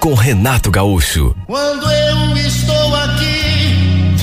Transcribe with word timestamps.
com 0.00 0.14
Renato 0.14 0.70
Gaúcho. 0.70 1.36
Quando 1.46 1.84
eu 1.92 2.36
estou 2.38 2.96
aqui, 2.96 4.16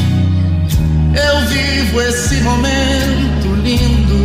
eu 1.14 1.48
vivo 1.48 2.02
esse 2.02 2.42
momento 2.42 3.56
lindo. 3.64 4.18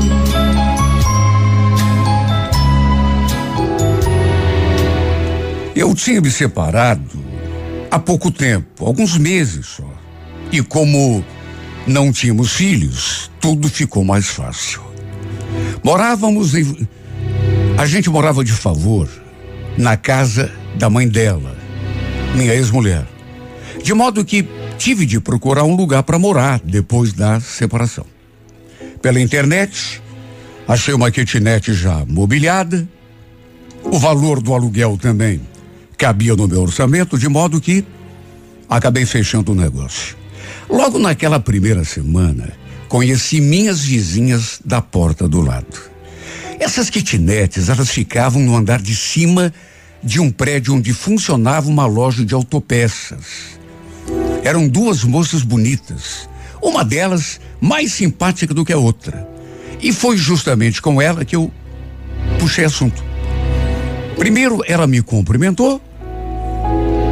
Eu 5.77 5.95
tinha 5.95 6.23
me 6.23 6.31
separado 6.31 7.23
há 7.91 7.99
pouco 7.99 8.31
tempo, 8.31 8.87
alguns 8.87 9.19
meses 9.19 9.67
só. 9.67 9.93
E 10.51 10.63
como 10.63 11.23
não 11.87 12.11
tínhamos 12.11 12.53
filhos, 12.53 13.31
tudo 13.39 13.69
ficou 13.69 14.03
mais 14.03 14.27
fácil. 14.27 14.83
Morávamos 15.85 16.55
em. 16.55 16.89
A 17.77 17.85
gente 17.85 18.09
morava 18.09 18.43
de 18.43 18.53
favor 18.53 19.22
na 19.77 19.97
casa 19.97 20.51
da 20.77 20.91
mãe 20.91 21.09
dela, 21.09 21.57
minha 22.35 22.55
ex-mulher. 22.55 23.07
De 23.83 23.95
modo 23.95 24.25
que 24.25 24.47
tive 24.79 25.07
de 25.07 25.21
procurar 25.21 25.65
um 25.65 25.75
lugar 25.75 26.03
para 26.03 26.19
morar 26.19 26.61
depois 26.65 27.13
da 27.13 27.41
separação. 27.41 28.07
Pela 29.01 29.21
internet, 29.21 30.01
achei 30.67 30.95
uma 30.95 31.11
kitnet 31.11 31.73
já 31.73 32.05
mobiliada. 32.07 32.87
O 33.85 33.99
valor 33.99 34.41
do 34.41 34.55
aluguel 34.55 34.97
também 35.01 35.41
cabia 35.99 36.37
no 36.37 36.47
meu 36.47 36.63
orçamento, 36.63 37.19
de 37.19 37.29
modo 37.29 37.61
que 37.61 37.85
acabei 38.69 39.05
fechando 39.05 39.53
o 39.53 39.55
negócio. 39.55 40.17
Logo 40.69 40.99
naquela 40.99 41.41
primeira 41.41 41.85
semana, 41.85 42.53
conheci 42.89 43.41
minhas 43.41 43.83
vizinhas 43.83 44.61
da 44.65 44.81
porta 44.81 45.29
do 45.29 45.41
lado. 45.41 45.92
Essas 46.63 46.89
kitnetes, 46.89 47.69
elas 47.69 47.91
ficavam 47.91 48.41
no 48.41 48.57
andar 48.57 48.81
de 48.81 48.95
cima 48.95 49.53
de 50.01 50.21
um 50.21 50.31
prédio 50.31 50.73
onde 50.73 50.95
funcionava 50.95 51.69
uma 51.69 51.87
loja 51.87 52.25
de 52.25 52.35
autopeças. 52.35 53.59
Eram 54.45 54.69
duas 54.69 55.03
moças 55.03 55.43
bonitas, 55.43 56.29
uma 56.63 56.85
delas 56.85 57.41
mais 57.61 57.93
simpática 57.93 58.55
do 58.55 58.65
que 58.65 58.73
a 58.73 58.79
outra. 58.79 59.29
E 59.81 59.93
foi 59.93 60.17
justamente 60.17 60.81
com 60.81 61.03
ela 61.03 61.25
que 61.25 61.35
eu 61.35 61.51
puxei 62.39 62.65
assunto. 62.65 63.03
Primeiro, 64.17 64.63
ela 64.65 64.87
me 64.87 65.03
cumprimentou, 65.03 65.83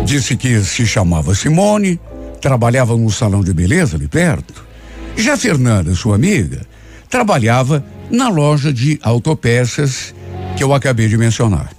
disse 0.05 0.37
que 0.37 0.63
se 0.63 0.87
chamava 0.87 1.35
Simone, 1.35 1.99
trabalhava 2.41 2.97
num 2.97 3.11
salão 3.11 3.43
de 3.43 3.53
beleza 3.53 3.97
ali 3.97 4.07
perto. 4.07 4.65
Já 5.17 5.37
Fernanda, 5.37 5.93
sua 5.97 6.15
amiga, 6.15 6.65
trabalhava 7.09 7.85
na 8.11 8.29
loja 8.29 8.73
de 8.73 8.99
autopeças 9.03 10.15
que 10.57 10.65
eu 10.65 10.75
acabei 10.75 11.09
de 11.09 11.17
mencionar. 11.17 11.71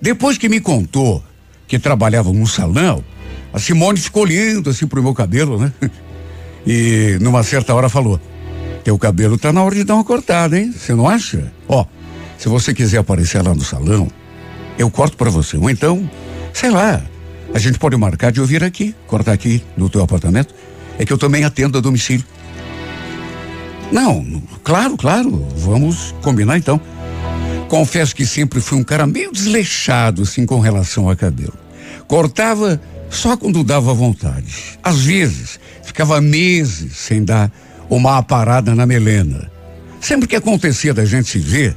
Depois 0.00 0.36
que 0.36 0.48
me 0.48 0.60
contou 0.60 1.22
que 1.68 1.78
trabalhava 1.78 2.32
num 2.32 2.46
salão, 2.46 3.04
a 3.52 3.58
Simone 3.58 3.98
ficou 3.98 4.22
olhando 4.22 4.70
assim 4.70 4.86
pro 4.86 5.02
meu 5.02 5.14
cabelo, 5.14 5.58
né? 5.58 5.72
E 6.66 7.16
numa 7.22 7.42
certa 7.42 7.74
hora 7.74 7.88
falou: 7.88 8.20
Teu 8.84 8.98
cabelo 8.98 9.38
tá 9.38 9.50
na 9.50 9.62
hora 9.62 9.74
de 9.74 9.82
dar 9.82 9.94
uma 9.94 10.04
cortada, 10.04 10.58
hein? 10.58 10.70
Você 10.76 10.94
não 10.94 11.08
acha? 11.08 11.50
Ó, 11.66 11.86
se 12.36 12.50
você 12.50 12.74
quiser 12.74 12.98
aparecer 12.98 13.42
lá 13.42 13.54
no 13.54 13.62
salão, 13.62 14.08
eu 14.78 14.90
corto 14.90 15.16
para 15.16 15.30
você. 15.30 15.56
Ou 15.56 15.70
então, 15.70 16.08
sei 16.52 16.70
lá, 16.70 17.02
a 17.54 17.58
gente 17.58 17.78
pode 17.78 17.96
marcar 17.96 18.30
de 18.30 18.40
eu 18.40 18.46
vir 18.46 18.62
aqui, 18.62 18.94
cortar 19.06 19.32
aqui 19.32 19.62
no 19.74 19.88
teu 19.88 20.02
apartamento. 20.02 20.54
É 20.98 21.04
que 21.04 21.12
eu 21.12 21.18
também 21.18 21.44
atendo 21.44 21.78
a 21.78 21.80
domicílio. 21.80 22.24
Não, 23.92 24.42
claro, 24.62 24.96
claro, 24.96 25.46
vamos 25.56 26.14
combinar 26.22 26.56
então. 26.56 26.80
Confesso 27.68 28.14
que 28.14 28.26
sempre 28.26 28.60
fui 28.60 28.78
um 28.78 28.84
cara 28.84 29.06
meio 29.06 29.32
desleixado, 29.32 30.22
assim, 30.22 30.46
com 30.46 30.60
relação 30.60 31.08
a 31.08 31.16
cabelo. 31.16 31.54
Cortava 32.06 32.80
só 33.08 33.36
quando 33.36 33.64
dava 33.64 33.92
vontade. 33.94 34.78
Às 34.82 35.02
vezes, 35.02 35.60
ficava 35.82 36.20
meses 36.20 36.96
sem 36.96 37.24
dar 37.24 37.50
uma 37.88 38.22
parada 38.22 38.74
na 38.74 38.86
melena. 38.86 39.50
Sempre 40.00 40.28
que 40.28 40.36
acontecia 40.36 40.94
da 40.94 41.04
gente 41.04 41.28
se 41.28 41.38
ver, 41.38 41.76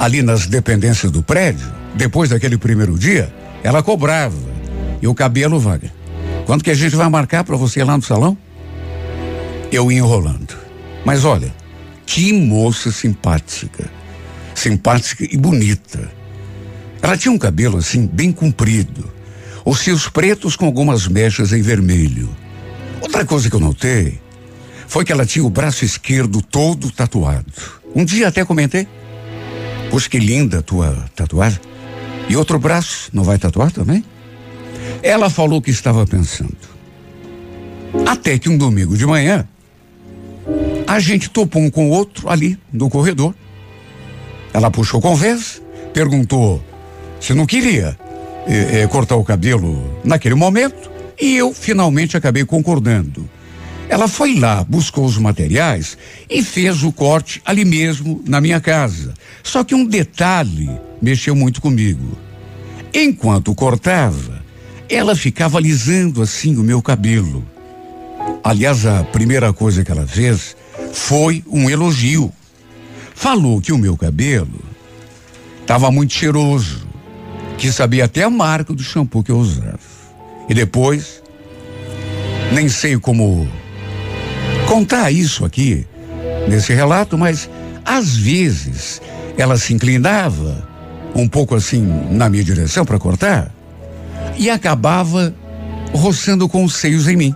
ali 0.00 0.22
nas 0.22 0.46
dependências 0.46 1.10
do 1.10 1.22
prédio, 1.22 1.66
depois 1.94 2.30
daquele 2.30 2.56
primeiro 2.56 2.96
dia, 2.96 3.32
ela 3.62 3.82
cobrava. 3.82 4.36
E 5.02 5.06
o 5.06 5.14
cabelo, 5.14 5.58
vaga. 5.58 5.92
Quando 6.46 6.64
que 6.64 6.70
a 6.70 6.74
gente 6.74 6.96
vai 6.96 7.08
marcar 7.08 7.44
para 7.44 7.56
você 7.56 7.84
lá 7.84 7.96
no 7.96 8.02
salão? 8.02 8.36
Eu 9.70 9.92
ia 9.92 9.98
enrolando. 9.98 10.67
Mas 11.04 11.24
olha, 11.24 11.54
que 12.06 12.32
moça 12.32 12.90
simpática. 12.90 13.90
Simpática 14.54 15.24
e 15.30 15.36
bonita. 15.36 16.10
Ela 17.00 17.16
tinha 17.16 17.32
um 17.32 17.38
cabelo 17.38 17.78
assim, 17.78 18.06
bem 18.06 18.32
comprido. 18.32 19.10
Os 19.64 19.80
fios 19.80 20.08
pretos 20.08 20.56
com 20.56 20.66
algumas 20.66 21.06
mechas 21.06 21.52
em 21.52 21.62
vermelho. 21.62 22.28
Outra 23.00 23.24
coisa 23.24 23.48
que 23.48 23.54
eu 23.54 23.60
notei 23.60 24.20
foi 24.86 25.04
que 25.04 25.12
ela 25.12 25.26
tinha 25.26 25.44
o 25.44 25.50
braço 25.50 25.84
esquerdo 25.84 26.40
todo 26.42 26.90
tatuado. 26.90 27.52
Um 27.94 28.04
dia 28.04 28.28
até 28.28 28.44
comentei. 28.44 28.88
Poxa, 29.90 30.08
que 30.08 30.18
linda 30.18 30.58
a 30.58 30.62
tua 30.62 31.04
tatuagem. 31.14 31.60
E 32.28 32.36
outro 32.36 32.58
braço, 32.58 33.10
não 33.12 33.22
vai 33.22 33.38
tatuar 33.38 33.70
também? 33.70 34.04
Ela 35.02 35.30
falou 35.30 35.62
que 35.62 35.70
estava 35.70 36.06
pensando. 36.06 36.56
Até 38.06 38.38
que 38.38 38.48
um 38.48 38.58
domingo 38.58 38.96
de 38.96 39.06
manhã, 39.06 39.46
a 40.88 40.98
gente 41.00 41.28
topou 41.28 41.60
um 41.60 41.70
com 41.70 41.88
o 41.88 41.90
outro 41.90 42.30
ali 42.30 42.58
no 42.72 42.88
corredor. 42.88 43.34
Ela 44.54 44.70
puxou 44.70 45.02
conversa, 45.02 45.60
perguntou 45.92 46.64
se 47.20 47.34
não 47.34 47.44
queria 47.44 47.94
eh, 48.46 48.80
eh, 48.80 48.86
cortar 48.86 49.16
o 49.16 49.22
cabelo 49.22 50.00
naquele 50.02 50.34
momento 50.34 50.90
e 51.20 51.36
eu 51.36 51.52
finalmente 51.52 52.16
acabei 52.16 52.42
concordando. 52.42 53.28
Ela 53.86 54.08
foi 54.08 54.38
lá, 54.38 54.64
buscou 54.64 55.04
os 55.04 55.18
materiais 55.18 55.98
e 56.28 56.42
fez 56.42 56.82
o 56.82 56.90
corte 56.90 57.42
ali 57.44 57.66
mesmo 57.66 58.22
na 58.26 58.40
minha 58.40 58.58
casa. 58.58 59.12
Só 59.42 59.62
que 59.62 59.74
um 59.74 59.84
detalhe 59.84 60.70
mexeu 61.02 61.36
muito 61.36 61.60
comigo. 61.60 62.16
Enquanto 62.94 63.54
cortava, 63.54 64.42
ela 64.88 65.14
ficava 65.14 65.58
alisando 65.58 66.22
assim 66.22 66.56
o 66.56 66.62
meu 66.62 66.80
cabelo. 66.80 67.44
Aliás, 68.42 68.86
a 68.86 69.04
primeira 69.04 69.52
coisa 69.52 69.84
que 69.84 69.92
ela 69.92 70.06
fez 70.06 70.56
foi 70.92 71.44
um 71.46 71.68
elogio. 71.68 72.32
Falou 73.14 73.60
que 73.60 73.72
o 73.72 73.78
meu 73.78 73.96
cabelo 73.96 74.60
estava 75.60 75.90
muito 75.90 76.14
cheiroso, 76.14 76.86
que 77.56 77.70
sabia 77.72 78.04
até 78.04 78.22
a 78.22 78.30
marca 78.30 78.72
do 78.72 78.82
shampoo 78.82 79.22
que 79.22 79.30
eu 79.30 79.38
usava. 79.38 79.78
E 80.48 80.54
depois, 80.54 81.22
nem 82.52 82.68
sei 82.68 82.98
como 82.98 83.48
contar 84.66 85.10
isso 85.10 85.44
aqui 85.44 85.86
nesse 86.48 86.72
relato, 86.72 87.18
mas 87.18 87.50
às 87.84 88.16
vezes 88.16 89.02
ela 89.36 89.56
se 89.56 89.72
inclinava 89.74 90.66
um 91.14 91.28
pouco 91.28 91.54
assim 91.54 91.82
na 92.10 92.28
minha 92.28 92.44
direção 92.44 92.84
para 92.84 92.98
cortar 92.98 93.52
e 94.36 94.48
acabava 94.48 95.34
roçando 95.92 96.48
com 96.48 96.64
os 96.64 96.74
seios 96.74 97.08
em 97.08 97.16
mim. 97.16 97.34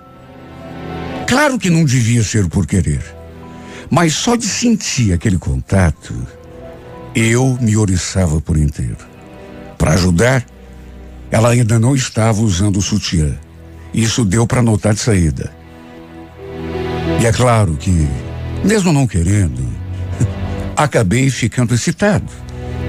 Claro 1.27 1.59
que 1.59 1.71
não 1.71 1.85
devia 1.85 2.23
ser 2.23 2.49
por 2.49 2.67
querer, 2.67 3.03
mas 3.93 4.15
só 4.15 4.37
de 4.37 4.47
sentir 4.47 5.13
aquele 5.13 5.37
contato, 5.37 6.15
eu 7.15 7.59
me 7.61 7.77
oriçava 7.77 8.41
por 8.41 8.57
inteiro. 8.57 8.97
Para 9.77 9.93
ajudar, 9.93 10.47
ela 11.31 11.51
ainda 11.51 11.79
não 11.79 11.95
estava 11.95 12.41
usando 12.41 12.79
o 12.79 12.83
sutiã. 12.83 13.37
Isso 13.93 14.25
deu 14.25 14.47
para 14.47 14.63
notar 14.63 14.95
de 14.95 15.01
saída. 15.01 15.53
E 17.21 17.27
é 17.27 17.33
claro 17.33 17.77
que, 17.77 18.09
mesmo 18.65 18.95
não 18.95 19.07
querendo, 19.07 19.63
acabei 20.75 21.29
ficando 21.29 21.75
excitado. 21.75 22.33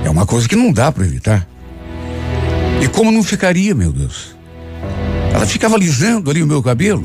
É 0.05 0.09
uma 0.09 0.25
coisa 0.25 0.47
que 0.47 0.55
não 0.55 0.71
dá 0.71 0.89
para 0.89 1.03
evitar. 1.03 1.45
E 2.81 2.87
como 2.87 3.11
não 3.11 3.23
ficaria, 3.23 3.75
meu 3.75 3.91
Deus? 3.91 4.37
Ela 5.33 5.45
ficava 5.45 5.75
alisando 5.75 6.31
ali 6.31 6.41
o 6.41 6.47
meu 6.47 6.63
cabelo, 6.63 7.03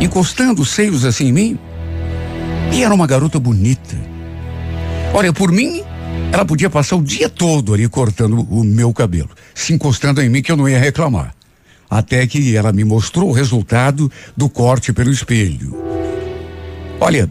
encostando 0.00 0.62
os 0.62 0.70
seios 0.70 1.04
assim 1.04 1.26
em 1.26 1.32
mim. 1.32 1.58
E 2.72 2.82
era 2.82 2.92
uma 2.94 3.06
garota 3.06 3.38
bonita. 3.38 3.96
Olha, 5.12 5.32
por 5.32 5.52
mim, 5.52 5.82
ela 6.32 6.44
podia 6.44 6.68
passar 6.68 6.96
o 6.96 7.02
dia 7.02 7.28
todo 7.28 7.72
ali 7.72 7.88
cortando 7.88 8.40
o 8.50 8.64
meu 8.64 8.92
cabelo, 8.92 9.30
se 9.54 9.72
encostando 9.72 10.20
em 10.20 10.28
mim 10.28 10.42
que 10.42 10.50
eu 10.50 10.56
não 10.56 10.68
ia 10.68 10.78
reclamar. 10.78 11.34
até 11.88 12.26
que 12.26 12.56
ela 12.56 12.72
me 12.72 12.82
mostrou 12.84 13.28
o 13.28 13.32
resultado 13.32 14.10
do 14.36 14.48
corte 14.48 14.92
pelo 14.92 15.12
espelho. 15.12 15.76
Olha, 17.00 17.30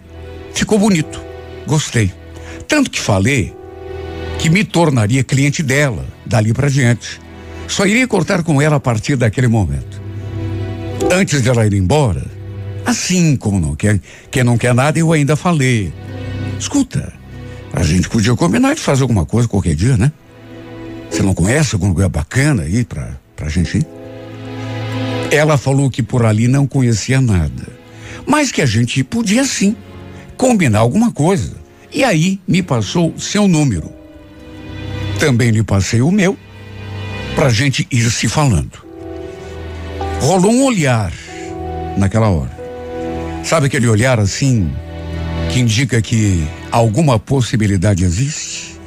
ficou 0.54 0.80
bonito. 0.80 1.22
Gostei. 1.68 2.14
Tanto 2.68 2.90
que 2.90 3.00
falei 3.00 3.54
que 4.40 4.50
me 4.50 4.64
tornaria 4.64 5.24
cliente 5.24 5.62
dela 5.62 6.06
dali 6.26 6.54
para 6.54 6.70
diante. 6.70 7.20
Só 7.68 7.86
iria 7.86 8.08
cortar 8.08 8.44
com 8.44 8.62
ela 8.62 8.78
a 8.78 8.80
partir 8.80 9.16
daquele 9.16 9.48
momento. 9.48 10.02
Antes 11.12 11.42
dela 11.42 11.66
ir 11.66 11.74
embora, 11.74 12.26
assim 12.86 13.36
como 13.36 13.60
não 13.60 13.76
quer, 13.76 14.00
quem 14.30 14.44
não 14.44 14.58
quer 14.58 14.74
nada, 14.74 14.98
eu 15.00 15.12
ainda 15.12 15.36
falei. 15.36 15.94
Escuta, 16.60 17.14
a 17.74 17.84
gente 17.84 18.10
podia 18.10 18.36
combinar 18.36 18.76
de 18.76 18.82
fazer 18.82 19.02
alguma 19.02 19.26
coisa 19.26 19.48
qualquer 19.48 19.76
dia, 19.76 19.98
né? 19.98 20.12
Você 21.10 21.22
não 21.22 21.34
conhece 21.34 21.76
algum 21.76 21.90
lugar 21.90 22.10
bacana 22.10 22.64
aí 22.64 22.84
pra, 22.84 23.18
pra 23.36 23.50
gente 23.50 23.78
ir? 23.78 23.88
Ela 25.32 25.58
falou 25.58 25.90
que 25.90 26.04
por 26.04 26.26
ali 26.26 26.48
não 26.48 26.68
conhecia 26.68 27.20
nada, 27.20 27.68
mas 28.26 28.52
que 28.52 28.62
a 28.62 28.66
gente 28.66 29.04
podia 29.04 29.46
sim 29.46 29.76
combinar 30.38 30.80
alguma 30.80 31.12
coisa. 31.12 31.56
E 31.92 32.04
aí 32.04 32.40
me 32.48 32.64
passou 32.64 33.14
seu 33.18 33.48
número. 33.48 33.92
Também 35.20 35.52
lhe 35.52 35.64
passei 35.64 36.02
o 36.02 36.12
meu, 36.12 36.38
pra 37.36 37.50
gente 37.50 37.88
ir 37.92 38.10
se 38.12 38.28
falando. 38.28 38.84
Rolou 40.20 40.52
um 40.52 40.66
olhar 40.66 41.12
naquela 41.98 42.30
hora. 42.30 42.63
Sabe 43.44 43.68
aquele 43.68 43.88
olhar 43.88 44.20
assim 44.20 44.72
que 45.52 45.60
indica 45.60 46.02
que 46.02 46.48
alguma 46.72 47.20
possibilidade 47.20 48.06
existe? 48.06 48.80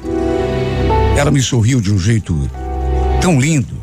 Ela 1.16 1.30
me 1.30 1.42
sorriu 1.42 1.80
de 1.80 1.92
um 1.92 1.98
jeito 1.98 2.50
tão 3.20 3.38
lindo 3.38 3.76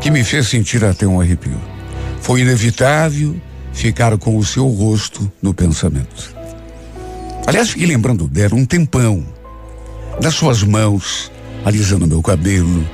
que 0.00 0.10
me 0.10 0.24
fez 0.24 0.48
sentir 0.48 0.84
até 0.84 1.06
um 1.06 1.20
arrepio. 1.20 1.58
Foi 2.20 2.40
inevitável 2.40 3.40
ficar 3.72 4.18
com 4.18 4.36
o 4.36 4.44
seu 4.44 4.66
rosto 4.66 5.30
no 5.40 5.54
pensamento. 5.54 6.34
Aliás, 7.46 7.70
fiquei 7.70 7.86
lembrando 7.86 8.26
dela 8.26 8.54
um 8.54 8.64
tempão, 8.64 9.24
das 10.20 10.34
suas 10.34 10.62
mãos 10.62 11.30
alisando 11.64 12.06
meu 12.06 12.20
cabelo, 12.20 12.86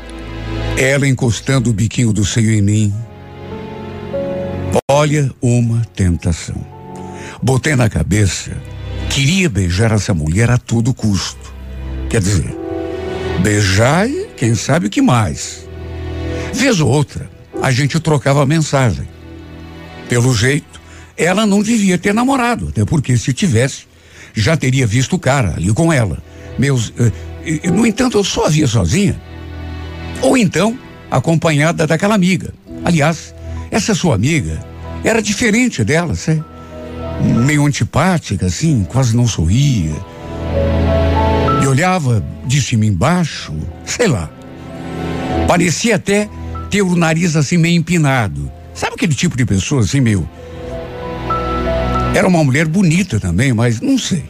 ela 0.77 1.09
encostando 1.09 1.71
o 1.71 1.73
biquinho 1.73 2.13
do 2.13 2.25
seio 2.25 2.51
em 2.53 2.63
mim. 2.63 2.95
Olha 5.01 5.31
uma 5.41 5.81
tentação. 5.97 6.63
Botei 7.43 7.75
na 7.75 7.89
cabeça, 7.89 8.51
queria 9.09 9.49
beijar 9.49 9.93
essa 9.93 10.13
mulher 10.13 10.51
a 10.51 10.59
todo 10.59 10.93
custo. 10.93 11.55
Quer 12.11 12.21
dizer, 12.21 12.55
Beijar 13.41 14.07
e 14.07 14.27
quem 14.37 14.55
sabe 14.55 14.89
o 14.89 14.91
que 14.91 15.01
mais. 15.01 15.67
Vez 16.53 16.81
ou 16.81 16.91
outra, 16.91 17.31
a 17.63 17.71
gente 17.71 17.99
trocava 17.99 18.45
mensagem. 18.45 19.09
Pelo 20.07 20.35
jeito, 20.35 20.79
ela 21.17 21.47
não 21.47 21.63
devia 21.63 21.97
ter 21.97 22.13
namorado, 22.13 22.69
até 22.69 22.85
porque 22.85 23.17
se 23.17 23.33
tivesse, 23.33 23.87
já 24.35 24.55
teria 24.55 24.87
visto 24.87 25.17
o 25.17 25.19
cara 25.19 25.55
ali 25.57 25.73
com 25.73 25.91
ela. 25.91 26.23
Meus, 26.59 26.93
eh, 26.99 27.71
no 27.71 27.87
entanto, 27.87 28.19
eu 28.19 28.25
só 28.25 28.51
via 28.51 28.67
sozinha. 28.67 29.19
Ou 30.21 30.37
então, 30.37 30.79
acompanhada 31.11 31.87
daquela 31.87 32.15
amiga. 32.15 32.53
Aliás, 32.85 33.35
essa 33.71 33.95
sua 33.95 34.15
amiga 34.15 34.69
era 35.05 35.23
diferente 35.23 35.83
dela, 35.85 36.15
sei. 36.15 36.43
Meio 37.45 37.67
antipática, 37.67 38.47
assim, 38.47 38.85
quase 38.85 39.17
não 39.17 39.27
sorria 39.27 39.95
olhava 41.71 42.23
de 42.45 42.61
cima 42.61 42.85
embaixo, 42.85 43.55
sei 43.85 44.09
lá. 44.09 44.29
Parecia 45.47 45.97
até 45.97 46.29
ter 46.69 46.83
o 46.83 46.97
nariz 46.97 47.37
assim 47.37 47.57
meio 47.57 47.77
empinado. 47.77 48.51
Sabe 48.75 48.95
aquele 48.95 49.15
tipo 49.15 49.37
de 49.37 49.47
pessoa 49.47 49.83
assim, 49.83 50.01
meu? 50.01 50.29
Era 52.15 52.27
uma 52.27 52.43
mulher 52.43 52.67
bonita 52.67 53.21
também, 53.21 53.53
mas 53.53 53.81
não 53.81 53.97
sei. 53.97 54.25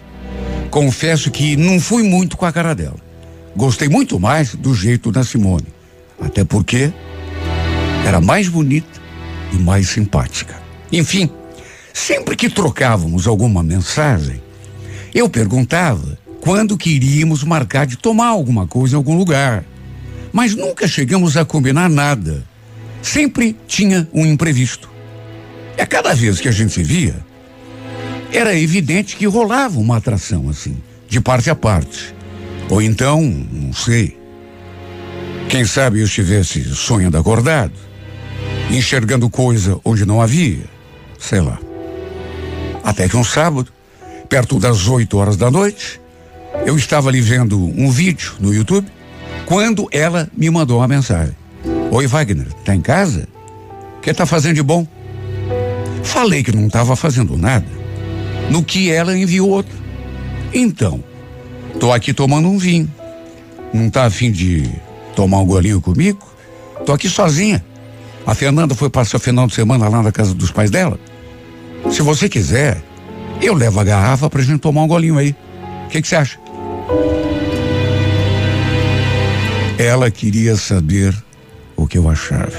Confesso 0.70 1.30
que 1.30 1.56
não 1.56 1.80
fui 1.80 2.02
muito 2.02 2.36
com 2.36 2.44
a 2.44 2.52
cara 2.52 2.74
dela. 2.74 2.96
Gostei 3.56 3.88
muito 3.88 4.20
mais 4.20 4.54
do 4.54 4.74
jeito 4.74 5.10
da 5.10 5.24
Simone. 5.24 5.66
Até 6.20 6.44
porque 6.44 6.92
era 8.06 8.20
mais 8.20 8.48
bonita 8.48 8.99
e 9.52 9.56
mais 9.56 9.88
simpática. 9.88 10.60
Enfim, 10.92 11.30
sempre 11.92 12.36
que 12.36 12.48
trocávamos 12.48 13.26
alguma 13.26 13.62
mensagem, 13.62 14.42
eu 15.14 15.28
perguntava 15.28 16.18
quando 16.40 16.76
queríamos 16.76 17.44
marcar 17.44 17.86
de 17.86 17.96
tomar 17.96 18.28
alguma 18.28 18.66
coisa 18.66 18.94
em 18.94 18.96
algum 18.96 19.16
lugar. 19.16 19.64
Mas 20.32 20.54
nunca 20.54 20.86
chegamos 20.86 21.36
a 21.36 21.44
combinar 21.44 21.88
nada. 21.88 22.44
Sempre 23.02 23.56
tinha 23.66 24.08
um 24.12 24.24
imprevisto. 24.24 24.88
E 25.76 25.82
a 25.82 25.86
cada 25.86 26.14
vez 26.14 26.40
que 26.40 26.48
a 26.48 26.52
gente 26.52 26.72
se 26.72 26.82
via, 26.82 27.16
era 28.32 28.56
evidente 28.56 29.16
que 29.16 29.26
rolava 29.26 29.78
uma 29.78 29.96
atração 29.96 30.48
assim, 30.48 30.76
de 31.08 31.20
parte 31.20 31.50
a 31.50 31.54
parte. 31.54 32.14
Ou 32.68 32.80
então, 32.80 33.20
não 33.20 33.72
sei. 33.72 34.16
Quem 35.48 35.64
sabe 35.64 35.98
eu 35.98 36.04
estivesse 36.04 36.62
sonhando 36.76 37.18
acordado, 37.18 37.72
enxergando 38.70 39.28
coisa 39.28 39.78
onde 39.84 40.06
não 40.06 40.20
havia, 40.20 40.64
sei 41.18 41.40
lá. 41.40 41.58
Até 42.84 43.08
que 43.08 43.16
um 43.16 43.24
sábado, 43.24 43.70
perto 44.28 44.58
das 44.58 44.86
oito 44.88 45.18
horas 45.18 45.36
da 45.36 45.50
noite, 45.50 46.00
eu 46.64 46.76
estava 46.76 47.08
ali 47.08 47.20
vendo 47.20 47.58
um 47.58 47.90
vídeo 47.90 48.32
no 48.40 48.54
YouTube 48.54 48.86
quando 49.46 49.88
ela 49.90 50.28
me 50.36 50.48
mandou 50.50 50.78
uma 50.78 50.88
mensagem. 50.88 51.34
Oi, 51.90 52.06
Wagner, 52.06 52.46
tá 52.64 52.74
em 52.74 52.80
casa? 52.80 53.28
O 53.98 54.00
que 54.00 54.14
tá 54.14 54.24
fazendo 54.24 54.54
de 54.54 54.62
bom? 54.62 54.86
Falei 56.02 56.42
que 56.42 56.54
não 56.54 56.66
estava 56.66 56.96
fazendo 56.96 57.36
nada. 57.36 57.66
No 58.48 58.64
que 58.64 58.90
ela 58.90 59.16
enviou 59.16 59.48
outro. 59.48 59.76
Então, 60.52 61.02
tô 61.78 61.92
aqui 61.92 62.12
tomando 62.12 62.48
um 62.48 62.58
vinho. 62.58 62.90
Não 63.72 63.90
tá 63.90 64.04
afim 64.04 64.32
de 64.32 64.68
tomar 65.14 65.38
um 65.40 65.46
golinho 65.46 65.80
comigo? 65.80 66.26
Tô 66.84 66.92
aqui 66.92 67.08
sozinha. 67.08 67.64
A 68.26 68.34
Fernanda 68.34 68.74
foi 68.74 68.90
passar 68.90 69.16
o 69.16 69.20
final 69.20 69.46
de 69.46 69.54
semana 69.54 69.88
lá 69.88 70.02
na 70.02 70.12
casa 70.12 70.34
dos 70.34 70.50
pais 70.50 70.70
dela. 70.70 70.98
Se 71.90 72.02
você 72.02 72.28
quiser, 72.28 72.82
eu 73.40 73.54
levo 73.54 73.80
a 73.80 73.84
garrafa 73.84 74.28
pra 74.28 74.42
gente 74.42 74.60
tomar 74.60 74.82
um 74.82 74.88
golinho 74.88 75.18
aí. 75.18 75.34
O 75.86 75.88
que 75.88 76.02
você 76.02 76.16
acha? 76.16 76.38
Ela 79.78 80.10
queria 80.10 80.56
saber 80.56 81.16
o 81.74 81.86
que 81.86 81.96
eu 81.96 82.08
achava. 82.08 82.52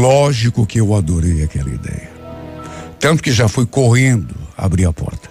Lógico 0.00 0.64
que 0.64 0.80
eu 0.80 0.94
adorei 0.94 1.42
aquela 1.42 1.68
ideia. 1.68 2.10
Tanto 2.98 3.22
que 3.22 3.32
já 3.32 3.48
fui 3.48 3.66
correndo 3.66 4.34
abrir 4.56 4.86
a 4.86 4.92
porta. 4.92 5.28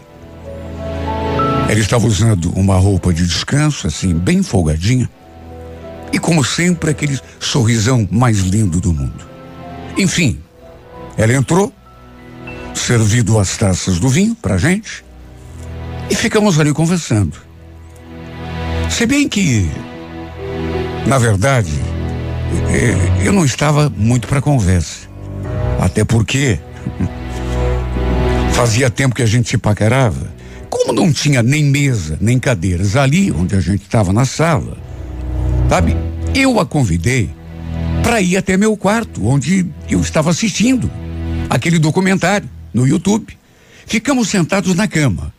Ela 1.70 1.80
estava 1.80 2.06
usando 2.06 2.52
uma 2.52 2.78
roupa 2.78 3.14
de 3.14 3.26
descanso, 3.26 3.88
assim, 3.88 4.14
bem 4.14 4.44
folgadinha. 4.44 5.10
E 6.14 6.20
como 6.20 6.46
sempre, 6.46 6.92
aquele 6.92 7.20
sorrisão 7.40 8.08
mais 8.12 8.38
lindo 8.38 8.80
do 8.80 8.94
mundo. 8.94 9.26
Enfim, 9.98 10.40
ela 11.18 11.34
entrou, 11.34 11.74
servido 12.76 13.40
as 13.40 13.58
taças 13.58 14.00
do 14.00 14.08
vinho 14.08 14.36
pra 14.36 14.58
gente, 14.58 15.04
e 16.12 16.16
ficamos 16.16 16.60
ali 16.60 16.72
conversando. 16.72 17.36
Se 18.92 19.08
bem 19.08 19.28
que, 19.28 19.68
na 21.08 21.18
verdade, 21.18 21.74
eu 23.26 23.34
não 23.34 23.44
estava 23.44 23.90
muito 23.90 24.28
para 24.28 24.40
conversa. 24.40 25.08
Até 25.80 26.06
porque 26.06 26.60
fazia 28.54 28.90
tempo 28.90 29.16
que 29.16 29.24
a 29.24 29.26
gente 29.28 29.50
se 29.50 29.58
paquerava. 29.58 30.32
Como 30.70 30.94
não 30.94 31.12
tinha 31.12 31.42
nem 31.42 31.64
mesa, 31.64 32.18
nem 32.22 32.38
cadeiras 32.38 32.96
ali 32.96 33.32
onde 33.32 33.56
a 33.56 33.60
gente 33.60 33.82
estava 33.82 34.14
na 34.14 34.26
sala, 34.26 34.78
sabe? 35.70 35.96
Eu 36.36 36.60
a 36.60 36.66
convidei 36.66 37.30
para 38.04 38.22
ir 38.22 38.38
até 38.38 38.58
meu 38.58 38.76
quarto, 38.76 39.26
onde 39.26 39.66
eu 39.90 40.02
estava 40.02 40.30
assistindo 40.30 40.92
aquele 41.50 41.80
documentário 41.80 42.50
no 42.74 42.88
YouTube. 42.88 43.38
Ficamos 43.86 44.30
sentados 44.30 44.76
na 44.76 44.88
cama. 44.88 45.34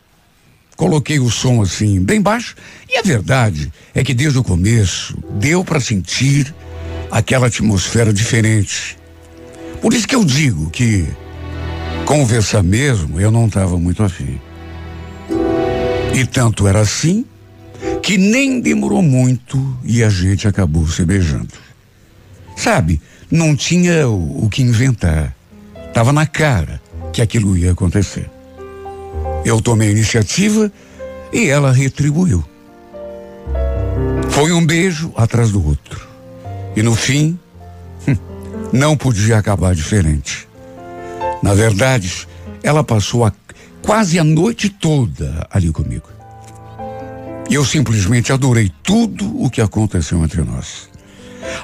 Coloquei 0.75 1.19
o 1.19 1.29
som 1.29 1.61
assim, 1.61 2.01
bem 2.01 2.21
baixo, 2.21 2.55
e 2.89 2.97
a 2.97 3.01
verdade 3.01 3.71
é 3.93 4.03
que 4.03 4.13
desde 4.13 4.39
o 4.39 4.43
começo 4.43 5.17
deu 5.39 5.63
para 5.63 5.79
sentir 5.79 6.53
aquela 7.09 7.47
atmosfera 7.47 8.11
diferente. 8.11 8.97
Por 9.81 9.93
isso 9.93 10.07
que 10.07 10.15
eu 10.15 10.25
digo 10.25 10.69
que 10.69 11.07
conversar 12.05 12.61
mesmo 12.61 13.21
eu 13.21 13.31
não 13.31 13.47
estava 13.47 13.77
muito 13.77 14.03
afim. 14.03 14.39
E 16.13 16.25
tanto 16.25 16.67
era 16.67 16.81
assim 16.81 17.25
que 18.05 18.19
nem 18.19 18.59
demorou 18.59 19.01
muito 19.01 19.79
e 19.83 20.03
a 20.03 20.09
gente 20.09 20.47
acabou 20.47 20.87
se 20.87 21.03
beijando. 21.03 21.55
Sabe, 22.55 23.01
não 23.31 23.55
tinha 23.55 24.07
o, 24.07 24.45
o 24.45 24.47
que 24.47 24.61
inventar. 24.61 25.35
Tava 25.91 26.13
na 26.13 26.27
cara 26.27 26.79
que 27.11 27.19
aquilo 27.19 27.57
ia 27.57 27.71
acontecer. 27.71 28.29
Eu 29.43 29.59
tomei 29.59 29.87
a 29.87 29.91
iniciativa 29.91 30.71
e 31.33 31.47
ela 31.47 31.71
retribuiu. 31.71 32.45
Foi 34.29 34.51
um 34.51 34.63
beijo 34.63 35.11
atrás 35.17 35.49
do 35.49 35.65
outro. 35.65 36.07
E 36.75 36.83
no 36.83 36.93
fim, 36.93 37.39
hum, 38.07 38.15
não 38.71 38.95
podia 38.95 39.39
acabar 39.39 39.73
diferente. 39.73 40.47
Na 41.41 41.55
verdade, 41.55 42.27
ela 42.61 42.83
passou 42.83 43.25
a, 43.25 43.33
quase 43.81 44.19
a 44.19 44.23
noite 44.23 44.69
toda 44.69 45.47
ali 45.49 45.71
comigo. 45.71 46.14
Eu 47.49 47.63
simplesmente 47.63 48.33
adorei 48.33 48.71
tudo 48.81 49.41
o 49.41 49.49
que 49.49 49.61
aconteceu 49.61 50.23
entre 50.23 50.41
nós. 50.41 50.89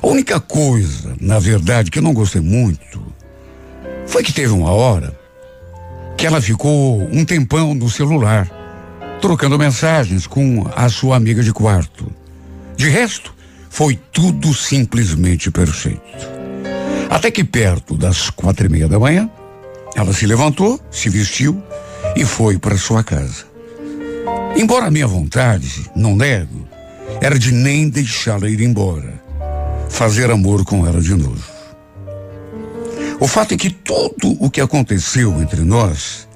A 0.01 0.07
única 0.07 0.39
coisa, 0.39 1.15
na 1.19 1.39
verdade, 1.39 1.89
que 1.89 1.99
eu 1.99 2.03
não 2.03 2.13
gostei 2.13 2.41
muito 2.41 3.01
foi 4.05 4.23
que 4.23 4.33
teve 4.33 4.53
uma 4.53 4.71
hora 4.71 5.17
que 6.17 6.27
ela 6.27 6.39
ficou 6.39 7.01
um 7.11 7.25
tempão 7.25 7.73
no 7.73 7.89
celular, 7.89 8.49
trocando 9.19 9.57
mensagens 9.57 10.27
com 10.27 10.69
a 10.75 10.87
sua 10.87 11.15
amiga 11.15 11.41
de 11.41 11.51
quarto. 11.51 12.11
De 12.77 12.87
resto, 12.89 13.33
foi 13.69 13.99
tudo 14.11 14.53
simplesmente 14.53 15.49
perfeito. 15.49 16.29
Até 17.09 17.31
que 17.31 17.43
perto 17.43 17.97
das 17.97 18.29
quatro 18.29 18.65
e 18.65 18.69
meia 18.69 18.87
da 18.87 18.99
manhã, 18.99 19.29
ela 19.95 20.13
se 20.13 20.25
levantou, 20.25 20.79
se 20.91 21.09
vestiu 21.09 21.61
e 22.15 22.23
foi 22.23 22.57
para 22.59 22.77
sua 22.77 23.03
casa. 23.03 23.50
Embora 24.55 24.87
a 24.87 24.91
minha 24.91 25.07
vontade, 25.07 25.89
não 25.95 26.15
nego, 26.15 26.67
era 27.21 27.39
de 27.39 27.51
nem 27.51 27.89
deixá-la 27.89 28.49
ir 28.49 28.61
embora, 28.61 29.21
fazer 29.89 30.29
amor 30.29 30.65
com 30.65 30.85
ela 30.85 31.01
de 31.01 31.15
novo. 31.15 31.43
O 33.19 33.27
fato 33.27 33.53
é 33.53 33.57
que 33.57 33.69
tudo 33.69 34.35
o 34.39 34.49
que 34.49 34.59
aconteceu 34.59 35.41
entre 35.41 35.61
nós, 35.61 36.27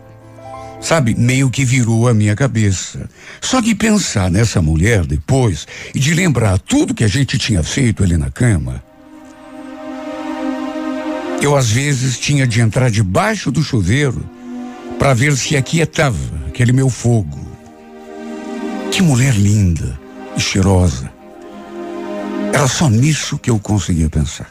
sabe, 0.80 1.16
meio 1.16 1.50
que 1.50 1.66
virou 1.66 2.08
a 2.08 2.14
minha 2.14 2.36
cabeça. 2.36 3.10
Só 3.42 3.60
de 3.60 3.74
pensar 3.74 4.30
nessa 4.30 4.62
mulher 4.62 5.06
depois 5.06 5.68
e 5.94 6.00
de 6.00 6.14
lembrar 6.14 6.60
tudo 6.60 6.94
que 6.94 7.04
a 7.04 7.08
gente 7.08 7.38
tinha 7.38 7.64
feito 7.64 8.04
ali 8.04 8.18
na 8.18 8.30
cama, 8.30 8.84
eu 11.42 11.56
às 11.56 11.70
vezes 11.70 12.18
tinha 12.18 12.48
de 12.48 12.62
entrar 12.62 12.90
debaixo 12.90 13.52
do 13.52 13.62
chuveiro 13.62 14.28
para 14.98 15.14
ver 15.14 15.36
se 15.36 15.58
aquietava 15.58 16.18
aquele 16.48 16.72
meu 16.72 16.90
fogo. 16.90 17.45
Que 18.96 19.02
mulher 19.02 19.34
linda 19.34 20.00
e 20.38 20.40
cheirosa. 20.40 21.12
Era 22.54 22.66
só 22.66 22.90
nisso 22.90 23.38
que 23.38 23.50
eu 23.50 23.60
conseguia 23.60 24.10
pensar. 24.10 24.50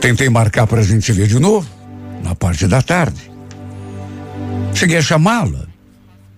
Tentei 0.00 0.30
marcar 0.30 0.66
para 0.66 0.80
a 0.80 0.82
gente 0.82 1.12
ver 1.12 1.26
de 1.26 1.38
novo, 1.38 1.68
na 2.22 2.34
parte 2.34 2.66
da 2.66 2.80
tarde. 2.80 3.30
Cheguei 4.72 4.96
a 4.96 5.02
chamá-la 5.02 5.66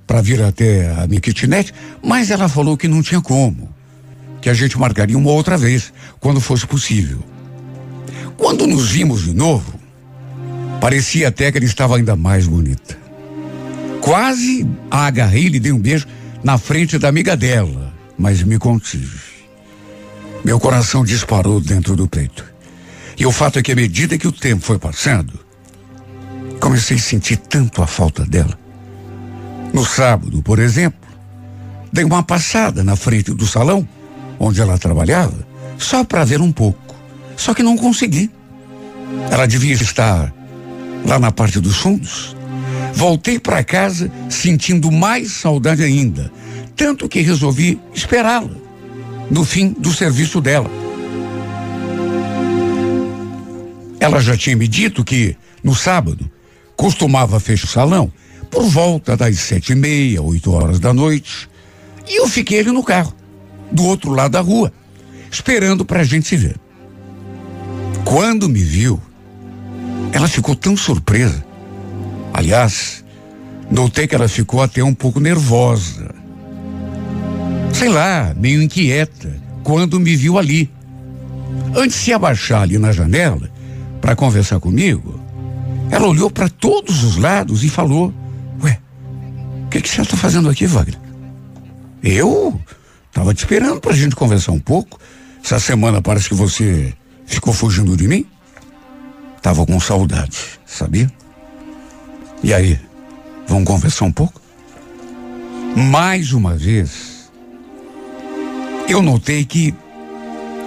para 0.05 0.21
vir 0.21 0.43
até 0.43 0.91
a 1.01 1.07
minha 1.07 1.21
kitnet, 1.21 1.73
mas 2.03 2.29
ela 2.33 2.49
falou 2.49 2.77
que 2.77 2.89
não 2.89 3.03
tinha 3.03 3.21
como, 3.21 3.73
que 4.41 4.51
a 4.51 4.55
gente 4.55 4.77
marcaria 4.77 5.17
uma 5.17 5.31
outra 5.31 5.57
vez, 5.57 5.93
quando 6.19 6.41
fosse 6.41 6.67
possível. 6.67 7.23
Quando 8.37 8.67
nos 8.67 8.91
vimos 8.91 9.23
de 9.23 9.33
novo, 9.33 9.79
parecia 10.81 11.29
até 11.29 11.53
que 11.53 11.59
ela 11.59 11.65
estava 11.65 11.97
ainda 11.97 12.17
mais 12.17 12.49
bonita. 12.49 12.99
Quase 14.01 14.69
a 14.91 15.07
agarrei 15.07 15.47
e 15.47 15.49
lhe 15.49 15.61
dei 15.61 15.71
um 15.71 15.79
beijo 15.79 16.16
na 16.47 16.59
frente 16.59 16.97
da 16.97 17.09
amiga 17.09 17.37
dela, 17.37 17.93
mas 18.17 18.41
me 18.45 18.57
contive. 18.57 19.19
Meu 20.45 20.61
coração 20.61 21.05
disparou 21.05 21.61
dentro 21.61 21.97
do 21.97 22.07
peito. 22.07 22.45
E 23.19 23.27
o 23.27 23.33
fato 23.33 23.59
é 23.59 23.63
que, 23.63 23.73
à 23.73 23.75
medida 23.75 24.17
que 24.17 24.29
o 24.29 24.31
tempo 24.31 24.65
foi 24.65 24.79
passando, 24.79 25.41
comecei 26.61 26.99
a 26.99 27.01
sentir 27.01 27.39
tanto 27.39 27.83
a 27.83 27.87
falta 27.89 28.25
dela. 28.25 28.57
No 29.73 29.85
sábado, 29.85 30.41
por 30.41 30.61
exemplo, 30.61 31.09
dei 31.93 32.05
uma 32.05 32.23
passada 32.23 32.85
na 32.85 32.95
frente 32.95 33.33
do 33.33 33.45
salão 33.45 33.87
onde 34.39 34.61
ela 34.61 34.79
trabalhava, 34.79 35.45
só 35.77 36.05
para 36.05 36.25
ver 36.25 36.41
um 36.41 36.53
pouco. 36.53 36.95
Só 37.37 37.55
que 37.55 37.63
não 37.65 37.77
consegui. 37.77 38.31
Ela 39.33 39.47
devia 39.47 39.75
estar 39.75 40.33
lá 41.05 41.19
na 41.19 41.33
parte 41.33 41.59
dos 41.59 41.79
fundos. 41.79 42.36
Voltei 42.97 43.39
para 43.39 43.63
casa 43.63 44.11
sentindo 44.31 44.91
mais 44.91 45.33
saudade 45.33 45.83
ainda, 45.85 46.33
tanto 46.75 47.07
que 47.07 47.21
resolvi 47.21 47.79
esperá-la 47.93 48.57
no 49.31 49.45
fim 49.45 49.69
do 49.79 49.93
serviço 49.93 50.41
dela. 50.41 50.71
Ela 54.01 54.19
já 54.19 54.35
tinha 54.35 54.57
me 54.57 54.67
dito 54.67 55.05
que, 55.05 55.37
no 55.63 55.75
sábado, 55.75 56.31
costumava 56.75 57.39
fechar 57.39 57.67
o 57.67 57.71
salão 57.71 58.13
por 58.51 58.65
volta 58.65 59.15
das 59.15 59.41
sete 59.41 59.73
e 59.73 59.75
meia, 59.75 60.23
oito 60.23 60.51
horas 60.53 60.81
da 60.81 60.95
noite. 60.95 61.51
E 62.09 62.19
eu 62.19 62.27
fiquei 62.27 62.61
ali 62.61 62.71
no 62.71 62.83
carro, 62.83 63.13
do 63.71 63.85
outro 63.85 64.11
lado 64.11 64.33
da 64.33 64.41
rua, 64.41 64.73
esperando 65.31 65.85
para 65.85 66.01
a 66.01 66.05
gente 66.05 66.27
se 66.27 66.37
ver. 66.39 66.57
Quando 68.07 68.49
me 68.49 68.63
viu, 68.63 68.99
ela 70.13 70.29
ficou 70.29 70.57
tão 70.57 70.75
surpresa. 70.79 71.45
Aliás, 72.37 73.03
notei 73.71 74.07
que 74.07 74.15
ela 74.15 74.29
ficou 74.29 74.63
até 74.63 74.85
um 74.85 74.93
pouco 74.93 75.19
nervosa. 75.19 76.15
Sei 77.73 77.89
lá, 77.89 78.35
meio 78.37 78.61
inquieta, 78.61 79.35
quando 79.65 79.99
me 79.99 80.15
viu 80.15 80.37
ali. 80.37 80.71
Antes 81.75 81.97
de 81.97 82.05
se 82.05 82.13
abaixar 82.13 82.61
ali 82.61 82.77
na 82.77 82.93
janela, 82.93 83.51
para 84.03 84.15
conversar 84.15 84.61
comigo, 84.61 85.19
ela 85.91 86.07
olhou 86.07 86.31
para 86.31 86.51
todos 86.51 87.05
os 87.05 87.17
lados 87.17 87.65
e 87.65 87.71
falou: 87.71 88.13
Ué, 88.63 88.79
o 89.65 89.69
que, 89.71 89.81
que 89.81 89.89
você 89.89 90.03
está 90.03 90.19
fazendo 90.19 90.51
aqui, 90.51 90.67
Wagner? 90.67 91.01
Eu 92.03 92.61
estava 93.09 93.33
te 93.33 93.39
esperando 93.39 93.81
para 93.81 93.93
a 93.93 93.97
gente 93.97 94.15
conversar 94.15 94.53
um 94.53 94.61
pouco. 94.61 95.01
Essa 95.43 95.59
semana 95.59 96.03
parece 96.03 96.29
que 96.29 96.35
você 96.35 96.93
ficou 97.25 97.55
fugindo 97.55 97.97
de 97.97 98.07
mim. 98.07 98.27
Tava 99.41 99.65
com 99.65 99.81
saudade, 99.81 100.37
sabia? 100.67 101.11
E 102.47 102.55
aí, 102.55 102.79
vamos 103.49 103.65
conversar 103.65 104.05
um 104.05 104.13
pouco? 104.13 104.41
Mais 105.75 106.33
uma 106.33 106.55
vez, 106.55 107.29
eu 108.89 109.03
notei 109.03 109.45
que 109.45 109.75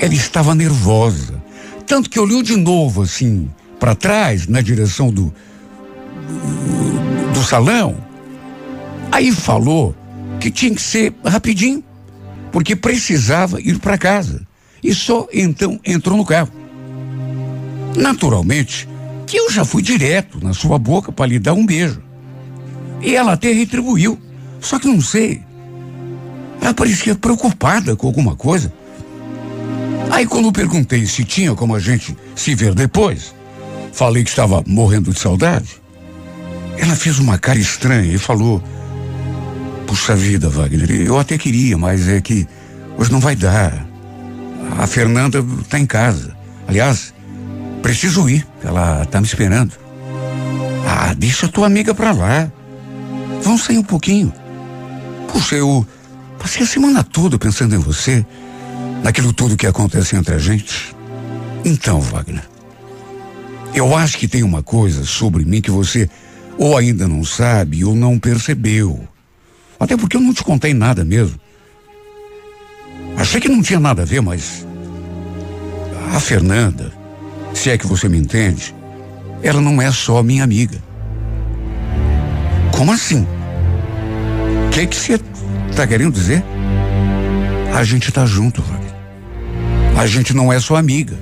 ela 0.01 0.13
estava 0.13 0.53
nervosa. 0.53 1.41
Tanto 1.87 2.09
que 2.09 2.19
olhou 2.19 2.43
de 2.43 2.57
novo, 2.57 3.03
assim, 3.03 3.49
para 3.79 3.95
trás, 3.95 4.45
na 4.45 4.59
direção 4.59 5.09
do, 5.09 5.33
do 7.33 7.43
salão. 7.45 7.95
Aí 9.09 9.31
falou 9.31 9.95
que 10.37 10.51
tinha 10.51 10.75
que 10.75 10.81
ser 10.81 11.15
rapidinho, 11.23 11.81
porque 12.51 12.75
precisava 12.75 13.61
ir 13.61 13.79
para 13.79 13.97
casa. 13.97 14.45
E 14.83 14.93
só 14.93 15.29
então 15.33 15.79
entrou 15.85 16.17
no 16.17 16.25
carro. 16.25 16.51
Naturalmente, 17.95 18.85
que 19.29 19.37
eu 19.37 19.51
já 19.51 19.63
fui 19.63 19.83
direto 19.83 20.43
na 20.43 20.55
sua 20.55 20.79
boca 20.79 21.11
para 21.11 21.27
lhe 21.27 21.37
dar 21.37 21.53
um 21.53 21.63
beijo. 21.63 22.01
E 22.99 23.15
ela 23.15 23.33
até 23.33 23.53
retribuiu. 23.53 24.19
Só 24.59 24.79
que 24.79 24.87
não 24.87 24.99
sei. 24.99 25.43
Ela 26.59 26.73
parecia 26.73 27.13
preocupada 27.13 27.95
com 27.95 28.07
alguma 28.07 28.35
coisa. 28.35 28.73
Aí 30.09 30.25
quando 30.25 30.51
perguntei 30.51 31.05
se 31.05 31.23
tinha 31.23 31.53
como 31.53 31.75
a 31.75 31.79
gente 31.79 32.17
se 32.35 32.55
ver 32.55 32.73
depois, 32.73 33.35
falei 33.93 34.23
que 34.23 34.31
estava 34.31 34.63
morrendo 34.65 35.13
de 35.13 35.19
saudade. 35.19 35.79
Ela 36.75 36.95
fez 36.95 37.19
uma 37.19 37.37
cara 37.37 37.59
estranha 37.59 38.11
e 38.11 38.17
falou: 38.17 38.63
Puxa 39.85 40.15
vida, 40.15 40.49
Wagner, 40.49 40.89
eu 40.89 41.19
até 41.19 41.37
queria, 41.37 41.77
mas 41.77 42.07
é 42.07 42.19
que 42.19 42.47
hoje 42.97 43.11
não 43.11 43.19
vai 43.19 43.35
dar. 43.35 43.85
A 44.79 44.87
Fernanda 44.87 45.45
está 45.61 45.77
em 45.77 45.85
casa. 45.85 46.35
Aliás, 46.67 47.13
preciso 47.81 48.29
ir, 48.29 48.45
ela 48.63 49.03
está 49.03 49.19
me 49.19 49.27
esperando. 49.27 49.73
Ah, 50.87 51.13
deixa 51.13 51.47
tua 51.47 51.67
amiga 51.67 51.93
pra 51.93 52.11
lá. 52.11 52.51
Vamos 53.43 53.63
sair 53.63 53.77
um 53.77 53.83
pouquinho. 53.83 54.33
Puxa, 55.31 55.55
eu 55.55 55.85
passei 56.37 56.63
a 56.63 56.67
semana 56.67 57.03
toda 57.03 57.37
pensando 57.37 57.75
em 57.75 57.79
você 57.79 58.25
naquilo 59.03 59.33
tudo 59.33 59.57
que 59.57 59.67
acontece 59.67 60.15
entre 60.15 60.35
a 60.35 60.39
gente. 60.39 60.95
Então, 61.63 61.99
Wagner, 61.99 62.43
eu 63.73 63.95
acho 63.95 64.17
que 64.17 64.27
tem 64.27 64.43
uma 64.43 64.63
coisa 64.63 65.05
sobre 65.05 65.45
mim 65.45 65.61
que 65.61 65.71
você 65.71 66.09
ou 66.57 66.77
ainda 66.77 67.07
não 67.07 67.23
sabe 67.23 67.85
ou 67.85 67.95
não 67.95 68.19
percebeu. 68.19 69.07
Até 69.79 69.95
porque 69.95 70.17
eu 70.17 70.21
não 70.21 70.33
te 70.33 70.43
contei 70.43 70.73
nada 70.73 71.05
mesmo. 71.05 71.39
Achei 73.17 73.39
que 73.39 73.47
não 73.47 73.61
tinha 73.61 73.79
nada 73.79 74.01
a 74.01 74.05
ver, 74.05 74.21
mas. 74.21 74.65
A 76.13 76.19
Fernanda, 76.19 76.91
se 77.53 77.69
é 77.69 77.77
que 77.77 77.87
você 77.87 78.07
me 78.07 78.17
entende, 78.17 78.73
ela 79.41 79.61
não 79.61 79.81
é 79.81 79.91
só 79.91 80.21
minha 80.23 80.43
amiga. 80.43 80.77
Como 82.75 82.91
assim? 82.91 83.27
O 84.67 84.69
que, 84.71 84.87
que 84.87 84.95
você 84.95 85.19
está 85.69 85.85
querendo 85.85 86.13
dizer? 86.13 86.43
A 87.73 87.83
gente 87.83 88.09
está 88.09 88.25
junto, 88.25 88.61
Wagner. 88.61 88.93
A 89.97 90.07
gente 90.07 90.33
não 90.33 90.51
é 90.51 90.59
sua 90.59 90.79
amiga. 90.79 91.17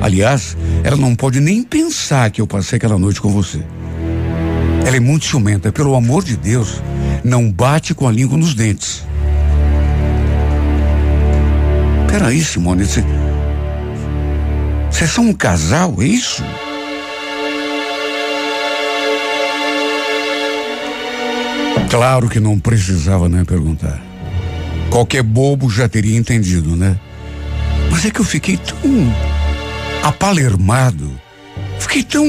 Aliás, 0.00 0.56
ela 0.84 0.96
não 0.96 1.14
pode 1.14 1.40
nem 1.40 1.62
pensar 1.62 2.30
que 2.30 2.40
eu 2.40 2.46
passei 2.46 2.76
aquela 2.76 2.98
noite 2.98 3.20
com 3.20 3.30
você. 3.30 3.60
Ela 4.86 4.96
é 4.96 5.00
muito 5.00 5.24
ciumenta, 5.24 5.72
pelo 5.72 5.94
amor 5.94 6.22
de 6.22 6.36
Deus, 6.36 6.80
não 7.24 7.50
bate 7.50 7.92
com 7.94 8.06
a 8.06 8.12
língua 8.12 8.38
nos 8.38 8.54
dentes. 8.54 9.04
Peraí, 12.08 12.40
Simone, 12.42 12.84
você. 12.84 13.04
Vocês 14.96 15.10
são 15.10 15.24
um 15.24 15.34
casal, 15.34 15.94
é 16.00 16.06
isso? 16.06 16.42
Claro 21.90 22.30
que 22.30 22.40
não 22.40 22.58
precisava 22.58 23.28
nem 23.28 23.44
perguntar. 23.44 24.02
Qualquer 24.88 25.22
bobo 25.22 25.68
já 25.68 25.86
teria 25.86 26.16
entendido, 26.16 26.74
né? 26.74 26.98
Mas 27.90 28.06
é 28.06 28.10
que 28.10 28.20
eu 28.20 28.24
fiquei 28.24 28.56
tão 28.56 29.14
apalermado, 30.02 31.20
fiquei 31.78 32.02
tão 32.02 32.26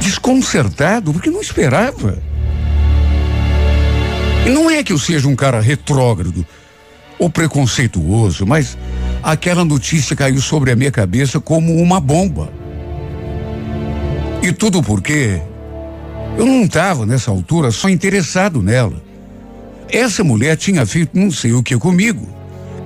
desconcertado, 0.00 1.12
porque 1.12 1.28
não 1.28 1.42
esperava. 1.42 2.22
E 4.46 4.48
não 4.48 4.70
é 4.70 4.82
que 4.82 4.94
eu 4.94 4.98
seja 4.98 5.28
um 5.28 5.36
cara 5.36 5.60
retrógrado 5.60 6.46
ou 7.18 7.28
preconceituoso, 7.28 8.46
mas 8.46 8.78
aquela 9.22 9.64
notícia 9.64 10.16
caiu 10.16 10.40
sobre 10.40 10.70
a 10.70 10.76
minha 10.76 10.90
cabeça 10.90 11.40
como 11.40 11.76
uma 11.76 12.00
bomba. 12.00 12.52
E 14.42 14.52
tudo 14.52 14.82
porque 14.82 15.40
eu 16.38 16.46
não 16.46 16.62
estava 16.62 17.04
nessa 17.04 17.30
altura 17.30 17.70
só 17.70 17.88
interessado 17.88 18.62
nela. 18.62 19.02
Essa 19.88 20.22
mulher 20.22 20.56
tinha 20.56 20.86
feito 20.86 21.18
não 21.18 21.30
sei 21.30 21.52
o 21.52 21.62
que 21.62 21.76
comigo, 21.76 22.28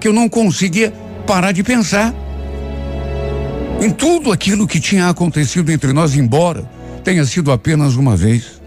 que 0.00 0.08
eu 0.08 0.12
não 0.12 0.28
conseguia 0.28 0.92
parar 1.26 1.52
de 1.52 1.62
pensar. 1.62 2.14
Em 3.80 3.90
tudo 3.90 4.32
aquilo 4.32 4.66
que 4.66 4.80
tinha 4.80 5.08
acontecido 5.08 5.70
entre 5.70 5.92
nós, 5.92 6.16
embora 6.16 6.68
tenha 7.02 7.24
sido 7.26 7.52
apenas 7.52 7.96
uma 7.96 8.16
vez. 8.16 8.62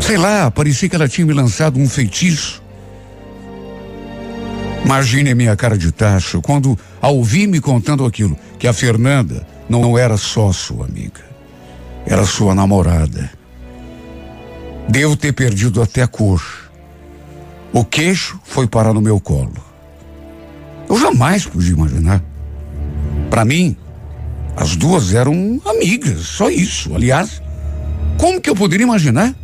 Sei 0.00 0.16
lá, 0.16 0.50
parecia 0.50 0.88
que 0.88 0.96
ela 0.96 1.08
tinha 1.08 1.26
me 1.26 1.32
lançado 1.32 1.78
um 1.78 1.88
feitiço. 1.88 2.63
Imagine 4.84 5.30
a 5.30 5.34
minha 5.34 5.56
cara 5.56 5.78
de 5.78 5.90
tacho 5.90 6.42
quando, 6.42 6.78
ao 7.00 7.16
ouvir 7.16 7.46
me 7.46 7.60
contando 7.60 8.04
aquilo, 8.04 8.36
que 8.58 8.68
a 8.68 8.72
Fernanda 8.72 9.46
não 9.68 9.96
era 9.96 10.16
só 10.16 10.52
sua 10.52 10.84
amiga, 10.84 11.22
era 12.06 12.24
sua 12.26 12.54
namorada. 12.54 13.30
Devo 14.88 15.16
ter 15.16 15.32
perdido 15.32 15.80
até 15.80 16.02
a 16.02 16.06
cor. 16.06 16.42
O 17.72 17.84
queixo 17.84 18.38
foi 18.44 18.66
parar 18.66 18.92
no 18.92 19.00
meu 19.00 19.18
colo. 19.18 19.54
Eu 20.88 21.00
jamais 21.00 21.46
podia 21.46 21.72
imaginar. 21.72 22.22
Para 23.30 23.44
mim, 23.44 23.74
as 24.54 24.76
duas 24.76 25.14
eram 25.14 25.60
amigas, 25.64 26.20
só 26.20 26.50
isso. 26.50 26.94
Aliás, 26.94 27.42
como 28.18 28.40
que 28.40 28.50
eu 28.50 28.54
poderia 28.54 28.84
imaginar? 28.84 29.34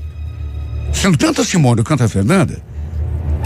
Sendo 0.92 1.16
tanto 1.16 1.40
a 1.40 1.44
Simone 1.44 1.82
quanto 1.82 2.04
a 2.04 2.09
Fernanda, 2.09 2.62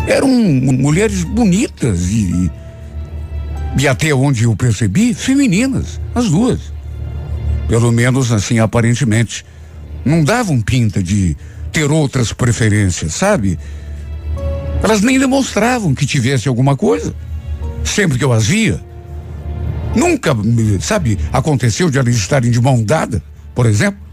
eram 0.06 0.28
mulheres 0.28 1.25
bonitas 1.25 2.08
e, 2.11 2.50
e 3.78 3.88
até 3.88 4.14
onde 4.14 4.44
eu 4.44 4.54
percebi, 4.54 5.14
femininas, 5.14 6.00
as 6.14 6.30
duas. 6.30 6.61
Pelo 7.68 7.90
menos 7.90 8.30
assim, 8.30 8.58
aparentemente. 8.58 9.44
Não 10.04 10.23
davam 10.23 10.61
pinta 10.61 11.02
de 11.02 11.34
ter 11.73 11.90
outras 11.90 12.32
preferências, 12.32 13.14
sabe? 13.14 13.58
Elas 14.82 15.00
nem 15.00 15.18
demonstravam 15.18 15.94
que 15.94 16.04
tivesse 16.04 16.46
alguma 16.46 16.76
coisa. 16.76 17.14
Sempre 17.82 18.18
que 18.18 18.25
eu 18.25 18.32
as 18.32 18.46
via, 18.46 18.80
nunca, 19.96 20.37
sabe, 20.80 21.18
aconteceu 21.32 21.90
de 21.90 21.99
elas 21.99 22.14
estarem 22.14 22.50
de 22.50 22.61
mão 22.61 22.82
dada, 22.82 23.23
por 23.54 23.66
exemplo. 23.66 24.03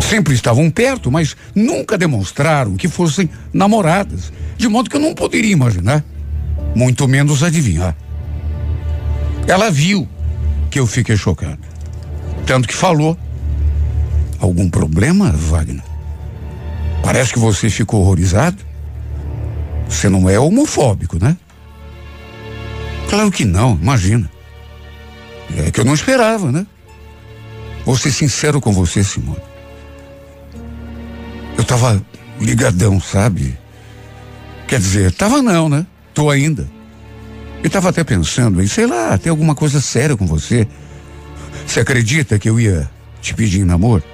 Sempre 0.00 0.34
estavam 0.34 0.70
perto, 0.70 1.10
mas 1.10 1.36
nunca 1.54 1.98
demonstraram 1.98 2.76
que 2.76 2.88
fossem 2.88 3.28
namoradas. 3.52 4.32
De 4.56 4.68
modo 4.68 4.88
que 4.88 4.96
eu 4.96 5.00
não 5.00 5.14
poderia 5.14 5.52
imaginar, 5.52 6.04
muito 6.74 7.06
menos 7.06 7.42
adivinhar. 7.42 7.96
Ela 9.46 9.70
viu 9.70 10.08
que 10.70 10.78
eu 10.78 10.86
fiquei 10.86 11.16
chocado. 11.16 11.60
Tanto 12.46 12.68
que 12.68 12.74
falou. 12.74 13.16
Algum 14.40 14.70
problema, 14.70 15.32
Wagner? 15.32 15.82
Parece 17.02 17.32
que 17.32 17.38
você 17.38 17.68
ficou 17.68 18.00
horrorizado. 18.00 18.56
Você 19.88 20.08
não 20.08 20.28
é 20.28 20.38
homofóbico, 20.38 21.18
né? 21.18 21.36
Claro 23.08 23.30
que 23.30 23.44
não, 23.44 23.78
imagina. 23.80 24.30
É 25.56 25.70
que 25.70 25.80
eu 25.80 25.84
não 25.84 25.94
esperava, 25.94 26.52
né? 26.52 26.66
Vou 27.84 27.96
ser 27.96 28.12
sincero 28.12 28.60
com 28.60 28.70
você, 28.70 29.02
Simone. 29.02 29.47
Eu 31.58 31.64
tava 31.64 32.00
ligadão, 32.40 33.00
sabe? 33.00 33.58
Quer 34.68 34.78
dizer, 34.78 35.12
tava 35.12 35.42
não, 35.42 35.68
né? 35.68 35.84
Tô 36.14 36.30
ainda. 36.30 36.68
Eu 37.64 37.68
tava 37.68 37.88
até 37.88 38.04
pensando 38.04 38.62
em, 38.62 38.68
sei 38.68 38.86
lá, 38.86 39.18
ter 39.18 39.30
alguma 39.30 39.56
coisa 39.56 39.80
séria 39.80 40.16
com 40.16 40.24
você. 40.24 40.68
Você 41.66 41.80
acredita 41.80 42.38
que 42.38 42.48
eu 42.48 42.60
ia 42.60 42.88
te 43.20 43.34
pedir 43.34 43.62
em 43.62 43.64
namoro? 43.64 44.04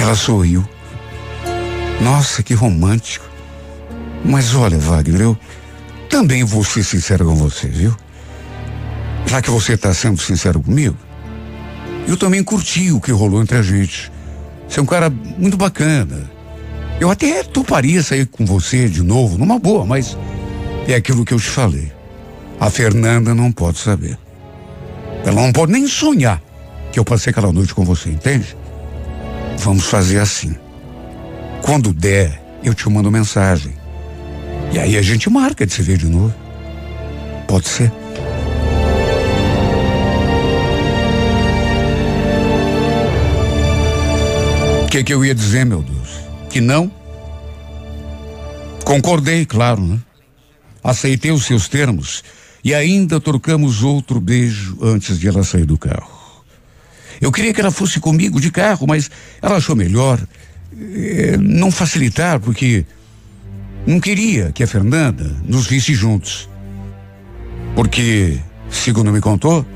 Ela 0.00 0.14
sorriu. 0.14 0.66
Nossa, 2.00 2.40
que 2.40 2.54
romântico. 2.54 3.28
Mas 4.24 4.54
olha, 4.54 4.78
Wagner, 4.78 5.20
eu 5.20 5.38
também 6.08 6.44
vou 6.44 6.62
ser 6.62 6.84
sincero 6.84 7.24
com 7.24 7.34
você, 7.34 7.66
viu? 7.66 7.94
Já 9.26 9.42
que 9.42 9.50
você 9.50 9.72
está 9.72 9.92
sendo 9.92 10.20
sincero 10.20 10.60
comigo, 10.60 10.96
eu 12.06 12.16
também 12.16 12.44
curti 12.44 12.92
o 12.92 13.00
que 13.00 13.10
rolou 13.10 13.42
entre 13.42 13.58
a 13.58 13.62
gente. 13.62 14.13
Você 14.68 14.80
é 14.80 14.82
um 14.82 14.86
cara 14.86 15.10
muito 15.10 15.56
bacana. 15.56 16.30
Eu 17.00 17.10
até 17.10 17.42
toparia 17.42 18.02
sair 18.02 18.26
com 18.26 18.44
você 18.44 18.88
de 18.88 19.02
novo, 19.02 19.36
numa 19.36 19.58
boa, 19.58 19.84
mas 19.84 20.16
é 20.88 20.94
aquilo 20.94 21.24
que 21.24 21.34
eu 21.34 21.38
te 21.38 21.48
falei. 21.48 21.92
A 22.60 22.70
Fernanda 22.70 23.34
não 23.34 23.50
pode 23.50 23.78
saber. 23.78 24.18
Ela 25.24 25.42
não 25.42 25.52
pode 25.52 25.72
nem 25.72 25.86
sonhar 25.86 26.40
que 26.92 26.98
eu 26.98 27.04
passei 27.04 27.30
aquela 27.30 27.52
noite 27.52 27.74
com 27.74 27.84
você, 27.84 28.10
entende? 28.10 28.56
Vamos 29.58 29.86
fazer 29.86 30.18
assim. 30.18 30.54
Quando 31.62 31.92
der, 31.92 32.40
eu 32.62 32.74
te 32.74 32.88
mando 32.88 33.10
mensagem. 33.10 33.72
E 34.72 34.78
aí 34.78 34.96
a 34.96 35.02
gente 35.02 35.28
marca 35.30 35.66
de 35.66 35.72
se 35.72 35.82
ver 35.82 35.96
de 35.96 36.06
novo. 36.06 36.34
Pode 37.48 37.68
ser? 37.68 37.92
Que, 44.94 45.02
que 45.02 45.12
eu 45.12 45.24
ia 45.24 45.34
dizer, 45.34 45.66
meu 45.66 45.82
Deus? 45.82 46.08
Que 46.48 46.60
não? 46.60 46.88
Concordei, 48.84 49.44
claro, 49.44 49.84
né? 49.84 49.98
Aceitei 50.84 51.32
os 51.32 51.44
seus 51.44 51.66
termos 51.66 52.22
e 52.62 52.72
ainda 52.72 53.18
trocamos 53.18 53.82
outro 53.82 54.20
beijo 54.20 54.78
antes 54.80 55.18
de 55.18 55.26
ela 55.26 55.42
sair 55.42 55.64
do 55.64 55.76
carro. 55.76 56.44
Eu 57.20 57.32
queria 57.32 57.52
que 57.52 57.60
ela 57.60 57.72
fosse 57.72 57.98
comigo 57.98 58.40
de 58.40 58.52
carro, 58.52 58.86
mas 58.86 59.10
ela 59.42 59.56
achou 59.56 59.74
melhor 59.74 60.20
eh, 60.72 61.36
não 61.40 61.72
facilitar, 61.72 62.38
porque 62.38 62.86
não 63.84 63.98
queria 63.98 64.52
que 64.52 64.62
a 64.62 64.66
Fernanda 64.66 65.24
nos 65.44 65.66
visse 65.66 65.92
juntos. 65.92 66.48
Porque, 67.74 68.38
segundo 68.70 69.10
me 69.10 69.20
contou, 69.20 69.66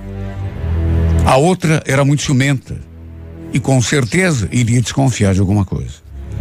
a 1.27 1.37
outra 1.37 1.83
era 1.87 2.05
muito 2.05 2.23
ciumenta 2.23 2.88
e 3.53 3.61
com 3.61 3.81
certeza 3.81 4.49
iria 4.53 4.81
desconfiar 4.81 5.35
de 5.35 5.41
alguma 5.41 5.65
coisa. 5.65 5.95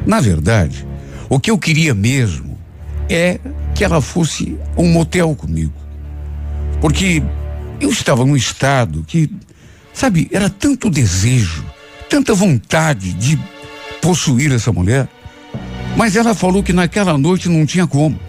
Na 0.05 0.19
verdade, 0.19 0.85
o 1.29 1.39
que 1.39 1.51
eu 1.51 1.57
queria 1.57 1.93
mesmo 1.93 2.57
é 3.09 3.39
que 3.75 3.83
ela 3.83 4.01
fosse 4.01 4.57
um 4.77 4.87
motel 4.87 5.35
comigo. 5.35 5.73
Porque 6.81 7.21
eu 7.79 7.89
estava 7.89 8.25
num 8.25 8.35
estado 8.35 9.03
que, 9.07 9.29
sabe, 9.93 10.27
era 10.31 10.49
tanto 10.49 10.89
desejo, 10.89 11.65
tanta 12.09 12.33
vontade 12.33 13.13
de 13.13 13.39
possuir 14.01 14.51
essa 14.51 14.71
mulher. 14.71 15.07
Mas 15.95 16.15
ela 16.15 16.33
falou 16.33 16.61
que 16.61 16.73
naquela 16.73 17.17
noite 17.17 17.49
não 17.49 17.65
tinha 17.65 17.87
como. 17.87 18.19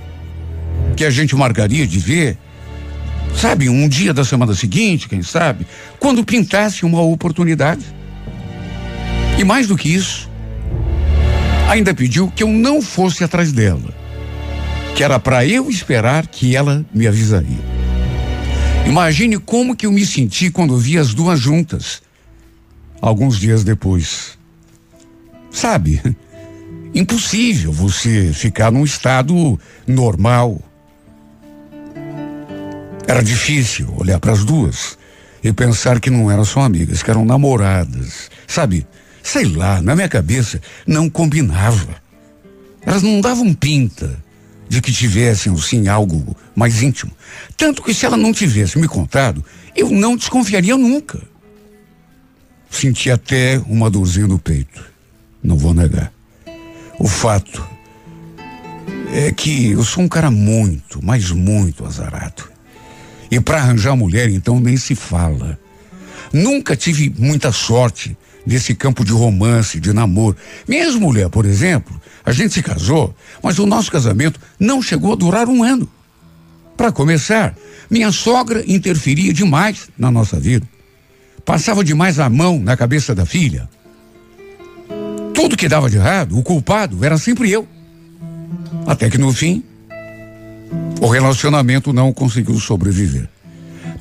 Que 0.96 1.04
a 1.04 1.10
gente 1.10 1.36
marcaria 1.36 1.86
de 1.86 1.98
ver, 1.98 2.38
sabe, 3.36 3.68
um 3.68 3.88
dia 3.88 4.12
da 4.12 4.24
semana 4.24 4.54
seguinte, 4.54 5.08
quem 5.08 5.22
sabe, 5.22 5.66
quando 5.98 6.24
pintasse 6.24 6.84
uma 6.84 7.00
oportunidade. 7.00 7.84
E 9.38 9.44
mais 9.44 9.68
do 9.68 9.76
que 9.76 9.88
isso, 9.94 10.28
ainda 11.68 11.94
pediu 11.94 12.28
que 12.28 12.42
eu 12.42 12.48
não 12.48 12.82
fosse 12.82 13.22
atrás 13.22 13.52
dela, 13.52 13.94
que 14.96 15.04
era 15.04 15.20
para 15.20 15.46
eu 15.46 15.70
esperar 15.70 16.26
que 16.26 16.56
ela 16.56 16.84
me 16.92 17.06
avisaria. 17.06 17.78
Imagine 18.84 19.38
como 19.38 19.76
que 19.76 19.86
eu 19.86 19.92
me 19.92 20.04
senti 20.04 20.50
quando 20.50 20.76
vi 20.76 20.98
as 20.98 21.14
duas 21.14 21.38
juntas, 21.38 22.02
alguns 23.00 23.38
dias 23.38 23.62
depois. 23.62 24.36
Sabe, 25.52 26.02
impossível 26.92 27.70
você 27.70 28.32
ficar 28.32 28.72
num 28.72 28.84
estado 28.84 29.60
normal. 29.86 30.60
Era 33.06 33.22
difícil 33.22 33.94
olhar 33.96 34.18
para 34.18 34.32
as 34.32 34.44
duas 34.44 34.98
e 35.44 35.52
pensar 35.52 36.00
que 36.00 36.10
não 36.10 36.28
eram 36.28 36.44
só 36.44 36.60
amigas, 36.60 37.04
que 37.04 37.10
eram 37.10 37.24
namoradas. 37.24 38.30
Sabe, 38.46 38.86
Sei 39.30 39.44
lá, 39.44 39.82
na 39.82 39.94
minha 39.94 40.08
cabeça 40.08 40.58
não 40.86 41.10
combinava. 41.10 42.00
Elas 42.80 43.02
não 43.02 43.20
davam 43.20 43.52
pinta 43.52 44.18
de 44.70 44.80
que 44.80 44.90
tivessem, 44.90 45.54
sim, 45.58 45.86
algo 45.86 46.34
mais 46.56 46.82
íntimo. 46.82 47.12
Tanto 47.54 47.82
que 47.82 47.92
se 47.92 48.06
ela 48.06 48.16
não 48.16 48.32
tivesse 48.32 48.78
me 48.78 48.88
contado, 48.88 49.44
eu 49.76 49.90
não 49.90 50.16
desconfiaria 50.16 50.78
nunca. 50.78 51.20
Senti 52.70 53.10
até 53.10 53.60
uma 53.66 53.90
dorzinha 53.90 54.26
no 54.26 54.38
peito. 54.38 54.82
Não 55.42 55.58
vou 55.58 55.74
negar. 55.74 56.10
O 56.98 57.06
fato 57.06 57.68
é 59.12 59.30
que 59.30 59.72
eu 59.72 59.84
sou 59.84 60.04
um 60.04 60.08
cara 60.08 60.30
muito, 60.30 61.04
mas 61.04 61.30
muito 61.30 61.84
azarado. 61.84 62.50
E 63.30 63.38
para 63.38 63.58
arranjar 63.58 63.94
mulher, 63.94 64.30
então, 64.30 64.58
nem 64.58 64.78
se 64.78 64.94
fala. 64.94 65.58
Nunca 66.32 66.74
tive 66.74 67.14
muita 67.18 67.52
sorte 67.52 68.16
nesse 68.48 68.74
campo 68.74 69.04
de 69.04 69.12
romance, 69.12 69.78
de 69.78 69.92
namoro. 69.92 70.34
Minha 70.66 70.90
mulher, 70.92 71.28
por 71.28 71.44
exemplo, 71.44 72.00
a 72.24 72.32
gente 72.32 72.54
se 72.54 72.62
casou, 72.62 73.14
mas 73.42 73.58
o 73.58 73.66
nosso 73.66 73.92
casamento 73.92 74.40
não 74.58 74.80
chegou 74.80 75.12
a 75.12 75.16
durar 75.16 75.48
um 75.48 75.62
ano. 75.62 75.86
Para 76.74 76.90
começar, 76.90 77.54
minha 77.90 78.10
sogra 78.10 78.64
interferia 78.66 79.34
demais 79.34 79.90
na 79.98 80.10
nossa 80.10 80.40
vida. 80.40 80.66
Passava 81.44 81.84
demais 81.84 82.18
a 82.18 82.30
mão 82.30 82.58
na 82.58 82.74
cabeça 82.74 83.14
da 83.14 83.26
filha. 83.26 83.68
Tudo 85.34 85.54
que 85.54 85.68
dava 85.68 85.90
de 85.90 85.98
errado, 85.98 86.38
o 86.38 86.42
culpado 86.42 87.04
era 87.04 87.18
sempre 87.18 87.50
eu. 87.50 87.68
Até 88.86 89.10
que 89.10 89.18
no 89.18 89.30
fim, 89.30 89.62
o 91.02 91.06
relacionamento 91.06 91.92
não 91.92 92.14
conseguiu 92.14 92.58
sobreviver. 92.58 93.28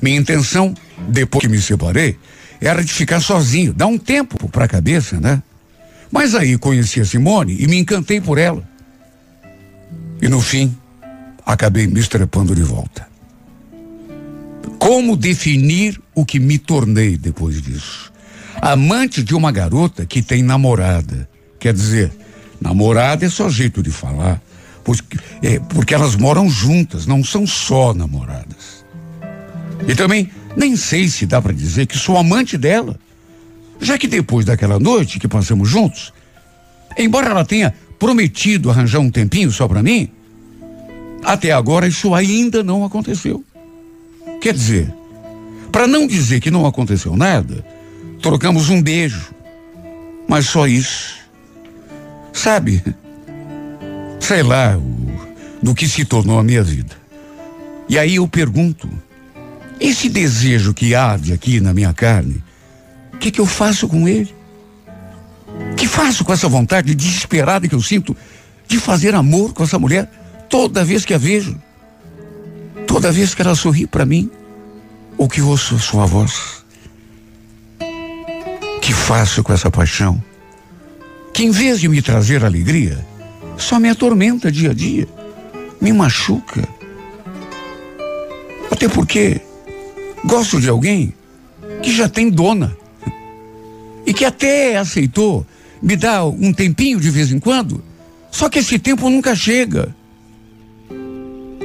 Minha 0.00 0.18
intenção, 0.18 0.74
depois 1.06 1.42
que 1.42 1.48
me 1.48 1.60
separei, 1.60 2.16
era 2.60 2.82
de 2.84 2.92
ficar 2.92 3.20
sozinho, 3.20 3.72
dar 3.72 3.86
um 3.86 3.98
tempo 3.98 4.48
para 4.48 4.64
a 4.64 4.68
cabeça, 4.68 5.20
né? 5.20 5.42
Mas 6.10 6.34
aí 6.34 6.56
conheci 6.58 7.00
a 7.00 7.04
Simone 7.04 7.56
e 7.58 7.66
me 7.66 7.76
encantei 7.76 8.20
por 8.20 8.38
ela. 8.38 8.66
E 10.20 10.28
no 10.28 10.40
fim, 10.40 10.76
acabei 11.44 11.86
me 11.86 12.00
estrepando 12.00 12.54
de 12.54 12.62
volta. 12.62 13.06
Como 14.78 15.16
definir 15.16 16.00
o 16.14 16.24
que 16.24 16.38
me 16.38 16.58
tornei 16.58 17.16
depois 17.16 17.60
disso? 17.60 18.12
Amante 18.60 19.22
de 19.22 19.34
uma 19.34 19.52
garota 19.52 20.04
que 20.04 20.22
tem 20.22 20.42
namorada. 20.42 21.28
Quer 21.60 21.72
dizer, 21.72 22.12
namorada 22.60 23.24
é 23.24 23.28
só 23.28 23.48
jeito 23.48 23.82
de 23.82 23.90
falar. 23.90 24.40
Porque, 24.82 25.18
é, 25.42 25.60
porque 25.60 25.94
elas 25.94 26.16
moram 26.16 26.48
juntas, 26.48 27.06
não 27.06 27.22
são 27.22 27.46
só 27.46 27.92
namoradas. 27.92 28.84
E 29.86 29.94
também 29.94 30.30
nem 30.58 30.74
sei 30.74 31.08
se 31.08 31.24
dá 31.24 31.40
para 31.40 31.52
dizer 31.52 31.86
que 31.86 31.96
sou 31.96 32.16
amante 32.16 32.58
dela. 32.58 32.98
Já 33.80 33.96
que 33.96 34.08
depois 34.08 34.44
daquela 34.44 34.80
noite 34.80 35.20
que 35.20 35.28
passamos 35.28 35.68
juntos, 35.68 36.12
embora 36.98 37.30
ela 37.30 37.44
tenha 37.44 37.72
prometido 37.96 38.68
arranjar 38.68 38.98
um 38.98 39.08
tempinho 39.08 39.52
só 39.52 39.68
para 39.68 39.84
mim, 39.84 40.10
até 41.22 41.52
agora 41.52 41.86
isso 41.86 42.12
ainda 42.12 42.64
não 42.64 42.84
aconteceu. 42.84 43.44
Quer 44.40 44.52
dizer, 44.52 44.92
para 45.70 45.86
não 45.86 46.08
dizer 46.08 46.40
que 46.40 46.50
não 46.50 46.66
aconteceu 46.66 47.16
nada, 47.16 47.64
trocamos 48.20 48.68
um 48.68 48.82
beijo. 48.82 49.32
Mas 50.26 50.46
só 50.46 50.66
isso. 50.66 51.18
Sabe? 52.32 52.82
Sei 54.18 54.42
lá 54.42 54.76
o, 54.76 55.62
do 55.62 55.72
que 55.72 55.86
se 55.86 56.04
tornou 56.04 56.36
a 56.36 56.42
minha 56.42 56.64
vida. 56.64 56.96
E 57.88 57.96
aí 57.96 58.16
eu 58.16 58.26
pergunto: 58.26 58.88
esse 59.80 60.08
desejo 60.08 60.74
que 60.74 60.94
arde 60.94 61.32
aqui 61.32 61.60
na 61.60 61.72
minha 61.72 61.92
carne, 61.92 62.42
o 63.12 63.18
que, 63.18 63.30
que 63.30 63.40
eu 63.40 63.46
faço 63.46 63.88
com 63.88 64.08
ele? 64.08 64.34
O 65.72 65.74
que 65.76 65.86
faço 65.86 66.24
com 66.24 66.32
essa 66.32 66.48
vontade 66.48 66.94
desesperada 66.94 67.68
que 67.68 67.74
eu 67.74 67.82
sinto 67.82 68.16
de 68.66 68.78
fazer 68.78 69.14
amor 69.14 69.52
com 69.52 69.62
essa 69.62 69.78
mulher 69.78 70.10
toda 70.48 70.84
vez 70.84 71.04
que 71.04 71.14
a 71.14 71.18
vejo? 71.18 71.56
Toda 72.86 73.12
vez 73.12 73.34
que 73.34 73.42
ela 73.42 73.54
sorri 73.54 73.86
para 73.86 74.06
mim, 74.06 74.30
ou 75.16 75.28
que 75.28 75.42
ouço 75.42 75.78
sua 75.78 76.06
voz, 76.06 76.64
que 78.80 78.92
faço 78.92 79.42
com 79.42 79.52
essa 79.52 79.70
paixão? 79.70 80.22
Que 81.34 81.44
em 81.44 81.50
vez 81.50 81.80
de 81.80 81.88
me 81.88 82.00
trazer 82.00 82.44
alegria, 82.44 83.04
só 83.56 83.78
me 83.78 83.88
atormenta 83.88 84.50
dia 84.50 84.70
a 84.70 84.74
dia, 84.74 85.06
me 85.80 85.92
machuca. 85.92 86.66
Até 88.70 88.88
porque 88.88 89.40
gosto 90.24 90.60
de 90.60 90.68
alguém 90.68 91.14
que 91.82 91.92
já 91.92 92.08
tem 92.08 92.30
dona 92.30 92.76
e 94.06 94.12
que 94.12 94.24
até 94.24 94.76
aceitou 94.76 95.46
me 95.82 95.96
dar 95.96 96.24
um 96.24 96.52
tempinho 96.52 97.00
de 97.00 97.10
vez 97.10 97.30
em 97.30 97.38
quando, 97.38 97.82
só 98.30 98.48
que 98.48 98.58
esse 98.58 98.78
tempo 98.78 99.08
nunca 99.08 99.34
chega. 99.34 99.94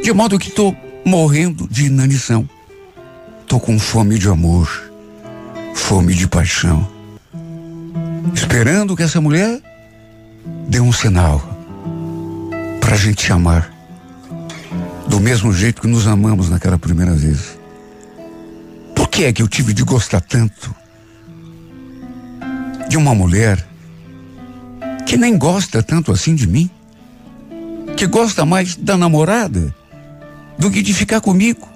De 0.03 0.11
modo 0.11 0.37
que 0.37 0.49
estou 0.49 0.75
morrendo 1.05 1.67
de 1.69 1.85
inanição. 1.85 2.47
Tô 3.47 3.59
com 3.59 3.79
fome 3.79 4.17
de 4.17 4.27
amor, 4.27 4.91
fome 5.73 6.13
de 6.13 6.27
paixão. 6.27 6.87
Esperando 8.33 8.95
que 8.95 9.03
essa 9.03 9.21
mulher 9.21 9.61
dê 10.67 10.79
um 10.79 10.91
sinal 10.91 11.41
para 12.79 12.95
a 12.95 12.97
gente 12.97 13.25
se 13.25 13.31
amar. 13.31 13.71
Do 15.07 15.19
mesmo 15.19 15.53
jeito 15.53 15.81
que 15.81 15.87
nos 15.87 16.07
amamos 16.07 16.49
naquela 16.49 16.77
primeira 16.77 17.13
vez. 17.13 17.57
Que 19.13 19.25
é 19.25 19.31
que 19.31 19.43
eu 19.43 19.47
tive 19.47 19.75
de 19.75 19.83
gostar 19.83 20.21
tanto 20.21 20.75
de 22.89 22.97
uma 22.97 23.13
mulher 23.13 23.63
que 25.05 25.15
nem 25.15 25.37
gosta 25.37 25.83
tanto 25.83 26.11
assim 26.11 26.33
de 26.33 26.47
mim? 26.47 26.67
Que 27.95 28.07
gosta 28.07 28.43
mais 28.43 28.75
da 28.75 28.97
namorada 28.97 29.73
do 30.57 30.71
que 30.71 30.81
de 30.81 30.95
ficar 30.95 31.21
comigo. 31.21 31.69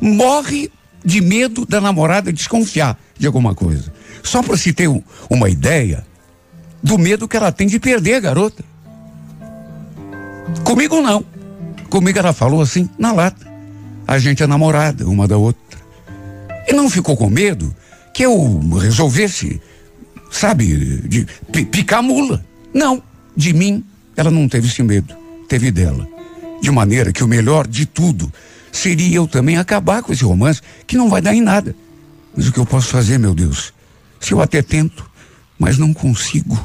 Morre 0.00 0.68
de 1.04 1.20
medo 1.20 1.64
da 1.64 1.80
namorada 1.80 2.32
desconfiar 2.32 2.98
de 3.16 3.24
alguma 3.24 3.54
coisa. 3.54 3.92
Só 4.24 4.42
para 4.42 4.56
se 4.56 4.72
ter 4.72 4.88
um, 4.88 5.00
uma 5.30 5.48
ideia 5.48 6.04
do 6.82 6.98
medo 6.98 7.28
que 7.28 7.36
ela 7.36 7.52
tem 7.52 7.68
de 7.68 7.78
perder 7.78 8.14
a 8.14 8.20
garota. 8.20 8.64
Comigo 10.64 11.00
não. 11.00 11.24
Comigo 11.88 12.18
ela 12.18 12.32
falou 12.32 12.60
assim, 12.60 12.90
na 12.98 13.12
lata. 13.12 13.48
A 14.08 14.18
gente 14.18 14.42
é 14.42 14.46
namorada 14.48 15.06
uma 15.08 15.28
da 15.28 15.36
outra. 15.36 15.69
E 16.70 16.72
não 16.72 16.88
ficou 16.88 17.16
com 17.16 17.28
medo 17.28 17.74
que 18.14 18.24
eu 18.24 18.60
resolvesse, 18.78 19.60
sabe, 20.30 21.02
de 21.08 21.26
picar 21.66 22.00
mula. 22.00 22.44
Não, 22.72 23.02
de 23.36 23.52
mim 23.52 23.84
ela 24.16 24.30
não 24.30 24.48
teve 24.48 24.68
esse 24.68 24.80
medo, 24.80 25.12
teve 25.48 25.72
dela. 25.72 26.06
De 26.62 26.70
maneira 26.70 27.12
que 27.12 27.24
o 27.24 27.28
melhor 27.28 27.66
de 27.66 27.86
tudo 27.86 28.32
seria 28.70 29.16
eu 29.16 29.26
também 29.26 29.56
acabar 29.56 30.00
com 30.00 30.12
esse 30.12 30.22
romance 30.22 30.60
que 30.86 30.96
não 30.96 31.10
vai 31.10 31.20
dar 31.20 31.34
em 31.34 31.40
nada. 31.40 31.74
Mas 32.36 32.46
o 32.46 32.52
que 32.52 32.58
eu 32.58 32.66
posso 32.66 32.86
fazer, 32.86 33.18
meu 33.18 33.34
Deus? 33.34 33.72
Se 34.20 34.32
eu 34.32 34.40
até 34.40 34.62
tento, 34.62 35.10
mas 35.58 35.76
não 35.76 35.92
consigo. 35.92 36.56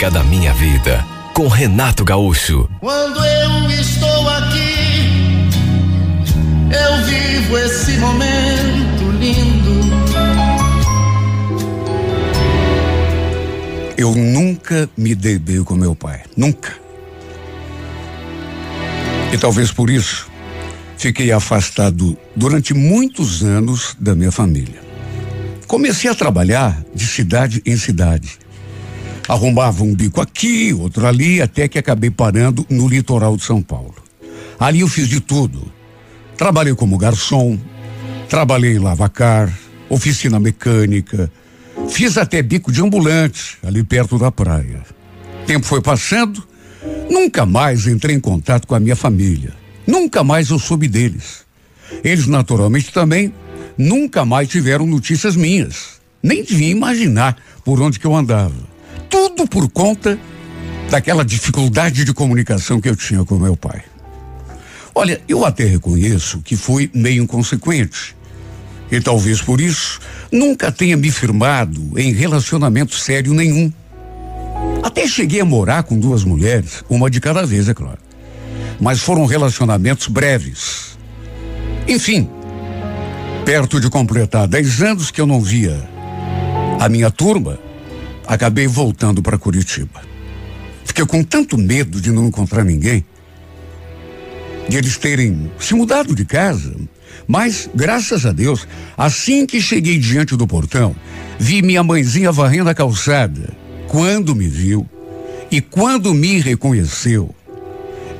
Música 0.00 0.10
da 0.10 0.24
Minha 0.24 0.54
Vida 0.54 1.04
com 1.34 1.46
Renato 1.46 2.06
Gaúcho. 2.06 2.66
Quando 2.80 3.22
eu 3.22 3.70
estou 3.70 4.28
aqui, 4.30 5.50
eu 6.72 7.04
vivo 7.04 7.58
esse 7.58 7.98
momento 7.98 9.10
lindo. 9.18 9.80
Eu 13.94 14.14
nunca 14.14 14.88
me 14.96 15.14
dei 15.14 15.38
bem 15.38 15.62
com 15.62 15.74
meu 15.74 15.94
pai. 15.94 16.22
Nunca. 16.34 16.72
E 19.34 19.36
talvez 19.36 19.70
por 19.70 19.90
isso 19.90 20.30
fiquei 20.96 21.30
afastado 21.30 22.16
durante 22.34 22.72
muitos 22.72 23.42
anos 23.42 23.94
da 24.00 24.14
minha 24.14 24.32
família. 24.32 24.80
Comecei 25.66 26.10
a 26.10 26.14
trabalhar 26.14 26.82
de 26.94 27.06
cidade 27.06 27.60
em 27.66 27.76
cidade. 27.76 28.38
Arrumava 29.30 29.84
um 29.84 29.94
bico 29.94 30.20
aqui, 30.20 30.74
outro 30.74 31.06
ali, 31.06 31.40
até 31.40 31.68
que 31.68 31.78
acabei 31.78 32.10
parando 32.10 32.66
no 32.68 32.88
litoral 32.88 33.36
de 33.36 33.44
São 33.44 33.62
Paulo. 33.62 33.94
Ali 34.58 34.80
eu 34.80 34.88
fiz 34.88 35.06
de 35.06 35.20
tudo. 35.20 35.70
Trabalhei 36.36 36.74
como 36.74 36.98
garçom, 36.98 37.56
trabalhei 38.28 38.74
em 38.74 38.80
lavacar, 38.80 39.48
oficina 39.88 40.40
mecânica, 40.40 41.30
fiz 41.88 42.18
até 42.18 42.42
bico 42.42 42.72
de 42.72 42.82
ambulante 42.82 43.56
ali 43.62 43.84
perto 43.84 44.18
da 44.18 44.32
praia. 44.32 44.82
Tempo 45.46 45.64
foi 45.64 45.80
passando, 45.80 46.42
nunca 47.08 47.46
mais 47.46 47.86
entrei 47.86 48.16
em 48.16 48.20
contato 48.20 48.66
com 48.66 48.74
a 48.74 48.80
minha 48.80 48.96
família. 48.96 49.52
Nunca 49.86 50.24
mais 50.24 50.50
eu 50.50 50.58
soube 50.58 50.88
deles. 50.88 51.44
Eles, 52.02 52.26
naturalmente, 52.26 52.92
também 52.92 53.32
nunca 53.78 54.24
mais 54.24 54.48
tiveram 54.48 54.86
notícias 54.86 55.36
minhas. 55.36 56.00
Nem 56.20 56.42
devia 56.42 56.70
imaginar 56.70 57.36
por 57.64 57.80
onde 57.80 58.00
que 58.00 58.08
eu 58.08 58.16
andava. 58.16 58.69
Tudo 59.10 59.46
por 59.46 59.68
conta 59.68 60.18
daquela 60.88 61.24
dificuldade 61.24 62.04
de 62.04 62.14
comunicação 62.14 62.80
que 62.80 62.88
eu 62.88 62.96
tinha 62.96 63.24
com 63.24 63.36
meu 63.38 63.56
pai. 63.56 63.82
Olha, 64.94 65.20
eu 65.28 65.44
até 65.44 65.64
reconheço 65.64 66.40
que 66.40 66.56
fui 66.56 66.90
meio 66.94 67.22
inconsequente. 67.22 68.16
E 68.90 69.00
talvez 69.00 69.40
por 69.42 69.60
isso 69.60 70.00
nunca 70.32 70.72
tenha 70.72 70.96
me 70.96 71.10
firmado 71.10 71.98
em 71.98 72.12
relacionamento 72.12 72.94
sério 72.94 73.34
nenhum. 73.34 73.72
Até 74.82 75.06
cheguei 75.06 75.40
a 75.40 75.44
morar 75.44 75.82
com 75.82 75.98
duas 75.98 76.24
mulheres, 76.24 76.84
uma 76.88 77.10
de 77.10 77.20
cada 77.20 77.44
vez, 77.44 77.68
é 77.68 77.74
claro. 77.74 77.98
Mas 78.80 79.00
foram 79.00 79.26
relacionamentos 79.26 80.06
breves. 80.08 80.98
Enfim, 81.86 82.28
perto 83.44 83.80
de 83.80 83.88
completar 83.90 84.48
dez 84.48 84.80
anos 84.82 85.10
que 85.10 85.20
eu 85.20 85.26
não 85.26 85.40
via 85.40 85.88
a 86.80 86.88
minha 86.88 87.10
turma, 87.10 87.58
acabei 88.30 88.68
voltando 88.68 89.20
para 89.20 89.36
Curitiba. 89.36 90.02
Fiquei 90.84 91.04
com 91.04 91.20
tanto 91.24 91.58
medo 91.58 92.00
de 92.00 92.12
não 92.12 92.28
encontrar 92.28 92.64
ninguém, 92.64 93.04
de 94.68 94.76
eles 94.76 94.96
terem 94.96 95.50
se 95.58 95.74
mudado 95.74 96.14
de 96.14 96.24
casa. 96.24 96.76
Mas, 97.26 97.68
graças 97.74 98.24
a 98.24 98.30
Deus, 98.30 98.68
assim 98.96 99.44
que 99.44 99.60
cheguei 99.60 99.98
diante 99.98 100.36
do 100.36 100.46
portão, 100.46 100.94
vi 101.40 101.60
minha 101.60 101.82
mãezinha 101.82 102.30
varrendo 102.30 102.70
a 102.70 102.74
calçada. 102.74 103.52
Quando 103.88 104.36
me 104.36 104.46
viu 104.46 104.88
e 105.50 105.60
quando 105.60 106.14
me 106.14 106.38
reconheceu, 106.38 107.34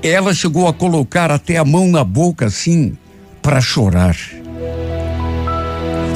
ela 0.02 0.34
chegou 0.34 0.66
a 0.66 0.74
colocar 0.74 1.30
até 1.30 1.56
a 1.56 1.64
mão 1.64 1.88
na 1.88 2.02
boca 2.02 2.46
assim, 2.46 2.98
para 3.40 3.60
chorar. 3.60 4.16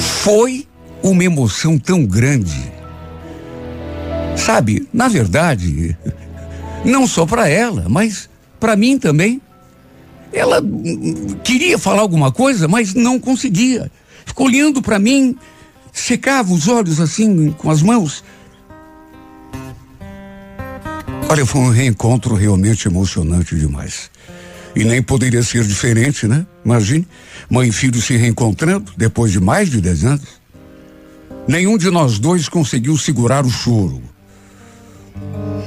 Foi 0.00 0.66
uma 1.00 1.22
emoção 1.22 1.78
tão 1.78 2.04
grande 2.04 2.74
Sabe, 4.37 4.88
na 4.92 5.09
verdade, 5.09 5.97
não 6.85 7.07
só 7.07 7.25
para 7.25 7.49
ela, 7.49 7.87
mas 7.88 8.29
para 8.61 8.77
mim 8.77 8.99
também. 8.99 9.40
Ela 10.33 10.61
queria 11.44 11.79
falar 11.79 12.01
alguma 12.01 12.33
coisa, 12.33 12.66
mas 12.66 12.92
não 12.92 13.20
conseguia. 13.20 13.90
Ficou 14.27 14.47
olhando 14.47 14.83
para 14.83 14.99
mim, 14.99 15.37
secava 15.92 16.53
os 16.53 16.66
olhos 16.66 16.99
assim 17.01 17.53
com 17.53 17.70
as 17.70 17.83
mãos. 17.83 18.25
Olha, 21.29 21.47
foi 21.47 21.61
um 21.61 21.70
reencontro 21.70 22.35
realmente 22.35 22.88
emocionante 22.88 23.57
demais. 23.57 24.11
E 24.77 24.85
nem 24.85 25.01
poderia 25.03 25.42
ser 25.42 25.64
diferente, 25.64 26.27
né? 26.27 26.44
Imagine, 26.64 27.07
mãe 27.49 27.68
e 27.68 27.73
filho 27.73 28.01
se 28.03 28.16
reencontrando 28.16 28.92
depois 28.97 29.31
de 29.31 29.40
mais 29.40 29.70
de 29.70 29.81
dez 29.81 30.05
anos. 30.05 30.40
Nenhum 31.47 31.79
de 31.79 31.90
nós 31.90 32.18
dois 32.18 32.49
conseguiu 32.49 32.97
segurar 32.97 33.44
o 33.47 33.51
choro. 33.51 34.03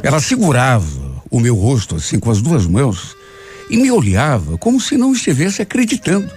Ela 0.07 0.21
segurava 0.21 1.21
o 1.29 1.37
meu 1.37 1.53
rosto 1.53 1.97
assim 1.97 2.17
com 2.17 2.31
as 2.31 2.41
duas 2.41 2.65
mãos 2.65 3.13
e 3.69 3.75
me 3.75 3.91
olhava 3.91 4.57
como 4.57 4.79
se 4.79 4.95
não 4.95 5.11
estivesse 5.11 5.61
acreditando. 5.61 6.31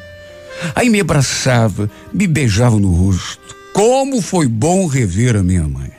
Aí 0.74 0.90
me 0.90 0.98
abraçava, 0.98 1.88
me 2.12 2.26
beijava 2.26 2.80
no 2.80 2.90
rosto. 2.90 3.54
Como 3.72 4.20
foi 4.20 4.48
bom 4.48 4.88
rever 4.88 5.36
a 5.36 5.42
minha 5.44 5.68
mãe. 5.68 5.92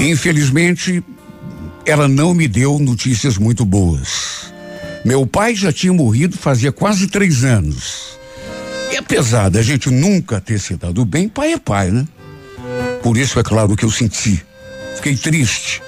Infelizmente, 0.00 1.04
ela 1.84 2.08
não 2.08 2.32
me 2.32 2.48
deu 2.48 2.78
notícias 2.78 3.36
muito 3.36 3.66
boas. 3.66 4.50
Meu 5.04 5.26
pai 5.26 5.54
já 5.54 5.70
tinha 5.70 5.92
morrido 5.92 6.38
fazia 6.38 6.72
quase 6.72 7.06
três 7.08 7.44
anos. 7.44 8.18
E 8.90 8.96
apesar 8.96 9.50
da 9.50 9.60
gente 9.60 9.90
nunca 9.90 10.40
ter 10.40 10.58
se 10.58 10.74
dado 10.74 11.04
bem, 11.04 11.28
pai 11.28 11.52
é 11.52 11.58
pai, 11.58 11.90
né? 11.90 12.08
Por 13.02 13.18
isso 13.18 13.38
é 13.38 13.42
claro 13.42 13.76
que 13.76 13.84
eu 13.84 13.90
senti. 13.90 14.42
Fiquei 14.96 15.14
triste. 15.14 15.82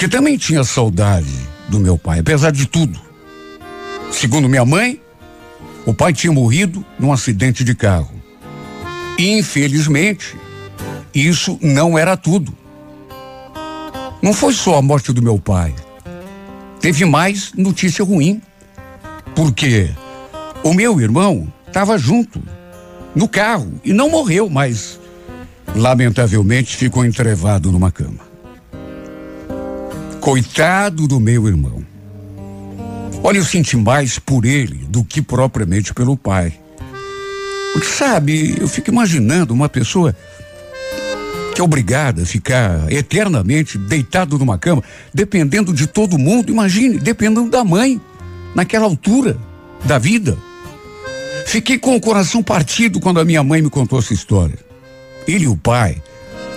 Porque 0.00 0.16
também 0.16 0.38
tinha 0.38 0.64
saudade 0.64 1.28
do 1.68 1.78
meu 1.78 1.98
pai, 1.98 2.20
apesar 2.20 2.52
de 2.52 2.64
tudo. 2.64 2.98
Segundo 4.10 4.48
minha 4.48 4.64
mãe, 4.64 4.98
o 5.84 5.92
pai 5.92 6.14
tinha 6.14 6.32
morrido 6.32 6.82
num 6.98 7.12
acidente 7.12 7.62
de 7.62 7.74
carro. 7.74 8.10
Infelizmente, 9.18 10.38
isso 11.14 11.58
não 11.60 11.98
era 11.98 12.16
tudo. 12.16 12.50
Não 14.22 14.32
foi 14.32 14.54
só 14.54 14.78
a 14.78 14.80
morte 14.80 15.12
do 15.12 15.20
meu 15.20 15.38
pai. 15.38 15.74
Teve 16.80 17.04
mais 17.04 17.52
notícia 17.52 18.02
ruim. 18.02 18.40
Porque 19.34 19.90
o 20.64 20.72
meu 20.72 20.98
irmão 20.98 21.52
estava 21.66 21.98
junto 21.98 22.42
no 23.14 23.28
carro 23.28 23.78
e 23.84 23.92
não 23.92 24.08
morreu, 24.08 24.48
mas 24.48 24.98
lamentavelmente 25.76 26.74
ficou 26.74 27.04
entrevado 27.04 27.70
numa 27.70 27.92
cama. 27.92 28.29
Coitado 30.20 31.08
do 31.08 31.18
meu 31.18 31.48
irmão. 31.48 31.82
Olha, 33.22 33.38
eu 33.38 33.44
senti 33.44 33.76
mais 33.76 34.18
por 34.18 34.44
ele 34.44 34.86
do 34.88 35.02
que 35.02 35.22
propriamente 35.22 35.94
pelo 35.94 36.16
pai. 36.16 36.52
Porque, 37.72 37.88
sabe, 37.88 38.54
eu 38.60 38.68
fico 38.68 38.90
imaginando 38.90 39.54
uma 39.54 39.68
pessoa 39.68 40.14
que 41.54 41.60
é 41.60 41.64
obrigada 41.64 42.22
a 42.22 42.26
ficar 42.26 42.92
eternamente 42.92 43.78
deitado 43.78 44.38
numa 44.38 44.58
cama, 44.58 44.82
dependendo 45.12 45.72
de 45.72 45.86
todo 45.86 46.18
mundo. 46.18 46.50
Imagine, 46.50 46.98
dependendo 46.98 47.48
da 47.48 47.64
mãe, 47.64 47.98
naquela 48.54 48.84
altura 48.84 49.38
da 49.84 49.98
vida. 49.98 50.36
Fiquei 51.46 51.78
com 51.78 51.96
o 51.96 52.00
coração 52.00 52.42
partido 52.42 53.00
quando 53.00 53.20
a 53.20 53.24
minha 53.24 53.42
mãe 53.42 53.62
me 53.62 53.70
contou 53.70 53.98
essa 53.98 54.12
história. 54.12 54.58
Ele 55.26 55.44
e 55.44 55.48
o 55.48 55.56
pai 55.56 56.02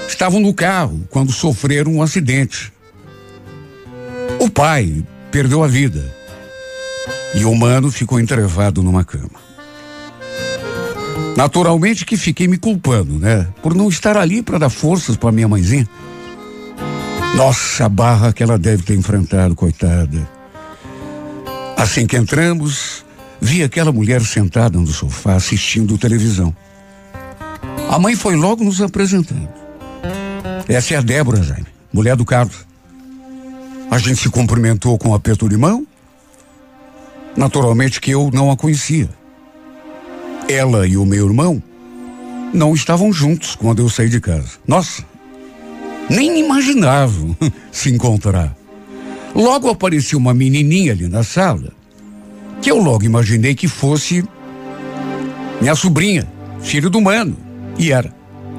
estavam 0.08 0.40
no 0.40 0.54
carro 0.54 1.08
quando 1.10 1.32
sofreram 1.32 1.96
um 1.96 2.02
acidente. 2.02 2.74
O 4.44 4.50
pai 4.50 5.02
perdeu 5.32 5.64
a 5.64 5.70
vida 5.70 6.04
e 7.34 7.46
o 7.46 7.56
mano 7.56 7.90
ficou 7.90 8.20
entrevado 8.20 8.84
numa 8.84 9.06
cama. 9.06 9.40
Naturalmente 11.38 12.06
que 12.06 12.18
fiquei 12.18 12.46
me 12.46 12.58
culpando, 12.58 13.18
né? 13.18 13.48
Por 13.62 13.74
não 13.74 13.88
estar 13.88 14.18
ali 14.18 14.42
para 14.42 14.58
dar 14.58 14.70
forças 14.70 15.16
para 15.16 15.32
minha 15.32 15.48
mãezinha. 15.48 15.88
Nossa, 17.38 17.88
barra 17.88 18.34
que 18.34 18.44
ela 18.44 18.58
deve 18.58 18.84
ter 18.84 18.96
enfrentado, 18.96 19.56
coitada. 19.56 20.30
Assim 21.78 22.06
que 22.06 22.18
entramos, 22.18 23.06
vi 23.40 23.64
aquela 23.64 23.94
mulher 23.94 24.22
sentada 24.24 24.78
no 24.78 24.88
sofá 24.88 25.36
assistindo 25.36 25.98
televisão. 25.98 26.54
A 27.90 27.98
mãe 27.98 28.14
foi 28.14 28.36
logo 28.36 28.62
nos 28.62 28.82
apresentando. 28.82 29.48
Essa 30.68 30.96
é 30.96 30.98
a 30.98 31.02
Débora, 31.02 31.42
Jaime, 31.42 31.68
mulher 31.94 32.18
do 32.18 32.26
Carlos. 32.26 32.73
A 33.94 34.00
gente 34.00 34.22
se 34.22 34.30
cumprimentou 34.30 34.98
com 34.98 35.10
um 35.10 35.14
aperto 35.14 35.48
de 35.48 35.56
mão 35.56 35.86
Naturalmente 37.36 38.00
que 38.00 38.12
eu 38.12 38.30
não 38.32 38.52
a 38.52 38.58
conhecia. 38.58 39.10
Ela 40.48 40.88
e 40.88 40.98
o 40.98 41.06
meu 41.06 41.26
irmão 41.26 41.62
não 42.54 42.76
estavam 42.76 43.12
juntos 43.12 43.56
quando 43.56 43.82
eu 43.82 43.90
saí 43.90 44.10
de 44.10 44.20
casa. 44.20 44.52
Nossa, 44.68 45.04
nem 46.10 46.40
imaginavam 46.40 47.36
se 47.72 47.92
encontrar. 47.92 48.56
Logo 49.34 49.70
apareceu 49.70 50.20
uma 50.20 50.34
menininha 50.34 50.92
ali 50.92 51.08
na 51.08 51.24
sala, 51.24 51.72
que 52.62 52.70
eu 52.70 52.78
logo 52.78 53.04
imaginei 53.04 53.56
que 53.56 53.68
fosse 53.68 54.24
minha 55.60 55.76
sobrinha, 55.76 56.28
filho 56.62 56.90
do 56.90 57.02
mano. 57.02 57.36
E 57.80 57.92
era. 57.92 58.14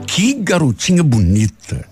Que 0.07 0.35
garotinha 0.35 1.03
bonita. 1.03 1.87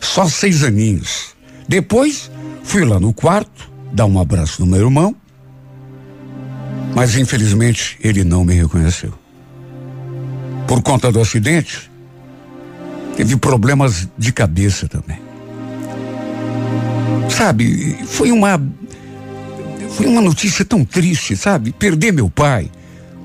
Só 0.00 0.26
seis 0.26 0.62
aninhos. 0.64 1.32
Depois, 1.68 2.30
fui 2.62 2.84
lá 2.84 2.98
no 2.98 3.12
quarto, 3.12 3.70
dar 3.92 4.06
um 4.06 4.18
abraço 4.20 4.60
no 4.60 4.66
meu 4.66 4.80
irmão. 4.80 5.14
Mas 6.94 7.16
infelizmente 7.16 7.98
ele 8.02 8.22
não 8.22 8.44
me 8.44 8.54
reconheceu. 8.54 9.12
Por 10.66 10.82
conta 10.82 11.10
do 11.10 11.20
acidente, 11.20 11.90
teve 13.16 13.36
problemas 13.36 14.08
de 14.16 14.32
cabeça 14.32 14.88
também. 14.88 15.18
Sabe, 17.28 17.98
foi 18.06 18.30
uma 18.30 18.60
foi 19.92 20.06
uma 20.06 20.22
notícia 20.22 20.64
tão 20.64 20.84
triste, 20.84 21.36
sabe? 21.36 21.72
Perder 21.72 22.12
meu 22.12 22.30
pai, 22.30 22.70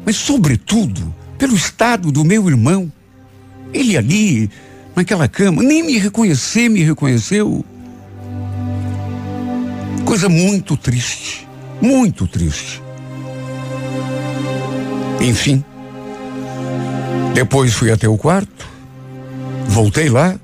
mas 0.06 0.18
sobretudo 0.18 1.14
pelo 1.38 1.56
estado 1.56 2.12
do 2.12 2.26
meu 2.26 2.50
irmão. 2.50 2.92
Ele 3.74 3.98
ali, 3.98 4.50
naquela 4.96 5.28
cama, 5.28 5.62
nem 5.62 5.84
me 5.84 5.98
reconhecer, 5.98 6.70
me 6.70 6.84
reconheceu. 6.84 7.64
Coisa 10.08 10.30
muito 10.30 10.78
triste, 10.78 11.46
muito 11.82 12.26
triste. 12.28 12.82
Enfim, 15.20 15.62
depois 17.34 17.74
fui 17.74 17.92
até 17.92 18.08
o 18.08 18.18
quarto, 18.18 18.66
voltei 19.68 20.08
lá 20.08 20.40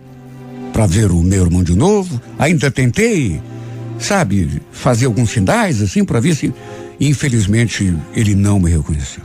para 0.74 0.86
ver 0.86 1.12
o 1.12 1.24
meu 1.24 1.46
irmão 1.46 1.64
de 1.64 1.78
novo, 1.78 2.22
ainda 2.38 2.70
tentei, 2.70 3.42
sabe, 3.98 4.62
fazer 4.74 5.06
alguns 5.06 5.30
sinais 5.30 5.82
assim 5.82 6.04
para 6.04 6.20
ver 6.20 6.36
se. 6.36 6.54
Infelizmente, 7.00 7.96
ele 8.14 8.36
não 8.36 8.60
me 8.60 8.70
reconheceu. 8.70 9.24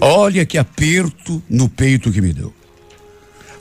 Olha 0.00 0.46
que 0.46 0.56
aperto 0.56 1.42
no 1.48 1.68
peito 1.68 2.10
que 2.10 2.22
me 2.22 2.32
deu. 2.32 2.54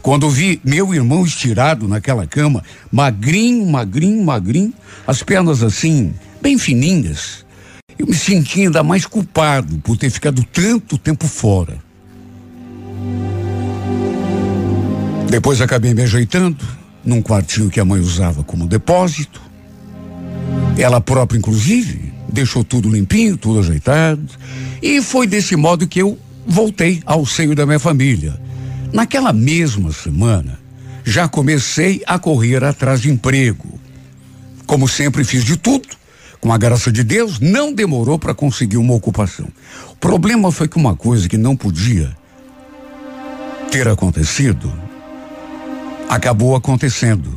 Quando 0.03 0.29
vi 0.29 0.59
meu 0.65 0.93
irmão 0.93 1.25
estirado 1.25 1.87
naquela 1.87 2.27
cama, 2.27 2.61
magrinho, 2.91 3.65
magrinho, 3.65 4.21
magrinho, 4.21 4.73
as 5.07 5.23
pernas 5.23 5.63
assim, 5.63 6.13
bem 6.41 6.57
fininhas, 6.57 7.45
eu 7.97 8.05
me 8.05 8.13
senti 8.13 8.63
ainda 8.63 8.83
mais 8.83 9.05
culpado 9.05 9.77
por 9.77 9.95
ter 9.95 10.09
ficado 10.09 10.43
tanto 10.43 10.97
tempo 10.97 11.25
fora. 11.25 11.77
Depois 15.29 15.61
acabei 15.61 15.93
me 15.93 16.01
ajeitando 16.01 16.65
num 17.01 17.21
quartinho 17.21 17.69
que 17.69 17.79
a 17.79 17.85
mãe 17.85 18.01
usava 18.01 18.43
como 18.43 18.67
depósito. 18.67 19.41
Ela 20.77 20.99
própria, 20.99 21.37
inclusive, 21.37 22.11
deixou 22.27 22.61
tudo 22.61 22.89
limpinho, 22.89 23.37
tudo 23.37 23.61
ajeitado. 23.61 24.21
E 24.81 25.01
foi 25.01 25.25
desse 25.25 25.55
modo 25.55 25.87
que 25.87 25.99
eu 25.99 26.19
voltei 26.45 27.01
ao 27.05 27.25
seio 27.25 27.55
da 27.55 27.65
minha 27.65 27.79
família. 27.79 28.37
Naquela 28.93 29.33
mesma 29.33 29.91
semana, 29.91 30.59
já 31.03 31.27
comecei 31.27 32.03
a 32.05 32.19
correr 32.19 32.63
atrás 32.63 33.01
de 33.01 33.09
emprego. 33.09 33.79
Como 34.67 34.87
sempre 34.87 35.23
fiz 35.23 35.43
de 35.43 35.57
tudo, 35.57 35.87
com 36.39 36.53
a 36.53 36.57
graça 36.59 36.91
de 36.91 37.03
Deus, 37.03 37.39
não 37.39 37.73
demorou 37.73 38.19
para 38.19 38.35
conseguir 38.35 38.77
uma 38.77 38.93
ocupação. 38.93 39.47
O 39.89 39.95
problema 39.95 40.51
foi 40.51 40.67
que 40.67 40.77
uma 40.77 40.95
coisa 40.95 41.27
que 41.27 41.37
não 41.37 41.55
podia 41.55 42.15
ter 43.71 43.87
acontecido 43.87 44.71
acabou 46.07 46.55
acontecendo. 46.55 47.35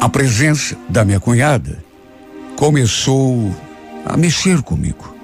A 0.00 0.08
presença 0.08 0.78
da 0.88 1.04
minha 1.04 1.20
cunhada 1.20 1.84
começou 2.56 3.54
a 4.06 4.16
mexer 4.16 4.62
comigo. 4.62 5.14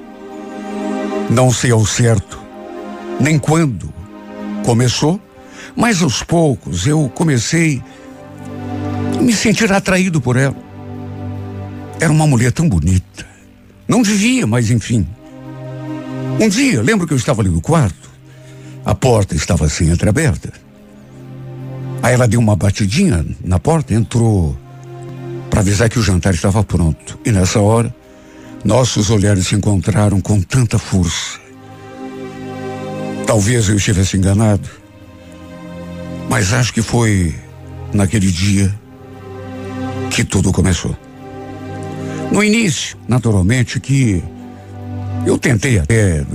Não 1.30 1.51
sei 1.51 1.70
ao 1.70 1.86
certo 1.86 2.38
nem 3.18 3.38
quando 3.38 4.01
começou, 4.64 5.20
mas 5.76 6.02
aos 6.02 6.22
poucos 6.22 6.86
eu 6.86 7.10
comecei 7.14 7.82
a 9.18 9.22
me 9.22 9.32
sentir 9.32 9.72
atraído 9.72 10.20
por 10.20 10.36
ela. 10.36 10.56
Era 12.00 12.12
uma 12.12 12.26
mulher 12.26 12.52
tão 12.52 12.68
bonita. 12.68 13.26
Não 13.86 14.02
devia, 14.02 14.46
mas 14.46 14.70
enfim. 14.70 15.06
Um 16.40 16.48
dia, 16.48 16.82
lembro 16.82 17.06
que 17.06 17.12
eu 17.12 17.16
estava 17.16 17.42
ali 17.42 17.50
no 17.50 17.60
quarto, 17.60 18.10
a 18.84 18.94
porta 18.94 19.34
estava 19.34 19.66
assim 19.66 19.90
entreaberta. 19.90 20.52
Aí 22.02 22.14
ela 22.14 22.26
deu 22.26 22.40
uma 22.40 22.56
batidinha 22.56 23.24
na 23.44 23.58
porta, 23.58 23.94
entrou 23.94 24.56
para 25.48 25.60
avisar 25.60 25.88
que 25.88 25.98
o 25.98 26.02
jantar 26.02 26.34
estava 26.34 26.64
pronto. 26.64 27.18
E 27.24 27.30
nessa 27.30 27.60
hora, 27.60 27.94
nossos 28.64 29.10
olhares 29.10 29.46
se 29.46 29.54
encontraram 29.54 30.20
com 30.20 30.40
tanta 30.40 30.78
força. 30.78 31.41
Talvez 33.32 33.66
eu 33.66 33.76
estivesse 33.76 34.18
enganado, 34.18 34.68
mas 36.28 36.52
acho 36.52 36.70
que 36.70 36.82
foi 36.82 37.34
naquele 37.90 38.30
dia 38.30 38.70
que 40.10 40.22
tudo 40.22 40.52
começou. 40.52 40.94
No 42.30 42.44
início, 42.44 42.94
naturalmente, 43.08 43.80
que 43.80 44.22
eu 45.24 45.38
tentei 45.38 45.78
até 45.78 46.26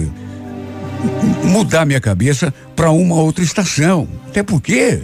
mudar 1.43 1.85
minha 1.85 2.01
cabeça 2.01 2.51
para 2.75 2.89
uma 2.89 3.17
outra 3.17 3.43
estação. 3.43 4.07
Até 4.29 4.41
porque 4.41 4.99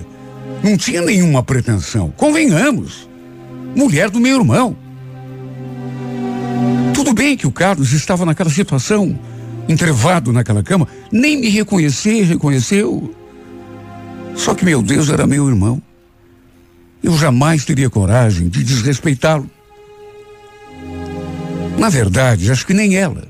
não 0.63 0.75
tinha 0.75 0.99
nenhuma 0.99 1.43
pretensão. 1.43 2.11
Convenhamos. 2.17 3.07
Mulher 3.75 4.09
do 4.09 4.19
meu 4.19 4.39
irmão. 4.39 4.75
Tudo 6.95 7.13
bem 7.13 7.37
que 7.37 7.45
o 7.45 7.51
Carlos 7.51 7.93
estava 7.93 8.25
naquela 8.25 8.49
situação, 8.49 9.15
entrevado 9.68 10.32
naquela 10.32 10.64
cama, 10.64 10.88
nem 11.11 11.39
me 11.39 11.49
reconhecer, 11.49 12.24
reconheceu. 12.24 13.14
Só 14.36 14.53
que, 14.53 14.66
meu 14.66 14.82
Deus, 14.82 15.09
era 15.09 15.28
meu 15.28 15.47
irmão. 15.47 15.82
Eu 17.01 17.18
jamais 17.18 17.66
teria 17.66 17.89
coragem 17.89 18.47
de 18.47 18.64
desrespeitá-lo. 18.64 19.49
Na 21.78 21.89
verdade, 21.89 22.51
acho 22.51 22.66
que 22.66 22.74
nem 22.74 22.95
ela. 22.95 23.28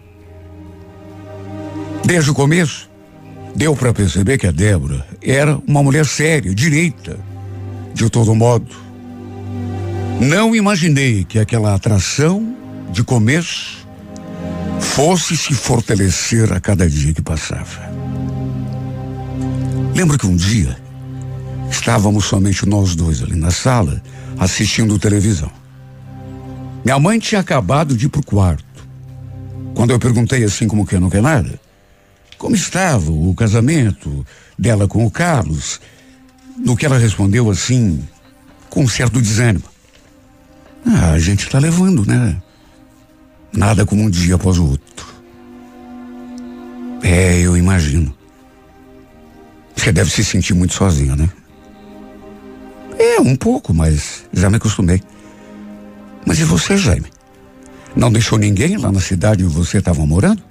Desde 2.06 2.30
o 2.32 2.34
começo, 2.34 2.90
deu 3.56 3.76
para 3.76 3.94
perceber 3.94 4.38
que 4.38 4.48
a 4.48 4.52
Débora 4.52 5.06
era 5.22 5.58
uma 5.68 5.82
mulher 5.82 6.06
séria, 6.06 6.54
direita. 6.54 7.18
De 7.94 8.10
todo 8.10 8.36
modo, 8.36 8.76
não 10.20 10.56
imaginei 10.56 11.24
que 11.24 11.40
aquela 11.40 11.74
atração 11.74 12.56
de 12.92 13.04
começo 13.04 13.83
fosse 14.84 15.36
se 15.36 15.54
fortalecer 15.54 16.52
a 16.54 16.60
cada 16.60 16.88
dia 16.88 17.14
que 17.14 17.22
passava. 17.22 17.82
Lembro 19.96 20.18
que 20.18 20.28
um 20.28 20.36
dia 20.36 20.78
estávamos 21.72 22.26
somente 22.26 22.66
nós 22.68 22.96
dois 22.96 23.24
ali 23.24 23.36
na 23.36 23.50
sala 23.50 24.02
assistindo 24.38 25.00
televisão. 25.00 25.52
Minha 26.84 27.00
mãe 27.00 27.18
tinha 27.18 27.42
acabado 27.42 27.96
de 27.96 28.06
ir 28.06 28.10
pro 28.10 28.24
quarto. 28.24 28.66
Quando 29.74 29.92
eu 29.92 30.00
perguntei 30.00 30.44
assim 30.44 30.68
como 30.68 30.86
que 30.86 31.00
não 31.00 31.10
quer 31.10 31.22
nada, 31.22 31.60
como 32.38 32.56
estava 32.56 33.10
o 33.10 33.34
casamento 33.34 34.26
dela 34.60 34.88
com 34.88 35.06
o 35.06 35.10
Carlos, 35.10 35.80
no 36.58 36.76
que 36.76 36.86
ela 36.86 36.98
respondeu 36.98 37.50
assim, 37.50 38.04
com 38.70 38.84
um 38.84 38.88
certo 38.88 39.22
desânimo. 39.22 39.66
Ah, 40.86 41.12
a 41.12 41.20
gente 41.20 41.46
está 41.46 41.58
levando, 41.58 42.06
né? 42.06 42.40
Nada 43.54 43.86
como 43.86 44.04
um 44.04 44.10
dia 44.10 44.36
após 44.36 44.58
o 44.58 44.66
outro. 44.66 45.06
É, 47.04 47.40
eu 47.42 47.56
imagino. 47.56 48.14
Você 49.76 49.92
deve 49.92 50.10
se 50.10 50.24
sentir 50.24 50.54
muito 50.54 50.74
sozinha, 50.74 51.16
né? 51.16 51.30
É, 52.98 53.20
um 53.20 53.36
pouco, 53.36 53.74
mas 53.74 54.26
já 54.34 54.50
me 54.50 54.58
acostumei. 54.58 55.02
Mas 56.26 56.40
e 56.40 56.44
você, 56.44 56.78
Jaime? 56.78 57.08
Não 57.96 58.12
deixou 58.12 58.40
ninguém 58.40 58.78
lá 58.78 58.92
na 58.92 59.00
cidade 59.00 59.44
onde 59.44 59.54
você 59.54 59.78
estava 59.78 60.06
morando? 60.06 60.42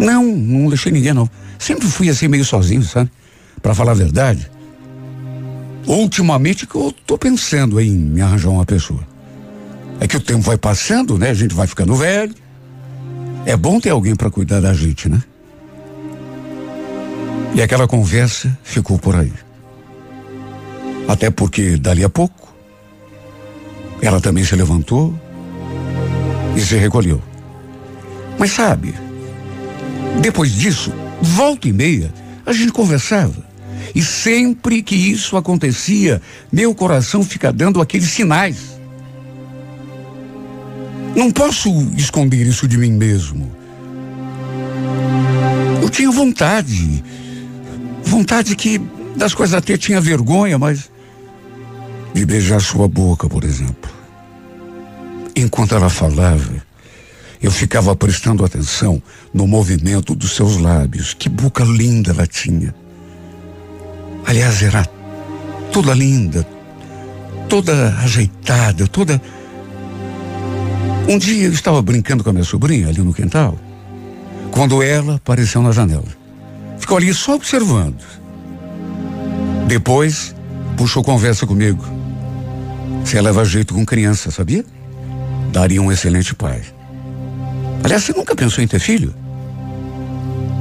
Não, 0.00 0.24
não 0.24 0.68
deixei 0.68 0.90
ninguém, 0.90 1.12
não. 1.12 1.30
Sempre 1.58 1.86
fui 1.86 2.08
assim 2.08 2.26
meio 2.26 2.44
sozinho, 2.44 2.82
sabe? 2.82 3.10
Para 3.62 3.74
falar 3.74 3.92
a 3.92 3.94
verdade. 3.94 4.50
Ultimamente 5.86 6.66
que 6.66 6.74
eu 6.74 6.92
tô 7.06 7.16
pensando 7.16 7.80
em 7.80 7.90
me 7.90 8.20
arranjar 8.20 8.50
uma 8.50 8.64
pessoa. 8.64 9.13
É 10.00 10.06
que 10.06 10.16
o 10.16 10.20
tempo 10.20 10.40
vai 10.40 10.56
passando, 10.56 11.18
né? 11.18 11.30
A 11.30 11.34
gente 11.34 11.54
vai 11.54 11.66
ficando 11.66 11.94
velho. 11.94 12.34
É 13.46 13.56
bom 13.56 13.78
ter 13.78 13.90
alguém 13.90 14.14
para 14.14 14.30
cuidar 14.30 14.60
da 14.60 14.72
gente, 14.72 15.08
né? 15.08 15.22
E 17.54 17.62
aquela 17.62 17.86
conversa 17.86 18.56
ficou 18.62 18.98
por 18.98 19.14
aí. 19.14 19.32
Até 21.06 21.30
porque 21.30 21.76
dali 21.76 22.02
a 22.02 22.08
pouco 22.08 22.44
ela 24.02 24.20
também 24.20 24.44
se 24.44 24.54
levantou 24.56 25.18
e 26.56 26.60
se 26.60 26.76
recolheu. 26.76 27.22
Mas 28.38 28.50
sabe, 28.50 28.94
depois 30.20 30.52
disso, 30.52 30.92
volta 31.22 31.68
e 31.68 31.72
meia, 31.72 32.12
a 32.44 32.52
gente 32.52 32.72
conversava. 32.72 33.44
E 33.94 34.02
sempre 34.02 34.82
que 34.82 34.94
isso 34.94 35.36
acontecia, 35.36 36.20
meu 36.52 36.74
coração 36.74 37.22
fica 37.22 37.52
dando 37.52 37.80
aqueles 37.80 38.10
sinais. 38.10 38.73
Não 41.16 41.30
posso 41.30 41.70
esconder 41.96 42.46
isso 42.46 42.66
de 42.66 42.76
mim 42.76 42.92
mesmo. 42.92 43.50
Eu 45.82 45.88
tinha 45.88 46.10
vontade. 46.10 47.04
Vontade 48.04 48.56
que 48.56 48.80
das 49.16 49.34
coisas 49.34 49.54
até 49.54 49.76
tinha 49.76 50.00
vergonha, 50.00 50.58
mas 50.58 50.90
de 52.12 52.24
beijar 52.24 52.60
sua 52.60 52.88
boca, 52.88 53.28
por 53.28 53.44
exemplo. 53.44 53.90
Enquanto 55.36 55.74
ela 55.74 55.90
falava, 55.90 56.62
eu 57.42 57.50
ficava 57.50 57.94
prestando 57.94 58.44
atenção 58.44 59.02
no 59.32 59.46
movimento 59.46 60.14
dos 60.14 60.34
seus 60.34 60.56
lábios. 60.56 61.12
Que 61.12 61.28
boca 61.28 61.64
linda 61.64 62.10
ela 62.10 62.26
tinha. 62.26 62.74
Aliás, 64.24 64.62
era 64.62 64.84
toda 65.72 65.92
linda, 65.92 66.46
toda 67.48 67.94
ajeitada, 67.98 68.86
toda. 68.86 69.20
Um 71.06 71.18
dia 71.18 71.44
eu 71.44 71.52
estava 71.52 71.82
brincando 71.82 72.24
com 72.24 72.30
a 72.30 72.32
minha 72.32 72.44
sobrinha 72.44 72.88
ali 72.88 73.00
no 73.00 73.12
quintal, 73.12 73.58
quando 74.50 74.82
ela 74.82 75.16
apareceu 75.16 75.60
na 75.60 75.70
janela. 75.70 76.08
Ficou 76.78 76.96
ali 76.96 77.12
só 77.12 77.34
observando. 77.34 78.02
Depois, 79.68 80.34
puxou 80.78 81.04
conversa 81.04 81.46
comigo. 81.46 81.84
Você 83.04 83.20
leva 83.20 83.44
jeito 83.44 83.74
com 83.74 83.84
criança, 83.84 84.30
sabia? 84.30 84.64
Daria 85.52 85.82
um 85.82 85.92
excelente 85.92 86.34
pai. 86.34 86.62
Aliás, 87.82 88.04
você 88.04 88.14
nunca 88.14 88.34
pensou 88.34 88.64
em 88.64 88.66
ter 88.66 88.78
filho? 88.78 89.14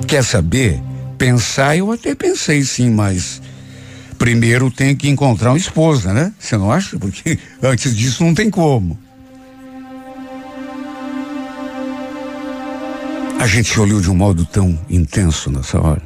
Quer 0.05 0.25
saber? 0.25 0.81
Pensar 1.17 1.77
eu 1.77 1.89
até 1.89 2.13
pensei 2.13 2.63
sim, 2.65 2.89
mas 2.89 3.41
primeiro 4.17 4.69
tem 4.69 4.93
que 4.93 5.07
encontrar 5.07 5.51
uma 5.51 5.57
esposa, 5.57 6.13
né? 6.13 6.33
Você 6.37 6.57
não 6.57 6.69
acha? 6.69 6.99
Porque 6.99 7.39
antes 7.63 7.95
disso 7.95 8.25
não 8.25 8.33
tem 8.33 8.49
como. 8.49 8.99
A 13.43 13.45
gente 13.45 13.73
se 13.73 13.77
olhou 13.77 13.99
de 13.99 14.09
um 14.09 14.15
modo 14.15 14.45
tão 14.45 14.79
intenso 14.89 15.51
nessa 15.51 15.77
hora. 15.77 16.01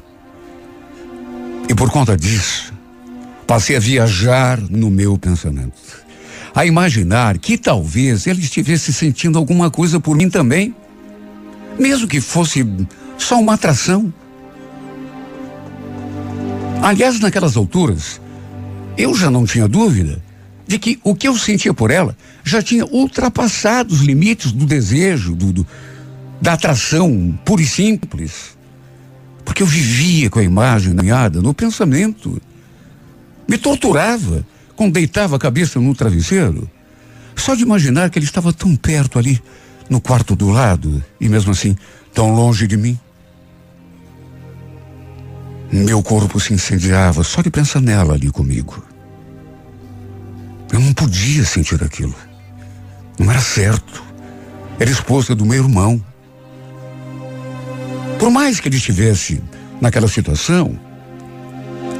E 1.69 1.75
por 1.75 1.91
conta 1.91 2.17
disso, 2.17 2.73
passei 3.45 3.75
a 3.75 3.79
viajar 3.79 4.59
no 4.59 4.89
meu 4.89 5.19
pensamento. 5.19 6.03
A 6.55 6.65
imaginar 6.65 7.37
que 7.37 7.55
talvez 7.55 8.25
ele 8.25 8.41
estivesse 8.41 8.91
sentindo 8.91 9.37
alguma 9.37 9.69
coisa 9.69 9.99
por 9.99 10.17
mim 10.17 10.31
também. 10.31 10.75
Mesmo 11.77 12.07
que 12.07 12.19
fosse 12.19 12.65
só 13.19 13.39
uma 13.39 13.53
atração. 13.53 14.11
Aliás, 16.81 17.19
naquelas 17.19 17.55
alturas, 17.55 18.19
eu 18.97 19.13
já 19.13 19.29
não 19.29 19.45
tinha 19.45 19.67
dúvida 19.67 20.19
de 20.65 20.79
que 20.79 20.99
o 21.03 21.13
que 21.13 21.27
eu 21.27 21.37
sentia 21.37 21.71
por 21.71 21.91
ela 21.91 22.17
já 22.43 22.63
tinha 22.63 22.83
ultrapassado 22.87 23.93
os 23.93 24.01
limites 24.01 24.51
do 24.51 24.65
desejo, 24.65 25.35
do, 25.35 25.53
do 25.53 25.67
da 26.41 26.53
atração 26.53 27.37
pura 27.43 27.61
e 27.61 27.65
simples. 27.65 28.57
Porque 29.43 29.63
eu 29.63 29.67
vivia 29.67 30.29
com 30.29 30.39
a 30.39 30.43
imagem 30.43 30.95
ganhada 30.95 31.41
no 31.41 31.53
pensamento. 31.53 32.41
Me 33.47 33.57
torturava 33.57 34.45
quando 34.75 34.93
deitava 34.93 35.35
a 35.35 35.39
cabeça 35.39 35.79
no 35.79 35.95
travesseiro. 35.95 36.69
Só 37.35 37.55
de 37.55 37.63
imaginar 37.63 38.09
que 38.09 38.19
ele 38.19 38.25
estava 38.25 38.51
tão 38.51 38.75
perto 38.75 39.17
ali, 39.17 39.41
no 39.89 40.01
quarto 40.01 40.35
do 40.35 40.49
lado, 40.49 41.03
e 41.19 41.29
mesmo 41.29 41.51
assim, 41.51 41.77
tão 42.13 42.33
longe 42.33 42.67
de 42.67 42.75
mim. 42.75 42.99
Meu 45.71 46.01
corpo 46.01 46.39
se 46.39 46.53
incendiava 46.53 47.23
só 47.23 47.41
de 47.41 47.49
pensar 47.49 47.81
nela 47.81 48.13
ali 48.13 48.29
comigo. 48.31 48.83
Eu 50.71 50.79
não 50.79 50.93
podia 50.93 51.45
sentir 51.45 51.81
aquilo. 51.83 52.15
Não 53.19 53.31
era 53.31 53.41
certo. 53.41 54.03
Era 54.79 54.89
esposa 54.89 55.33
do 55.33 55.45
meu 55.45 55.63
irmão. 55.63 56.03
Por 58.19 58.29
mais 58.29 58.59
que 58.59 58.67
ele 58.67 58.77
estivesse 58.77 59.41
naquela 59.79 60.07
situação, 60.07 60.79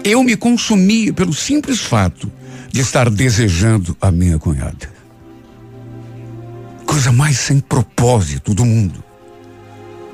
eu 0.04 0.24
me 0.24 0.36
consumia 0.36 1.14
pelo 1.14 1.34
simples 1.34 1.80
fato 1.80 2.32
de 2.72 2.82
estar 2.82 3.10
desejando 3.10 3.96
a 4.02 4.12
minha 4.12 4.40
cunhada. 4.40 4.90
Coisa 6.86 7.12
mais 7.12 7.38
sem 7.38 7.60
propósito 7.60 8.54
do 8.54 8.66
mundo. 8.66 9.04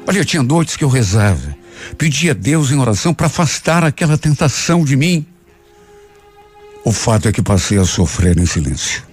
Olha, 0.05 0.25
tinha 0.25 0.43
noites 0.43 0.75
que 0.75 0.83
eu 0.83 0.89
rezava 0.89 1.63
Pedi 1.97 2.29
a 2.29 2.33
Deus 2.33 2.71
em 2.71 2.79
oração 2.79 3.13
para 3.13 3.27
afastar 3.27 3.83
aquela 3.83 4.17
tentação 4.17 4.83
de 4.83 4.95
mim. 4.95 5.25
O 6.83 6.91
fato 6.91 7.27
é 7.27 7.31
que 7.31 7.41
passei 7.41 7.77
a 7.77 7.85
sofrer 7.85 8.37
em 8.37 8.45
silêncio, 8.45 9.03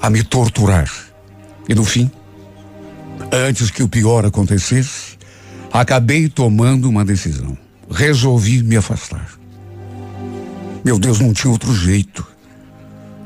a 0.00 0.08
me 0.08 0.22
torturar. 0.22 0.90
E 1.68 1.74
no 1.74 1.84
fim, 1.84 2.10
antes 3.32 3.70
que 3.70 3.82
o 3.82 3.88
pior 3.88 4.24
acontecesse, 4.24 5.18
acabei 5.80 6.28
tomando 6.28 6.88
uma 6.88 7.04
decisão. 7.04 7.58
Resolvi 7.90 8.62
me 8.62 8.76
afastar. 8.76 9.28
Meu 10.84 10.98
Deus, 10.98 11.18
não 11.18 11.32
tinha 11.32 11.50
outro 11.50 11.74
jeito. 11.74 12.24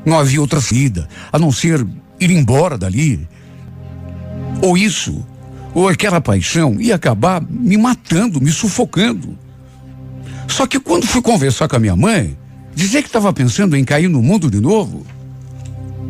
Não 0.03 0.17
havia 0.17 0.41
outra 0.41 0.59
saída, 0.59 1.07
a 1.31 1.37
não 1.37 1.51
ser 1.51 1.85
ir 2.19 2.31
embora 2.31 2.77
dali. 2.77 3.27
Ou 4.63 4.77
isso, 4.77 5.25
ou 5.75 5.87
aquela 5.87 6.19
paixão 6.19 6.79
ia 6.79 6.95
acabar 6.95 7.41
me 7.41 7.77
matando, 7.77 8.41
me 8.41 8.51
sufocando. 8.51 9.37
Só 10.47 10.65
que 10.65 10.79
quando 10.79 11.05
fui 11.05 11.21
conversar 11.21 11.67
com 11.67 11.75
a 11.75 11.79
minha 11.79 11.95
mãe, 11.95 12.35
dizer 12.73 13.03
que 13.03 13.09
estava 13.09 13.31
pensando 13.31 13.75
em 13.77 13.83
cair 13.83 14.07
no 14.07 14.23
mundo 14.23 14.49
de 14.49 14.59
novo, 14.59 15.05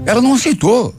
ela 0.06 0.22
não 0.22 0.36
aceitou. 0.36 0.96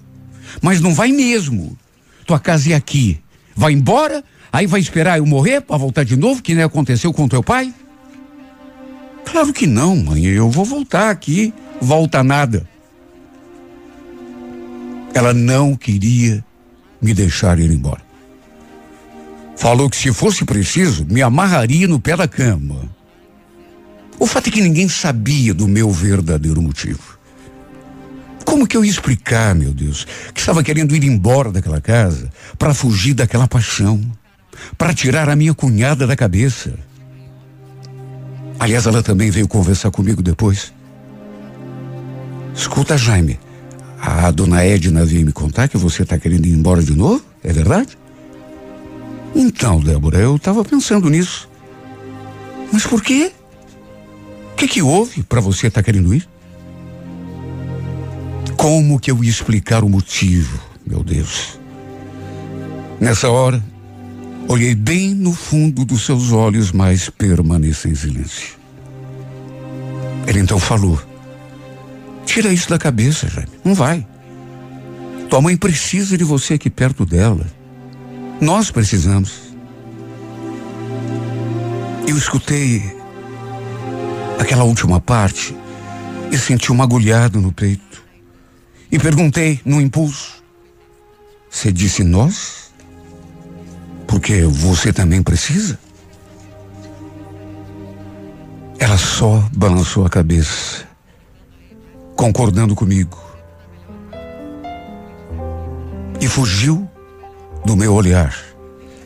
Mas 0.60 0.80
não 0.80 0.92
vai 0.92 1.10
mesmo. 1.10 1.78
Tua 2.26 2.38
casa 2.38 2.72
é 2.72 2.74
aqui. 2.74 3.18
Vai 3.56 3.72
embora, 3.72 4.22
aí 4.52 4.66
vai 4.66 4.80
esperar 4.80 5.18
eu 5.18 5.26
morrer 5.26 5.60
para 5.60 5.76
voltar 5.76 6.04
de 6.04 6.16
novo, 6.16 6.42
que 6.42 6.54
nem 6.54 6.64
aconteceu 6.64 7.12
com 7.12 7.28
teu 7.28 7.42
pai? 7.42 7.74
Claro 9.24 9.52
que 9.52 9.66
não, 9.66 9.96
mãe. 9.96 10.24
Eu 10.24 10.50
vou 10.50 10.64
voltar 10.64 11.10
aqui. 11.10 11.54
Volta 11.80 12.22
nada. 12.22 12.68
Ela 15.14 15.32
não 15.32 15.74
queria 15.76 16.44
me 17.00 17.14
deixar 17.14 17.58
ir 17.58 17.70
embora. 17.70 18.02
Falou 19.56 19.90
que 19.90 19.96
se 19.96 20.12
fosse 20.12 20.44
preciso, 20.44 21.04
me 21.04 21.22
amarraria 21.22 21.86
no 21.86 22.00
pé 22.00 22.16
da 22.16 22.26
cama. 22.26 22.90
O 24.18 24.26
fato 24.26 24.48
é 24.48 24.50
que 24.50 24.60
ninguém 24.60 24.88
sabia 24.88 25.54
do 25.54 25.68
meu 25.68 25.90
verdadeiro 25.90 26.60
motivo. 26.60 27.18
Como 28.44 28.66
que 28.66 28.76
eu 28.76 28.84
ia 28.84 28.90
explicar, 28.90 29.54
meu 29.54 29.72
Deus, 29.72 30.06
que 30.34 30.40
estava 30.40 30.62
querendo 30.62 30.94
ir 30.96 31.04
embora 31.04 31.52
daquela 31.52 31.80
casa 31.80 32.30
para 32.58 32.74
fugir 32.74 33.14
daquela 33.14 33.46
paixão, 33.46 34.00
para 34.76 34.94
tirar 34.94 35.28
a 35.28 35.36
minha 35.36 35.54
cunhada 35.54 36.06
da 36.06 36.16
cabeça? 36.16 36.74
Aliás, 38.58 38.86
ela 38.86 39.02
também 39.02 39.30
veio 39.30 39.48
conversar 39.48 39.90
comigo 39.90 40.22
depois. 40.22 40.72
Escuta, 42.54 42.98
Jaime, 42.98 43.40
a 44.00 44.30
dona 44.30 44.64
Edna 44.64 45.04
veio 45.04 45.24
me 45.24 45.32
contar 45.32 45.68
que 45.68 45.78
você 45.78 46.02
está 46.02 46.18
querendo 46.18 46.46
ir 46.46 46.52
embora 46.52 46.82
de 46.82 46.94
novo, 46.94 47.24
é 47.42 47.52
verdade? 47.52 47.96
Então, 49.34 49.80
Débora, 49.80 50.18
eu 50.18 50.36
estava 50.36 50.64
pensando 50.64 51.08
nisso. 51.08 51.48
Mas 52.72 52.86
por 52.86 53.02
quê? 53.02 53.32
O 54.52 54.56
que, 54.56 54.68
que 54.68 54.82
houve 54.82 55.22
para 55.22 55.40
você 55.40 55.68
estar 55.68 55.80
tá 55.80 55.84
querendo 55.84 56.14
ir? 56.14 56.28
Como 58.56 59.00
que 59.00 59.10
eu 59.10 59.24
ia 59.24 59.30
explicar 59.30 59.82
o 59.82 59.88
motivo, 59.88 60.60
meu 60.86 61.02
Deus? 61.02 61.58
Nessa 63.00 63.30
hora, 63.30 63.62
olhei 64.50 64.74
bem 64.74 65.14
no 65.14 65.32
fundo 65.32 65.84
dos 65.84 66.04
seus 66.04 66.32
olhos, 66.32 66.72
mas 66.72 67.08
permaneci 67.08 67.88
em 67.88 67.94
silêncio. 67.94 68.58
Ele 70.26 70.40
então 70.40 70.58
falou: 70.58 71.00
Tira 72.26 72.52
isso 72.52 72.68
da 72.68 72.78
cabeça, 72.78 73.28
Jaime. 73.28 73.52
Não 73.64 73.74
vai. 73.74 74.04
Tua 75.28 75.40
mãe 75.40 75.56
precisa 75.56 76.18
de 76.18 76.24
você 76.24 76.54
aqui 76.54 76.68
perto 76.68 77.06
dela. 77.06 77.46
Nós 78.40 78.72
precisamos. 78.72 79.54
Eu 82.08 82.18
escutei 82.18 82.82
aquela 84.36 84.64
última 84.64 85.00
parte 85.00 85.54
e 86.32 86.36
senti 86.36 86.72
um 86.72 86.82
agulhado 86.82 87.40
no 87.40 87.52
peito. 87.52 88.02
E 88.90 88.98
perguntei, 88.98 89.60
no 89.64 89.80
impulso: 89.80 90.42
Você 91.48 91.70
disse 91.70 92.02
nós? 92.02 92.69
Porque 94.10 94.42
você 94.42 94.92
também 94.92 95.22
precisa? 95.22 95.78
Ela 98.76 98.98
só 98.98 99.48
balançou 99.52 100.04
a 100.04 100.10
cabeça, 100.10 100.84
concordando 102.16 102.74
comigo. 102.74 103.16
E 106.20 106.26
fugiu 106.26 106.90
do 107.64 107.76
meu 107.76 107.94
olhar, 107.94 108.36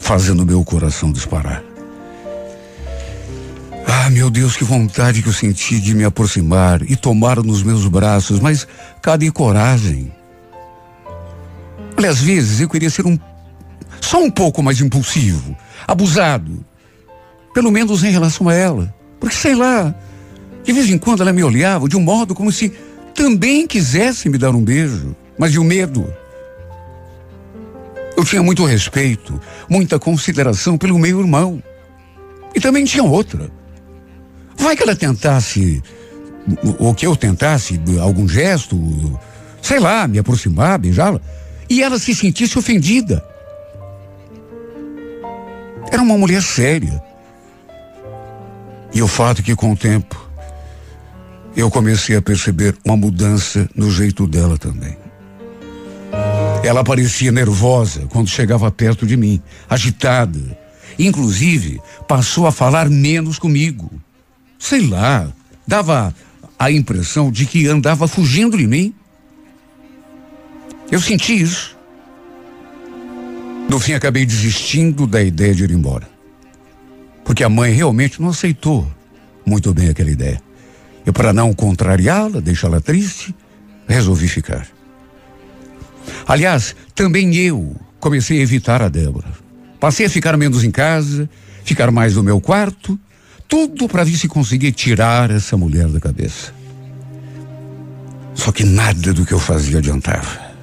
fazendo 0.01 0.47
meu 0.47 0.65
coração 0.65 1.13
disparar. 1.13 1.63
Ah, 3.87 4.09
meu 4.09 4.31
Deus, 4.31 4.57
que 4.57 4.65
vontade 4.65 5.23
que 5.23 5.29
eu 5.29 5.35
senti 5.35 5.81
de 5.81 5.95
me 5.95 6.05
aproximar 6.05 6.81
e 6.91 6.97
tomar 6.97 7.43
nos 7.43 7.63
meus 7.63 7.87
braços, 7.87 8.41
mas 8.41 8.67
cadê 9.03 9.31
coragem? 9.31 10.11
Olha, 11.95 12.09
às 12.09 12.23
vezes 12.23 12.63
eu 12.63 12.71
queria 12.71 12.89
ser 12.89 13.05
um 13.07 13.19
só 14.05 14.23
um 14.23 14.31
pouco 14.31 14.63
mais 14.63 14.81
impulsivo, 14.81 15.57
abusado, 15.87 16.65
pelo 17.55 17.71
menos 17.71 18.05
em 18.05 18.11
relação 18.11 18.49
a 18.49 18.55
ela. 18.55 18.95
Porque 19.19 19.35
sei 19.35 19.55
lá, 19.55 19.95
de 20.63 20.73
vez 20.73 20.91
em 20.91 20.99
quando 20.99 21.23
ela 21.23 21.33
me 21.33 21.43
olhava 21.43 21.89
de 21.89 21.97
um 21.97 22.01
modo 22.01 22.35
como 22.35 22.53
se 22.53 22.73
também 23.15 23.67
quisesse 23.67 24.29
me 24.29 24.37
dar 24.37 24.51
um 24.51 24.63
beijo, 24.63 25.17
mas 25.39 25.53
de 25.53 25.59
um 25.59 25.65
medo. 25.65 26.13
Eu 28.17 28.25
tinha 28.25 28.43
muito 28.43 28.65
respeito, 28.65 29.41
muita 29.69 29.99
consideração 29.99 30.77
pelo 30.77 30.99
meu 30.99 31.21
irmão. 31.21 31.63
E 32.55 32.61
também 32.61 32.85
tinha 32.85 33.03
outra. 33.03 33.51
Vai 34.57 34.77
que 34.77 34.83
ela 34.83 34.95
tentasse, 34.95 35.83
ou 36.79 36.95
que 36.95 37.07
eu 37.07 37.17
tentasse 37.17 37.81
algum 38.01 38.29
gesto, 38.29 39.19
sei 39.61 39.81
lá, 39.81 40.07
me 40.07 40.19
aproximar, 40.19 40.79
beijá-la, 40.79 41.21
e 41.69 41.83
ela 41.83 41.99
se 41.99 42.15
sentisse 42.15 42.59
ofendida. 42.59 43.25
Era 45.91 46.03
uma 46.03 46.19
mulher 46.19 46.43
séria. 46.43 47.03
E 48.93 49.03
o 49.03 49.09
fato 49.09 49.41
é 49.41 49.45
que 49.45 49.57
com 49.57 49.73
o 49.73 49.77
tempo 49.77 50.25
eu 51.57 51.71
comecei 51.71 52.17
a 52.17 52.23
perceber 52.23 52.77
uma 52.85 52.97
mudança 52.97 53.69
no 53.75 53.91
jeito 53.91 54.27
dela 54.27 54.59
também. 54.59 54.97
Ela 56.65 56.83
parecia 56.83 57.31
nervosa 57.31 58.07
quando 58.09 58.29
chegava 58.29 58.71
perto 58.71 59.07
de 59.07 59.17
mim, 59.17 59.41
agitada. 59.69 60.59
Inclusive, 60.99 61.81
passou 62.09 62.47
a 62.47 62.53
falar 62.53 62.89
menos 62.89 63.39
comigo. 63.39 63.91
Sei 64.59 64.87
lá, 64.87 65.31
dava 65.67 66.15
a 66.59 66.71
impressão 66.71 67.31
de 67.31 67.47
que 67.47 67.67
andava 67.67 68.09
fugindo 68.09 68.57
de 68.57 68.67
mim. 68.67 68.95
Eu 70.91 71.01
senti 71.01 71.41
isso. 71.41 71.74
No 73.69 73.81
fim, 73.81 73.95
acabei 73.95 74.25
desistindo 74.25 75.07
da 75.07 75.23
ideia 75.23 75.55
de 75.55 75.65
ir 75.65 75.71
embora. 75.71 76.09
Porque 77.25 77.43
a 77.43 77.49
mãe 77.49 77.73
realmente 77.73 78.21
não 78.21 78.29
aceitou 78.29 78.87
muito 79.45 79.73
bem 79.75 79.89
aquela 79.89 80.11
ideia. 80.11 80.41
E 81.07 81.13
para 81.13 81.33
não 81.33 81.53
contrariá-la, 81.53 82.41
deixá-la 82.41 82.81
triste, 82.81 83.35
resolvi 83.87 84.29
ficar. 84.29 84.67
Aliás, 86.27 86.75
também 86.95 87.35
eu 87.35 87.77
comecei 88.01 88.39
a 88.39 88.43
evitar 88.43 88.83
a 88.83 88.89
Débora. 88.89 89.29
Passei 89.79 90.07
a 90.07 90.11
ficar 90.11 90.37
menos 90.37 90.65
em 90.65 90.71
casa, 90.71 91.29
ficar 91.65 91.91
mais 91.91 92.15
no 92.15 92.23
meu 92.23 92.41
quarto, 92.41 92.99
tudo 93.47 93.89
para 93.89 94.05
ver 94.05 94.17
se 94.17 94.29
conseguia 94.29 94.73
tirar 94.73 95.31
essa 95.31 95.57
mulher 95.57 95.89
da 95.89 96.01
cabeça. 96.01 96.55
Só 98.35 98.51
que 98.51 98.65
nada 98.65 99.13
do 99.13 99.25
que 99.25 99.33
eu 99.33 99.39
fazia 99.39 99.79
adiantava. 99.79 100.55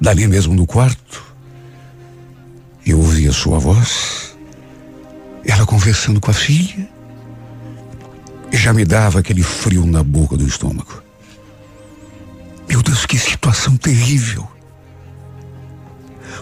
Dali 0.00 0.26
mesmo 0.26 0.54
no 0.54 0.66
quarto, 0.66 1.24
eu 2.90 2.98
ouvia 2.98 3.32
sua 3.32 3.58
voz, 3.58 4.36
ela 5.44 5.64
conversando 5.64 6.20
com 6.20 6.30
a 6.30 6.34
filha, 6.34 6.88
e 8.52 8.56
já 8.56 8.72
me 8.72 8.84
dava 8.84 9.20
aquele 9.20 9.42
frio 9.42 9.86
na 9.86 10.02
boca 10.02 10.36
do 10.36 10.46
estômago. 10.46 11.02
Meu 12.68 12.82
Deus, 12.82 13.06
que 13.06 13.18
situação 13.18 13.76
terrível. 13.76 14.46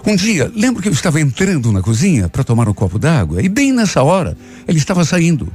Um 0.06 0.16
dia, 0.16 0.50
lembro 0.54 0.82
que 0.82 0.88
eu 0.88 0.92
estava 0.92 1.20
entrando 1.20 1.70
na 1.70 1.82
cozinha 1.82 2.28
para 2.28 2.44
tomar 2.44 2.68
um 2.68 2.74
copo 2.74 2.98
d'água 2.98 3.42
e 3.42 3.48
bem 3.48 3.72
nessa 3.72 4.02
hora 4.02 4.36
ele 4.66 4.78
estava 4.78 5.04
saindo. 5.04 5.52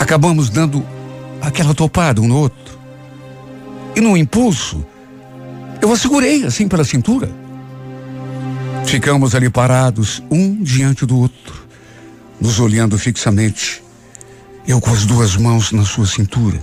Acabamos 0.00 0.50
dando 0.50 0.84
aquela 1.40 1.74
topada 1.74 2.20
um 2.20 2.26
no 2.26 2.36
outro. 2.36 2.78
E 3.94 4.00
num 4.00 4.16
impulso, 4.16 4.84
eu 5.80 5.92
a 5.92 5.96
segurei 5.96 6.44
assim 6.44 6.66
pela 6.66 6.84
cintura. 6.84 7.45
Ficamos 8.86 9.34
ali 9.34 9.50
parados, 9.50 10.22
um 10.30 10.62
diante 10.62 11.04
do 11.04 11.18
outro, 11.18 11.66
nos 12.40 12.60
olhando 12.60 12.96
fixamente, 12.96 13.82
eu 14.66 14.80
com 14.80 14.90
as 14.90 15.04
duas 15.04 15.36
mãos 15.36 15.72
na 15.72 15.84
sua 15.84 16.06
cintura. 16.06 16.62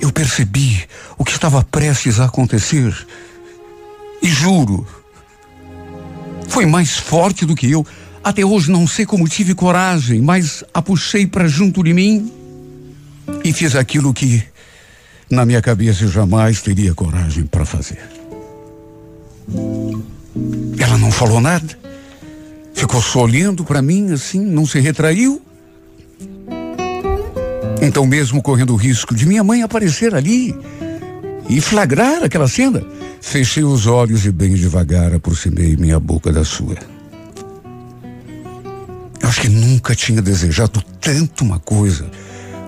Eu 0.00 0.10
percebi 0.10 0.84
o 1.16 1.24
que 1.24 1.32
estava 1.32 1.62
prestes 1.62 2.18
a 2.20 2.24
acontecer. 2.24 2.94
E 4.22 4.28
juro, 4.28 4.86
foi 6.48 6.64
mais 6.64 6.96
forte 6.96 7.44
do 7.44 7.54
que 7.54 7.70
eu. 7.70 7.86
Até 8.24 8.44
hoje 8.44 8.70
não 8.70 8.86
sei 8.86 9.04
como 9.04 9.28
tive 9.28 9.54
coragem, 9.54 10.20
mas 10.20 10.64
a 10.72 10.80
puxei 10.80 11.26
para 11.26 11.46
junto 11.46 11.82
de 11.82 11.92
mim 11.92 12.32
e 13.44 13.52
fiz 13.52 13.76
aquilo 13.76 14.12
que 14.14 14.42
na 15.30 15.44
minha 15.44 15.60
cabeça 15.60 16.04
eu 16.04 16.10
jamais 16.10 16.62
teria 16.62 16.94
coragem 16.94 17.44
para 17.44 17.64
fazer. 17.64 18.17
Ela 20.78 20.98
não 20.98 21.10
falou 21.10 21.40
nada, 21.40 21.78
ficou 22.74 23.02
só 23.02 23.22
olhando 23.22 23.64
para 23.64 23.82
mim 23.82 24.12
assim, 24.12 24.40
não 24.40 24.66
se 24.66 24.80
retraiu 24.80 25.42
então, 27.80 28.06
mesmo 28.06 28.42
correndo 28.42 28.72
o 28.72 28.76
risco 28.76 29.14
de 29.14 29.24
minha 29.24 29.44
mãe 29.44 29.62
aparecer 29.62 30.14
ali 30.14 30.54
e 31.48 31.60
flagrar 31.60 32.24
aquela 32.24 32.48
cena, 32.48 32.82
fechei 33.20 33.62
os 33.62 33.86
olhos 33.86 34.26
e 34.26 34.32
bem 34.32 34.54
devagar 34.54 35.14
aproximei 35.14 35.76
minha 35.76 35.98
boca 36.00 36.32
da 36.32 36.44
sua. 36.44 36.76
Eu 39.20 39.28
acho 39.28 39.40
que 39.40 39.48
nunca 39.48 39.94
tinha 39.94 40.20
desejado 40.20 40.82
tanto 41.00 41.44
uma 41.44 41.58
coisa 41.58 42.10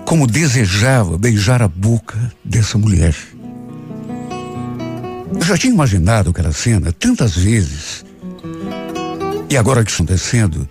como 0.05 0.25
desejava 0.25 1.17
beijar 1.17 1.61
a 1.61 1.67
boca 1.67 2.17
dessa 2.43 2.77
mulher. 2.77 3.15
Eu 5.33 5.45
já 5.45 5.57
tinha 5.57 5.73
imaginado 5.73 6.29
aquela 6.29 6.51
cena 6.51 6.91
tantas 6.91 7.35
vezes. 7.35 8.05
E 9.49 9.57
agora 9.57 9.83
que 9.83 9.93
acontecendo, 9.93 10.67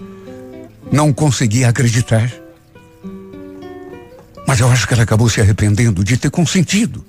não 0.91 1.13
conseguia 1.13 1.69
acreditar. 1.69 2.31
Mas 4.47 4.61
eu 4.61 4.69
acho 4.71 4.87
que 4.87 4.95
ela 4.95 5.03
acabou 5.03 5.29
se 5.29 5.41
arrependendo 5.41 6.03
de 6.03 6.17
ter 6.17 6.31
consentido. 6.31 7.05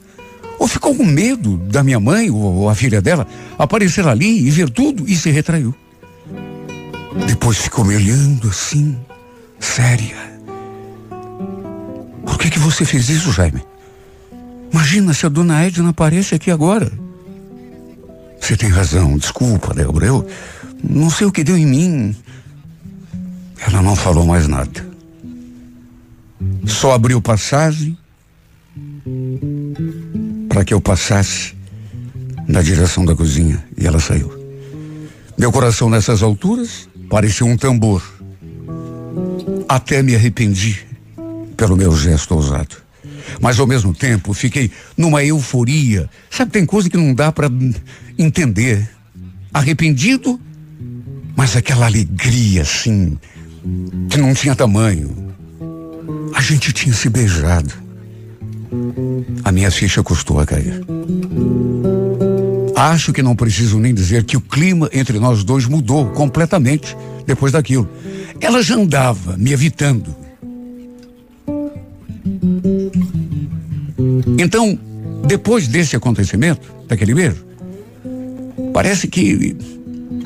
Ou 0.60 0.68
ficou 0.68 0.96
com 0.96 1.04
medo 1.04 1.58
da 1.58 1.84
minha 1.84 2.00
mãe 2.00 2.30
ou 2.30 2.70
a 2.70 2.76
filha 2.76 3.02
dela 3.02 3.28
aparecer 3.58 4.08
ali 4.08 4.46
e 4.46 4.50
ver 4.52 4.70
tudo 4.70 5.10
e 5.10 5.16
se 5.16 5.32
retraiu. 5.32 5.74
Depois 7.28 7.58
ficou 7.58 7.84
me 7.84 7.96
olhando 7.96 8.48
assim, 8.48 8.96
séria. 9.60 10.18
Por 12.26 12.38
que 12.38 12.50
que 12.50 12.60
você 12.60 12.86
fez 12.86 13.10
isso, 13.10 13.32
Jaime? 13.32 13.64
Imagina 14.72 15.14
se 15.14 15.26
a 15.26 15.30
dona 15.30 15.66
Edna 15.66 15.90
aparece 15.90 16.36
aqui 16.36 16.52
agora. 16.52 16.92
Você 18.42 18.58
tem 18.58 18.70
razão, 18.70 19.18
desculpa, 19.18 19.74
Débora. 19.74 20.08
Eu 20.08 20.28
não 20.84 21.10
sei 21.10 21.28
o 21.28 21.32
que 21.32 21.44
deu 21.44 21.56
em 21.56 21.66
mim. 21.66 22.16
Ela 23.66 23.82
não 23.82 23.96
falou 23.96 24.26
mais 24.26 24.48
nada. 24.48 24.90
Só 26.66 26.94
abriu 26.94 27.22
passagem 27.22 27.96
para 30.50 30.66
que 30.66 30.74
eu 30.74 30.82
passasse 30.82 31.56
na 32.48 32.62
direção 32.62 33.06
da 33.06 33.16
cozinha 33.16 33.64
e 33.78 33.86
ela 33.86 34.00
saiu. 34.00 34.34
Meu 35.38 35.52
coração 35.52 35.90
nessas 35.90 36.24
alturas 36.24 36.90
parecia 37.10 37.46
um 37.46 37.56
tambor. 37.56 38.04
Até 39.70 40.02
me 40.02 40.16
arrependi 40.16 40.86
pelo 41.56 41.78
meu 41.78 41.96
gesto 41.96 42.34
ousado. 42.34 42.76
Mas 43.40 43.60
ao 43.60 43.68
mesmo 43.68 43.94
tempo 43.94 44.34
fiquei 44.34 44.72
numa 44.98 45.24
euforia. 45.24 46.10
Sabe, 46.30 46.52
tem 46.52 46.66
coisa 46.66 46.90
que 46.90 46.98
não 46.98 47.14
dá 47.14 47.32
para 47.32 47.50
entender. 48.18 48.90
Arrependido, 49.54 50.40
mas 51.36 51.56
aquela 51.56 51.86
alegria 51.86 52.62
assim, 52.62 53.18
que 54.10 54.18
não 54.18 54.34
tinha 54.34 54.56
tamanho. 54.56 55.34
A 56.34 56.42
gente 56.42 56.72
tinha 56.72 56.94
se 56.94 57.10
beijado. 57.10 57.74
A 59.44 59.52
minha 59.52 59.70
ficha 59.70 60.02
custou 60.02 60.40
a 60.40 60.46
cair. 60.46 60.82
Acho 62.76 63.14
que 63.14 63.22
não 63.22 63.36
preciso 63.36 63.78
nem 63.78 63.94
dizer 63.94 64.24
que 64.24 64.38
o 64.38 64.42
clima 64.42 64.90
entre 64.94 65.20
nós 65.20 65.44
dois 65.44 65.66
mudou 65.66 66.08
completamente 66.12 66.96
depois 67.26 67.52
daquilo. 67.52 67.88
Ela 68.40 68.64
já 68.64 68.76
andava 68.76 69.38
me 69.38 69.52
evitando. 69.52 70.16
Então, 74.38 74.78
depois 75.26 75.68
desse 75.68 75.96
acontecimento, 75.96 76.74
daquele 76.88 77.14
beijo, 77.14 77.46
parece 78.74 79.08
que 79.08 79.56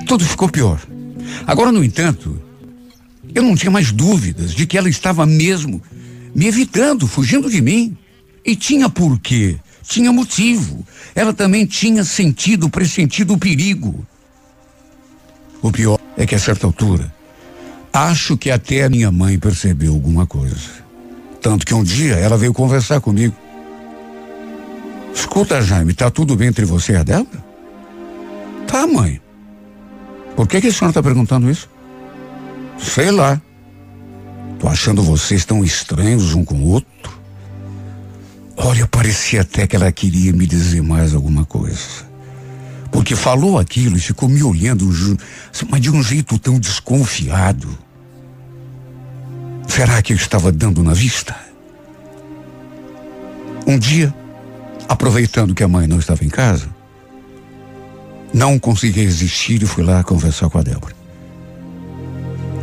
tudo 0.06 0.26
ficou 0.26 0.50
pior. 0.50 0.82
Agora, 1.46 1.72
no 1.72 1.84
entanto, 1.84 2.42
eu 3.34 3.44
não 3.44 3.56
tinha 3.56 3.72
mais 3.72 3.92
dúvidas 3.92 4.52
de 4.52 4.66
que 4.66 4.78
ela 4.78 4.90
estava 4.90 5.26
mesmo 5.26 5.82
me 6.34 6.48
evitando, 6.48 7.08
fugindo 7.08 7.50
de 7.50 7.62
mim. 7.62 7.98
E 8.46 8.56
tinha 8.56 8.88
porquê, 8.88 9.58
tinha 9.84 10.12
motivo. 10.12 10.86
ela 11.16 11.34
também 11.34 11.66
tinha 11.66 12.04
sentido, 12.04 12.70
pressentido 12.70 13.34
o 13.34 13.38
perigo. 13.38 14.06
O 15.62 15.72
pior 15.72 16.00
é 16.16 16.28
que 16.28 16.36
a 16.36 16.40
certa 16.40 16.68
altura, 16.68 17.12
acho 17.92 18.38
que 18.38 18.52
até 18.52 18.84
a 18.84 18.90
minha 18.90 19.12
mãe 19.12 19.40
percebeu 19.40 19.94
alguma 19.94 20.28
coisa. 20.28 20.86
Tanto 21.42 21.66
que 21.66 21.74
um 21.74 21.84
dia 21.84 22.16
ela 22.16 22.38
veio 22.38 22.54
conversar 22.54 23.02
comigo. 23.02 23.36
Escuta, 25.16 25.62
Jaime, 25.62 25.94
tá 25.94 26.12
tudo 26.12 26.36
bem 26.36 26.50
entre 26.50 26.66
você 26.66 26.92
e 26.92 26.96
a 26.98 27.04
Débora? 27.04 27.44
Tá, 28.68 28.86
mãe. 28.86 29.22
Por 30.36 30.46
que, 30.46 30.60
que 30.60 30.68
a 30.68 30.72
senhora 30.72 30.92
está 30.92 31.02
perguntando 31.02 31.50
isso? 31.50 31.70
Sei 32.78 33.10
lá. 33.10 33.42
Tô 34.60 34.68
achando 34.68 35.02
vocês 35.02 35.46
tão 35.46 35.64
estranhos 35.64 36.34
um 36.34 36.44
com 36.44 36.56
o 36.56 36.68
outro. 36.70 37.18
Olha, 38.58 38.86
parecia 38.88 39.42
até 39.42 39.66
que 39.66 39.76
ela 39.76 39.92
queria 39.92 40.34
me 40.34 40.46
dizer 40.46 40.82
mais 40.82 41.14
alguma 41.14 41.46
coisa. 41.46 42.06
Porque 42.92 43.16
falou 43.16 43.58
aquilo 43.58 43.96
e 43.98 44.00
ficou 44.00 44.28
me 44.28 44.44
olhando, 44.44 44.90
mas 45.70 45.82
de 45.82 45.90
um 45.90 46.04
jeito 46.04 46.38
tão 46.38 46.60
desconfiado. 46.60 47.78
Será 49.68 50.02
que 50.02 50.14
eu 50.14 50.18
estava 50.18 50.52
dando 50.52 50.84
na 50.84 50.94
vista? 50.94 51.36
Um 53.68 53.78
dia, 53.78 54.14
aproveitando 54.88 55.54
que 55.56 55.64
a 55.64 55.68
mãe 55.68 55.88
não 55.88 56.00
estava 56.00 56.24
em 56.24 56.30
casa, 56.30 56.68
não 58.34 58.60
consegui 58.60 59.02
resistir 59.02 59.62
e 59.64 59.66
fui 59.66 59.84
lá 59.84 60.04
conversar 60.04 60.50
com 60.50 60.58
a 60.58 60.62
Débora. 60.62 60.96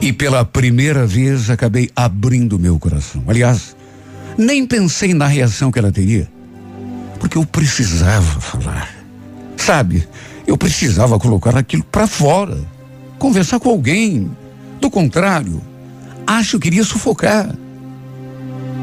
E 0.01 0.12
pela 0.12 0.45
primeira 0.45 1.07
vez 1.07 1.49
acabei 1.49 1.89
abrindo 1.95 2.59
meu 2.59 2.79
coração. 2.79 3.23
Aliás, 3.27 3.77
nem 4.37 4.66
pensei 4.66 5.14
na 5.14 5.27
reação 5.27 5.70
que 5.70 5.79
ela 5.79 5.93
teria, 5.93 6.29
porque 7.18 7.39
eu 7.39 7.47
precisava 7.47 8.41
falar. 8.41 8.91
Sabe, 9.57 10.07
eu 10.47 10.59
precisava 10.59 11.18
colocar 11.18 11.57
aquilo 11.57 11.85
para 11.85 12.07
fora, 12.07 12.59
conversar 13.18 13.61
com 13.61 13.70
alguém. 13.70 14.31
Do 14.81 14.91
contrário, 14.91 15.62
acho 16.27 16.59
que 16.59 16.66
iria 16.66 16.83
sufocar. 16.83 17.55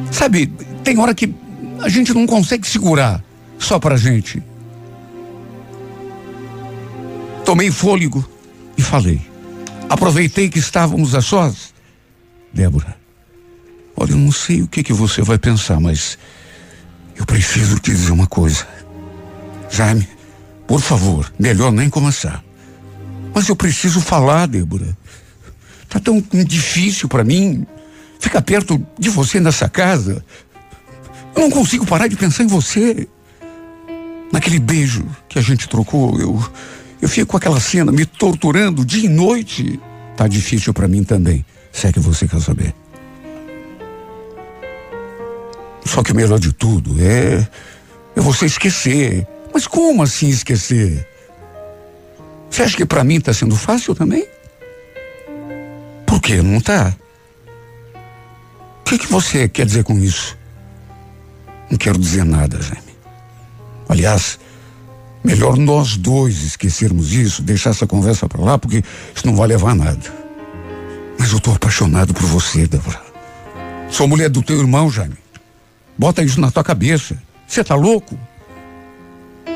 Sabe, 0.10 0.48
tem 0.84 0.98
hora 0.98 1.14
que 1.14 1.34
a 1.82 1.90
gente 1.90 2.14
não 2.14 2.26
consegue 2.26 2.66
segurar 2.66 3.22
só 3.60 3.78
pra 3.78 3.98
gente. 3.98 4.42
Tomei 7.46 7.70
fôlego 7.70 8.28
e 8.78 8.82
falei. 8.82 9.22
Aproveitei 9.90 10.50
que 10.50 10.60
estávamos 10.60 11.14
a 11.14 11.22
sós. 11.22 11.74
Débora, 12.54 12.96
olha, 13.96 14.12
eu 14.12 14.18
não 14.18 14.32
sei 14.32 14.62
o 14.62 14.68
que 14.68 14.84
que 14.84 14.94
você 14.94 15.22
vai 15.22 15.38
pensar, 15.38 15.80
mas 15.80 16.18
eu 17.16 17.26
preciso 17.26 17.78
te 17.80 17.92
dizer 17.92 18.12
uma 18.12 18.28
coisa. 18.28 18.68
Jaime, 19.70 20.08
por 20.66 20.80
favor, 20.80 21.32
melhor 21.38 21.72
nem 21.72 21.90
começar. 21.90 22.44
Mas 23.34 23.48
eu 23.48 23.56
preciso 23.56 24.02
falar, 24.02 24.48
Débora. 24.48 24.98
Tá 25.88 26.00
tão 26.00 26.24
difícil 26.46 27.10
para 27.10 27.24
mim 27.24 27.66
ficar 28.20 28.42
perto 28.42 28.84
de 28.98 29.10
você 29.10 29.40
nessa 29.40 29.68
casa. 29.68 30.24
Eu 31.36 31.42
não 31.42 31.50
consigo 31.50 31.86
parar 31.86 32.08
de 32.08 32.16
pensar 32.16 32.44
em 32.44 32.48
você. 32.48 33.08
Naquele 34.32 34.60
beijo 34.60 35.06
que 35.28 35.40
a 35.40 35.42
gente 35.42 35.68
trocou, 35.68 36.20
eu 36.20 36.40
eu 37.02 37.08
fico 37.08 37.28
com 37.28 37.38
aquela 37.38 37.60
cena 37.60 37.92
me 37.92 38.06
torturando 38.06 38.86
dia 38.86 39.06
e 39.06 39.10
noite. 39.10 39.80
Tá 40.18 40.28
difícil 40.28 40.74
para 40.74 40.88
mim 40.88 41.04
também, 41.04 41.46
se 41.72 41.88
é 41.88 41.94
que 41.94 42.00
você 42.00 42.28
quer 42.28 42.42
saber. 42.42 42.76
Só 45.86 46.04
que 46.04 46.12
o 46.12 46.16
melhor 46.16 46.40
de 46.40 46.52
tudo 46.52 47.02
é, 47.02 47.48
é 48.16 48.22
você 48.22 48.46
esquecer. 48.46 49.26
Mas 49.54 49.66
como 49.66 50.04
assim 50.04 50.28
esquecer? 50.28 51.08
Você 52.50 52.64
acha 52.64 52.76
que 52.76 52.86
para 52.86 53.04
mim 53.04 53.22
tá 53.22 53.34
sendo 53.34 53.56
fácil 53.56 53.96
também? 53.96 54.28
Por 56.06 56.22
que 56.22 56.42
não 56.42 56.60
tá? 56.60 56.94
O 58.82 58.84
que, 58.84 58.98
que 58.98 59.08
você 59.08 59.48
quer 59.48 59.66
dizer 59.66 59.84
com 59.84 59.98
isso? 59.98 60.38
Não 61.70 61.78
quero 61.78 61.98
dizer 61.98 62.26
nada, 62.26 62.62
Jaime. 62.62 62.89
Aliás, 63.90 64.40
Melhor 65.24 65.58
nós 65.58 65.98
dois 65.98 66.44
esquecermos 66.44 67.12
isso, 67.12 67.42
deixar 67.42 67.72
essa 67.72 67.86
conversa 67.86 68.28
para 68.28 68.42
lá, 68.42 68.58
porque 68.58 68.84
isso 69.14 69.28
não 69.28 69.36
vai 69.36 69.48
levar 69.48 69.72
a 69.72 69.76
nada. 69.76 70.14
Mas 71.18 71.32
eu 71.32 71.40
tô 71.40 71.52
apaixonado 71.52 72.14
por 72.14 72.24
você, 72.24 72.66
Débora. 72.66 73.02
Sou 73.90 74.08
mulher 74.08 74.30
do 74.30 74.42
teu 74.42 74.60
irmão, 74.60 74.90
Jaime. 74.90 75.18
Bota 75.98 76.24
isso 76.24 76.40
na 76.40 76.50
tua 76.50 76.64
cabeça. 76.64 77.22
Você 77.46 77.64
tá 77.64 77.76
louco? 77.76 78.18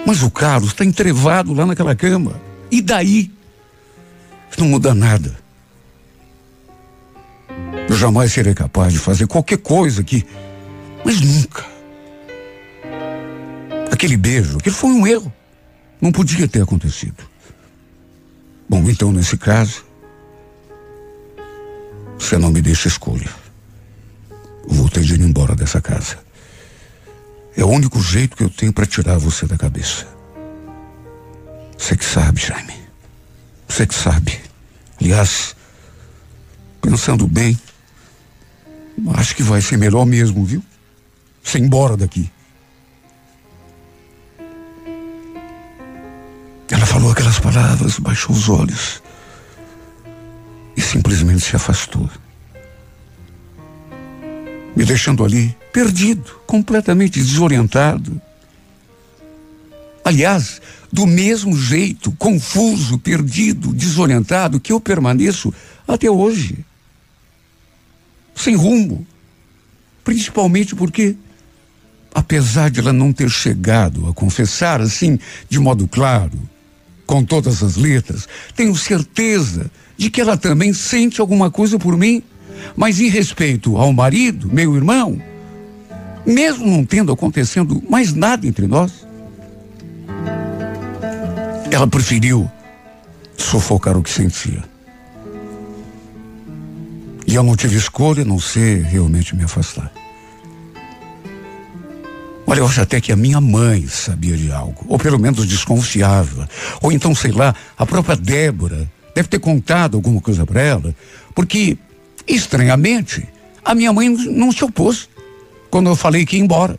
Mas 0.05 0.21
o 0.21 0.29
Carlos 0.29 0.71
está 0.71 0.83
entrevado 0.83 1.53
lá 1.53 1.65
naquela 1.65 1.95
cama. 1.95 2.41
E 2.69 2.81
daí? 2.81 3.31
Não 4.57 4.67
muda 4.67 4.93
nada. 4.93 5.35
Eu 7.89 7.95
jamais 7.95 8.33
serei 8.33 8.53
capaz 8.53 8.91
de 8.93 8.99
fazer 8.99 9.27
qualquer 9.27 9.57
coisa 9.57 10.01
aqui. 10.01 10.25
Mas 11.05 11.21
nunca. 11.21 11.72
Aquele 14.03 14.17
beijo, 14.17 14.57
aquilo 14.57 14.75
foi 14.75 14.89
um 14.89 15.07
erro. 15.07 15.31
Não 16.01 16.11
podia 16.11 16.45
ter 16.45 16.61
acontecido. 16.61 17.23
Bom, 18.67 18.89
então 18.89 19.13
nesse 19.13 19.37
caso, 19.37 19.85
você 22.19 22.37
não 22.37 22.51
me 22.51 22.61
deixa 22.61 22.89
escolha. 22.89 23.29
Eu 24.67 24.73
vou 24.73 24.89
ter 24.89 25.03
de 25.03 25.13
ir 25.13 25.21
embora 25.21 25.55
dessa 25.55 25.79
casa. 25.79 26.19
É 27.55 27.63
o 27.63 27.69
único 27.69 28.01
jeito 28.01 28.35
que 28.35 28.43
eu 28.43 28.49
tenho 28.49 28.73
para 28.73 28.85
tirar 28.85 29.17
você 29.17 29.45
da 29.45 29.57
cabeça. 29.57 30.05
Você 31.77 31.95
que 31.95 32.03
sabe, 32.03 32.41
Jaime. 32.41 32.75
Você 33.69 33.87
que 33.87 33.95
sabe. 33.95 34.37
Aliás, 34.99 35.55
pensando 36.81 37.25
bem, 37.25 37.57
acho 39.15 39.33
que 39.33 39.43
vai 39.43 39.61
ser 39.61 39.77
melhor 39.77 40.05
mesmo, 40.05 40.43
viu? 40.43 40.61
Você 41.41 41.57
ir 41.57 41.61
embora 41.61 41.95
daqui. 41.95 42.29
Falou 46.93 47.11
aquelas 47.11 47.39
palavras, 47.39 47.97
baixou 47.97 48.35
os 48.35 48.47
olhos 48.49 49.01
e 50.77 50.81
simplesmente 50.81 51.43
se 51.43 51.55
afastou. 51.55 52.07
Me 54.75 54.85
deixando 54.85 55.25
ali, 55.25 55.57
perdido, 55.71 56.39
completamente 56.45 57.19
desorientado. 57.19 58.21
Aliás, 60.05 60.61
do 60.91 61.07
mesmo 61.07 61.57
jeito, 61.57 62.11
confuso, 62.11 62.99
perdido, 62.99 63.73
desorientado 63.73 64.59
que 64.59 64.71
eu 64.71 64.79
permaneço 64.79 65.51
até 65.87 66.11
hoje. 66.11 66.63
Sem 68.35 68.55
rumo. 68.55 69.03
Principalmente 70.03 70.75
porque, 70.75 71.15
apesar 72.13 72.69
de 72.69 72.81
ela 72.81 72.93
não 72.93 73.11
ter 73.11 73.31
chegado 73.31 74.07
a 74.07 74.13
confessar 74.13 74.79
assim, 74.79 75.17
de 75.49 75.57
modo 75.57 75.87
claro, 75.87 76.52
com 77.05 77.23
todas 77.23 77.61
as 77.61 77.75
letras, 77.75 78.27
tenho 78.55 78.75
certeza 78.75 79.69
de 79.97 80.09
que 80.09 80.21
ela 80.21 80.37
também 80.37 80.73
sente 80.73 81.21
alguma 81.21 81.51
coisa 81.51 81.77
por 81.77 81.97
mim. 81.97 82.23
Mas 82.75 82.99
em 82.99 83.09
respeito 83.09 83.77
ao 83.77 83.91
marido, 83.91 84.49
meu 84.51 84.75
irmão, 84.75 85.21
mesmo 86.25 86.65
não 86.65 86.85
tendo 86.85 87.11
acontecendo 87.11 87.83
mais 87.89 88.13
nada 88.13 88.47
entre 88.47 88.67
nós, 88.67 89.05
ela 91.69 91.87
preferiu 91.87 92.49
sufocar 93.37 93.97
o 93.97 94.03
que 94.03 94.09
sentia. 94.09 94.63
E 97.25 97.35
eu 97.35 97.43
não 97.43 97.55
tive 97.55 97.77
escolha 97.77 98.21
a 98.21 98.25
não 98.25 98.39
ser 98.39 98.83
realmente 98.83 99.35
me 99.35 99.43
afastar. 99.43 99.91
Olha, 102.53 102.59
eu 102.59 102.67
acho 102.67 102.81
até 102.81 103.01
que 103.01 103.11
a 103.11 103.15
minha 103.15 103.41
mãe 103.41 103.87
sabia 103.87 104.37
de 104.37 104.51
algo, 104.51 104.85
ou 104.87 104.99
pelo 104.99 105.17
menos 105.17 105.47
desconfiava. 105.47 106.47
Ou 106.83 106.91
então, 106.91 107.15
sei 107.15 107.31
lá, 107.31 107.55
a 107.75 107.83
própria 107.83 108.15
Débora 108.15 108.87
deve 109.15 109.27
ter 109.27 109.39
contado 109.39 109.97
alguma 109.97 110.21
coisa 110.21 110.45
para 110.45 110.61
ela, 110.61 110.95
porque, 111.33 111.75
estranhamente, 112.27 113.27
a 113.65 113.73
minha 113.73 113.91
mãe 113.91 114.07
não 114.07 114.51
se 114.51 114.63
opôs 114.63 115.09
quando 115.71 115.89
eu 115.89 115.95
falei 115.95 116.27
que 116.27 116.37
ia 116.37 116.43
embora. 116.43 116.77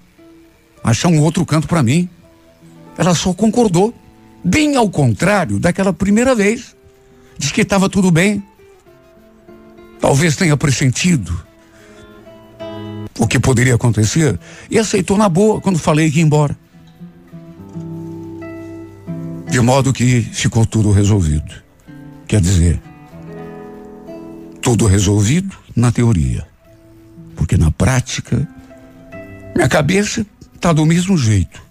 Achar 0.85 1.09
um 1.09 1.21
outro 1.21 1.45
canto 1.45 1.67
para 1.67 1.83
mim. 1.83 2.09
Ela 2.97 3.13
só 3.13 3.35
concordou, 3.35 3.93
bem 4.45 4.77
ao 4.77 4.89
contrário 4.89 5.59
daquela 5.59 5.93
primeira 5.93 6.37
vez. 6.37 6.77
Diz 7.37 7.51
que 7.51 7.63
estava 7.63 7.89
tudo 7.89 8.13
bem. 8.13 8.41
Talvez 10.01 10.37
tenha 10.37 10.57
pressentido 10.57 11.37
o 13.19 13.27
que 13.27 13.39
poderia 13.39 13.75
acontecer 13.75 14.39
e 14.71 14.79
aceitou 14.79 15.17
na 15.17 15.29
boa 15.29 15.61
quando 15.61 15.79
falei 15.79 16.11
que 16.11 16.19
ia 16.19 16.25
embora. 16.25 16.57
De 19.49 19.61
modo 19.61 19.93
que 19.93 20.21
ficou 20.21 20.67
tudo 20.67 20.91
resolvido. 20.91 21.55
Quer 22.27 22.41
dizer, 22.41 22.83
tudo 24.61 24.87
resolvido 24.87 25.57
na 25.77 25.93
teoria. 25.93 26.47
Porque 27.37 27.57
na 27.57 27.71
prática, 27.71 28.49
minha 29.55 29.69
cabeça 29.69 30.27
está 30.55 30.73
do 30.73 30.85
mesmo 30.85 31.17
jeito. 31.17 31.63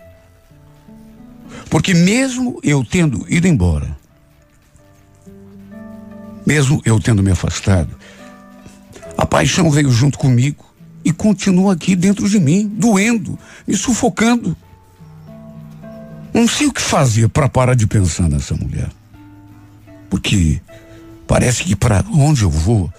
Porque 1.70 1.94
mesmo 1.94 2.60
eu 2.64 2.86
tendo 2.86 3.26
ido 3.28 3.48
embora, 3.48 3.98
mesmo 6.46 6.82
eu 6.86 7.00
tendo 7.00 7.24
me 7.24 7.32
afastado, 7.32 7.90
a 9.18 9.26
paixão 9.26 9.70
veio 9.72 9.92
junto 9.92 10.18
comigo 10.18 10.73
e 11.04 11.12
continua 11.12 11.74
aqui 11.74 11.96
dentro 11.96 12.30
de 12.30 12.40
mim, 12.40 12.68
doendo, 12.68 13.38
me 13.68 13.76
sufocando. 13.76 14.56
Não 16.34 16.48
sei 16.48 16.68
o 16.68 16.74
que 16.74 16.82
fazer 16.82 17.30
para 17.30 17.50
parar 17.50 17.76
de 17.76 17.86
pensar 17.86 18.30
nessa 18.30 18.56
mulher. 18.56 18.90
Porque 20.10 20.62
parece 21.28 21.64
que 21.64 21.76
para 21.76 22.04
onde 22.12 22.44
eu 22.44 22.50
vou, 22.50 22.92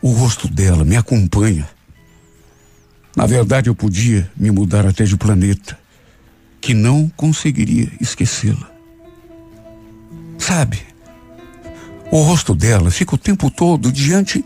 o 0.00 0.10
rosto 0.10 0.46
dela 0.46 0.84
me 0.84 0.96
acompanha. 0.96 1.68
Na 3.16 3.26
verdade, 3.26 3.68
eu 3.68 3.74
podia 3.74 4.30
me 4.36 4.50
mudar 4.50 4.86
até 4.86 5.04
de 5.04 5.16
planeta, 5.16 5.78
que 6.60 6.74
não 6.74 7.10
conseguiria 7.16 7.90
esquecê-la. 8.00 8.70
Sabe, 10.38 10.80
o 12.10 12.22
rosto 12.22 12.54
dela 12.54 12.90
fica 12.90 13.14
o 13.14 13.18
tempo 13.18 13.50
todo 13.50 13.90
diante 13.90 14.44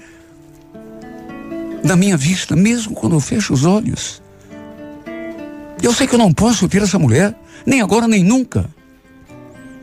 da 1.83 1.97
minha 1.97 2.16
vista, 2.16 2.55
mesmo 2.55 2.95
quando 2.95 3.16
eu 3.16 3.20
fecho 3.20 3.53
os 3.53 3.64
olhos. 3.64 4.22
Eu 5.83 5.93
sei 5.93 6.07
que 6.07 6.14
eu 6.14 6.18
não 6.18 6.33
posso 6.33 6.68
ter 6.68 6.83
essa 6.83 6.99
mulher, 6.99 7.35
nem 7.66 7.80
agora 7.80 8.07
nem 8.07 8.22
nunca. 8.22 8.68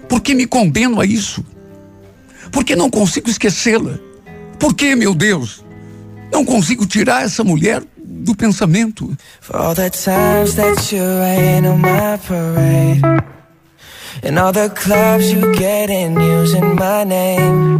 Por 0.07 0.21
que 0.21 0.33
me 0.33 0.47
condeno 0.47 0.99
a 1.01 1.05
isso? 1.05 1.43
Por 2.51 2.63
que 2.63 2.75
não 2.75 2.89
consigo 2.89 3.29
esquecê-la? 3.29 3.99
Por 4.57 4.73
que, 4.73 4.95
meu 4.95 5.13
Deus, 5.13 5.63
não 6.31 6.43
consigo 6.43 6.85
tirar 6.85 7.23
essa 7.23 7.43
mulher 7.43 7.83
do 7.97 8.35
pensamento? 8.35 9.15
For 9.41 9.57
all 9.57 9.75
the 9.75 9.89
times 9.89 10.55
that 10.55 10.95
you 10.95 11.03
rain 11.03 11.65
on 11.65 11.77
my 11.77 12.17
parade 12.27 13.01
And 14.21 14.37
all 14.37 14.51
the 14.51 14.69
clubs 14.69 15.31
you 15.31 15.53
get 15.55 15.89
in 15.89 16.19
using 16.19 16.75
my 16.75 17.05
name 17.05 17.79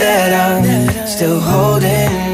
that 0.00 0.32
I'm 0.32 1.06
still 1.06 1.40
holding 1.40 2.29